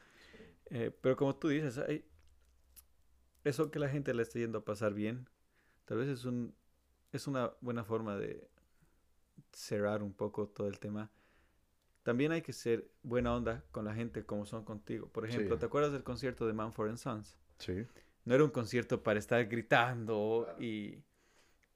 [0.71, 2.03] Eh, pero como tú dices, hay,
[3.43, 5.29] eso que la gente le está yendo a pasar bien,
[5.85, 6.55] tal vez es, un,
[7.11, 8.49] es una buena forma de
[9.51, 11.11] cerrar un poco todo el tema.
[12.05, 15.09] También hay que ser buena onda con la gente como son contigo.
[15.09, 17.35] Por ejemplo, ¿te acuerdas del concierto de Manford Sons?
[17.57, 17.85] Sí.
[18.25, 21.03] No era un concierto para estar gritando y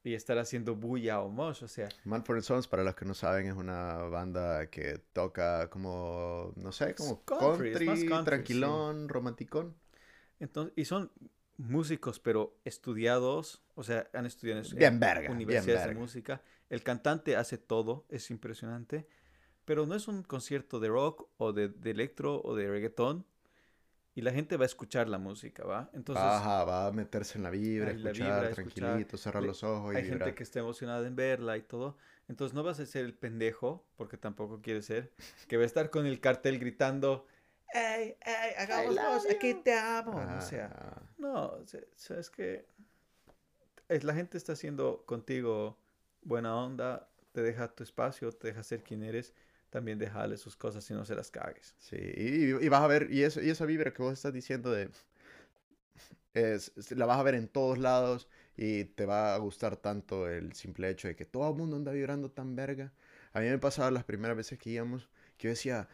[0.02, 1.88] y estar haciendo bulla o mosh, o sea.
[2.04, 6.94] Manfred Sons, para los que no saben, es una banda que toca como, no sé,
[6.94, 9.74] como country, country, es más country, tranquilón, romanticón.
[10.38, 11.10] Entonces, y son
[11.58, 16.42] músicos, pero estudiados, o sea, han estudiado en Bien verga, bien universidades de música.
[16.70, 19.06] El cantante hace todo, es impresionante,
[19.64, 23.26] pero no es un concierto de rock o de, de electro o de reggaetón
[24.14, 25.90] y la gente va a escuchar la música, ¿va?
[25.94, 29.04] Entonces, Ajá, va a meterse en la vibra, Ay, la escuchar vibra, escuchar.
[29.04, 30.34] tranquilito, cerrar los ojos y hay vibrar.
[30.34, 31.96] gente que está emocionada en verla y todo.
[32.28, 35.12] Entonces no vas a ser el pendejo, porque tampoco quiere ser,
[35.48, 37.26] que va a estar con el cartel gritando,
[37.74, 39.64] ¡Ey, ey, hagamos aquí you".
[39.64, 40.30] te amo!
[40.36, 41.58] O sea, Ah, no,
[41.96, 42.66] sabes que
[43.88, 45.78] es, la gente está haciendo contigo
[46.22, 49.34] buena onda, te deja tu espacio, te deja ser quien eres,
[49.70, 51.74] también déjale sus cosas y no se las cagues.
[51.78, 54.70] Sí, y, y vas a ver, y, eso, y esa vibra que vos estás diciendo
[54.70, 54.90] de...
[56.34, 60.52] Es, la vas a ver en todos lados y te va a gustar tanto el
[60.52, 62.92] simple hecho de que todo el mundo anda vibrando tan verga.
[63.32, 65.88] A mí me pasaba las primeras veces que íbamos que yo decía,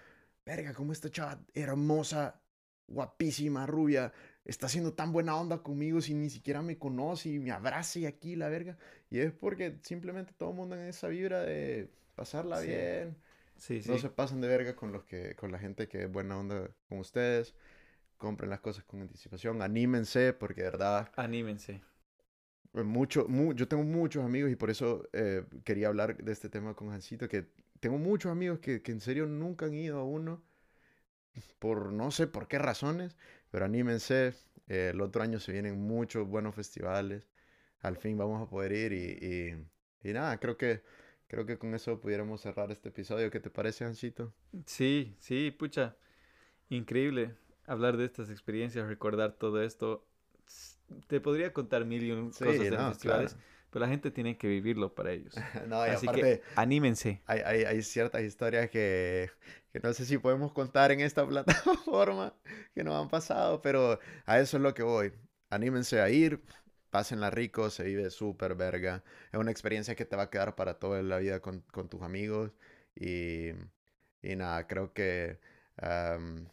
[0.44, 2.40] verga, cómo esta chava hermosa,
[2.88, 4.12] guapísima, rubia,
[4.44, 8.06] está haciendo tan buena onda conmigo si ni siquiera me conoce y me abraza y
[8.06, 8.76] aquí la verga.
[9.10, 12.70] Y es porque simplemente todo el mundo en esa vibra de pasarla Sí.
[12.70, 13.16] bien.
[13.56, 13.90] Sí, sí.
[13.90, 16.70] No se pasen de verga con los que, con la gente que es buena onda
[16.88, 17.54] con ustedes.
[18.18, 21.82] Compren las cosas con anticipación, anímense, porque de verdad, Anímense.
[22.74, 26.48] eh, mucho, mu- yo tengo muchos amigos y por eso eh, quería hablar de este
[26.48, 27.46] tema con Jancito, que
[27.80, 30.42] tengo muchos amigos que, que en serio nunca han ido a uno,
[31.58, 33.16] por no sé por qué razones,
[33.50, 34.34] pero anímense,
[34.68, 37.24] eh, el otro año se vienen muchos buenos festivales,
[37.80, 39.26] al fin vamos a poder ir y,
[40.04, 40.82] y, y nada, creo que,
[41.28, 43.30] creo que con eso pudiéramos cerrar este episodio.
[43.30, 44.32] ¿Qué te parece, Jancito?
[44.66, 45.96] Sí, sí, pucha.
[46.70, 47.36] Increíble
[47.66, 50.06] hablar de estas experiencias, recordar todo esto.
[51.08, 53.42] Te podría contar mil y un Sí, cosas de no, festivales, claro.
[53.70, 55.34] pero la gente tiene que vivirlo para ellos.
[55.66, 57.22] No, Así aparte, que anímense.
[57.26, 59.30] hay, hay, hay ciertas historias que,
[59.72, 62.34] que no sé si podemos contar en esta plataforma
[62.74, 65.12] que nos han pasado, pero a eso es lo que voy.
[65.50, 66.42] Anímense a ir,
[66.96, 69.04] pásenla rico, se vive súper verga.
[69.30, 72.00] Es una experiencia que te va a quedar para toda la vida con, con tus
[72.00, 72.52] amigos.
[72.94, 73.50] Y,
[74.22, 75.38] y nada, creo que...
[75.76, 76.48] am,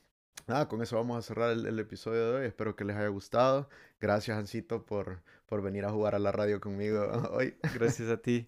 [0.45, 2.45] nada, con eso vamos a cerrar el, el episodio de hoy.
[2.47, 3.69] Espero que les haya gustado.
[4.01, 7.55] Gracias, Ancito, por, por venir a jugar a la radio conmigo hoy.
[7.73, 8.45] Gracias a ti.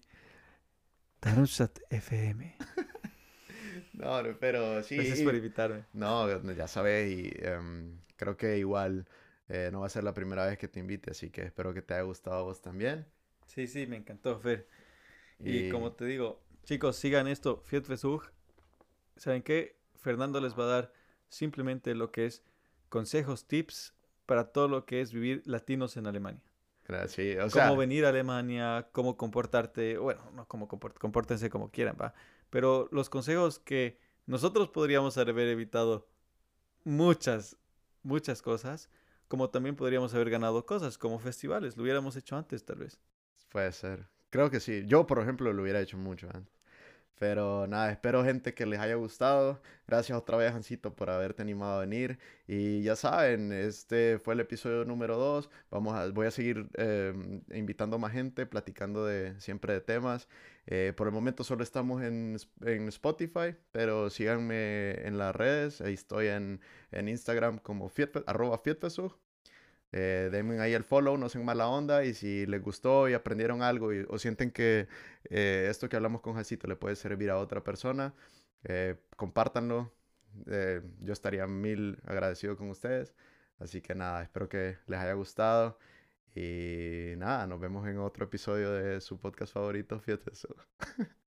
[1.22, 2.56] Darmstadt FM.
[3.94, 4.96] No, pero sí.
[4.96, 5.86] Gracias por invitarme.
[5.94, 9.08] No, ya sabes, y em, creo que igual
[9.48, 11.82] eh, no va a ser la primera vez que te invite, así que espero que
[11.82, 13.06] te haya gustado a vos también.
[13.46, 14.68] Sí, sí, me encantó, Fer.
[15.44, 18.24] Y, Y- como te digo, chicos, sigan esto, Fiat Versuch.
[19.16, 19.76] ¿Saben qué?
[19.96, 20.92] Fernando les va a dar
[21.28, 22.42] simplemente lo que es
[22.88, 23.94] consejos, tips
[24.26, 26.42] para todo lo que es vivir latinos en Alemania.
[26.86, 31.70] Gracias, o sea, cómo venir a Alemania, cómo comportarte, bueno, no cómo comport- compórtense como
[31.70, 32.14] quieran, va.
[32.50, 36.08] Pero los consejos que nosotros podríamos haber evitado
[36.84, 37.56] muchas,
[38.02, 38.90] muchas cosas,
[39.28, 43.00] como también podríamos haber ganado cosas, como festivales, lo hubiéramos hecho antes tal vez.
[43.48, 44.08] puede ser.
[44.30, 44.84] Creo que sí.
[44.86, 46.55] Yo, por ejemplo, lo hubiera hecho mucho antes.
[47.18, 49.60] Pero nada, espero gente que les haya gustado.
[49.86, 52.18] Gracias otra vez, Hansito, por haberte animado a venir.
[52.46, 55.48] Y ya saben, este fue el episodio número 2.
[55.70, 57.14] Vamos a, voy a seguir eh,
[57.52, 60.28] invitando más gente, platicando de siempre de temas.
[60.66, 65.80] Eh, por el momento solo estamos en, en Spotify, pero síganme en las redes.
[65.80, 66.60] Ahí estoy en,
[66.90, 69.16] en Instagram como Fietfe- arroba Fietfesug.
[69.98, 72.04] Eh, denme ahí el follow, no sean mala onda.
[72.04, 74.88] Y si les gustó y aprendieron algo o sienten que
[75.30, 78.14] eh, esto que hablamos con Jancito le puede servir a otra persona,
[78.64, 79.92] eh, compártanlo.
[80.46, 83.14] Eh, yo estaría mil agradecido con ustedes.
[83.58, 85.78] Así que nada, espero que les haya gustado.
[86.34, 90.54] Y nada, nos vemos en otro episodio de su podcast favorito, Fíjate eso.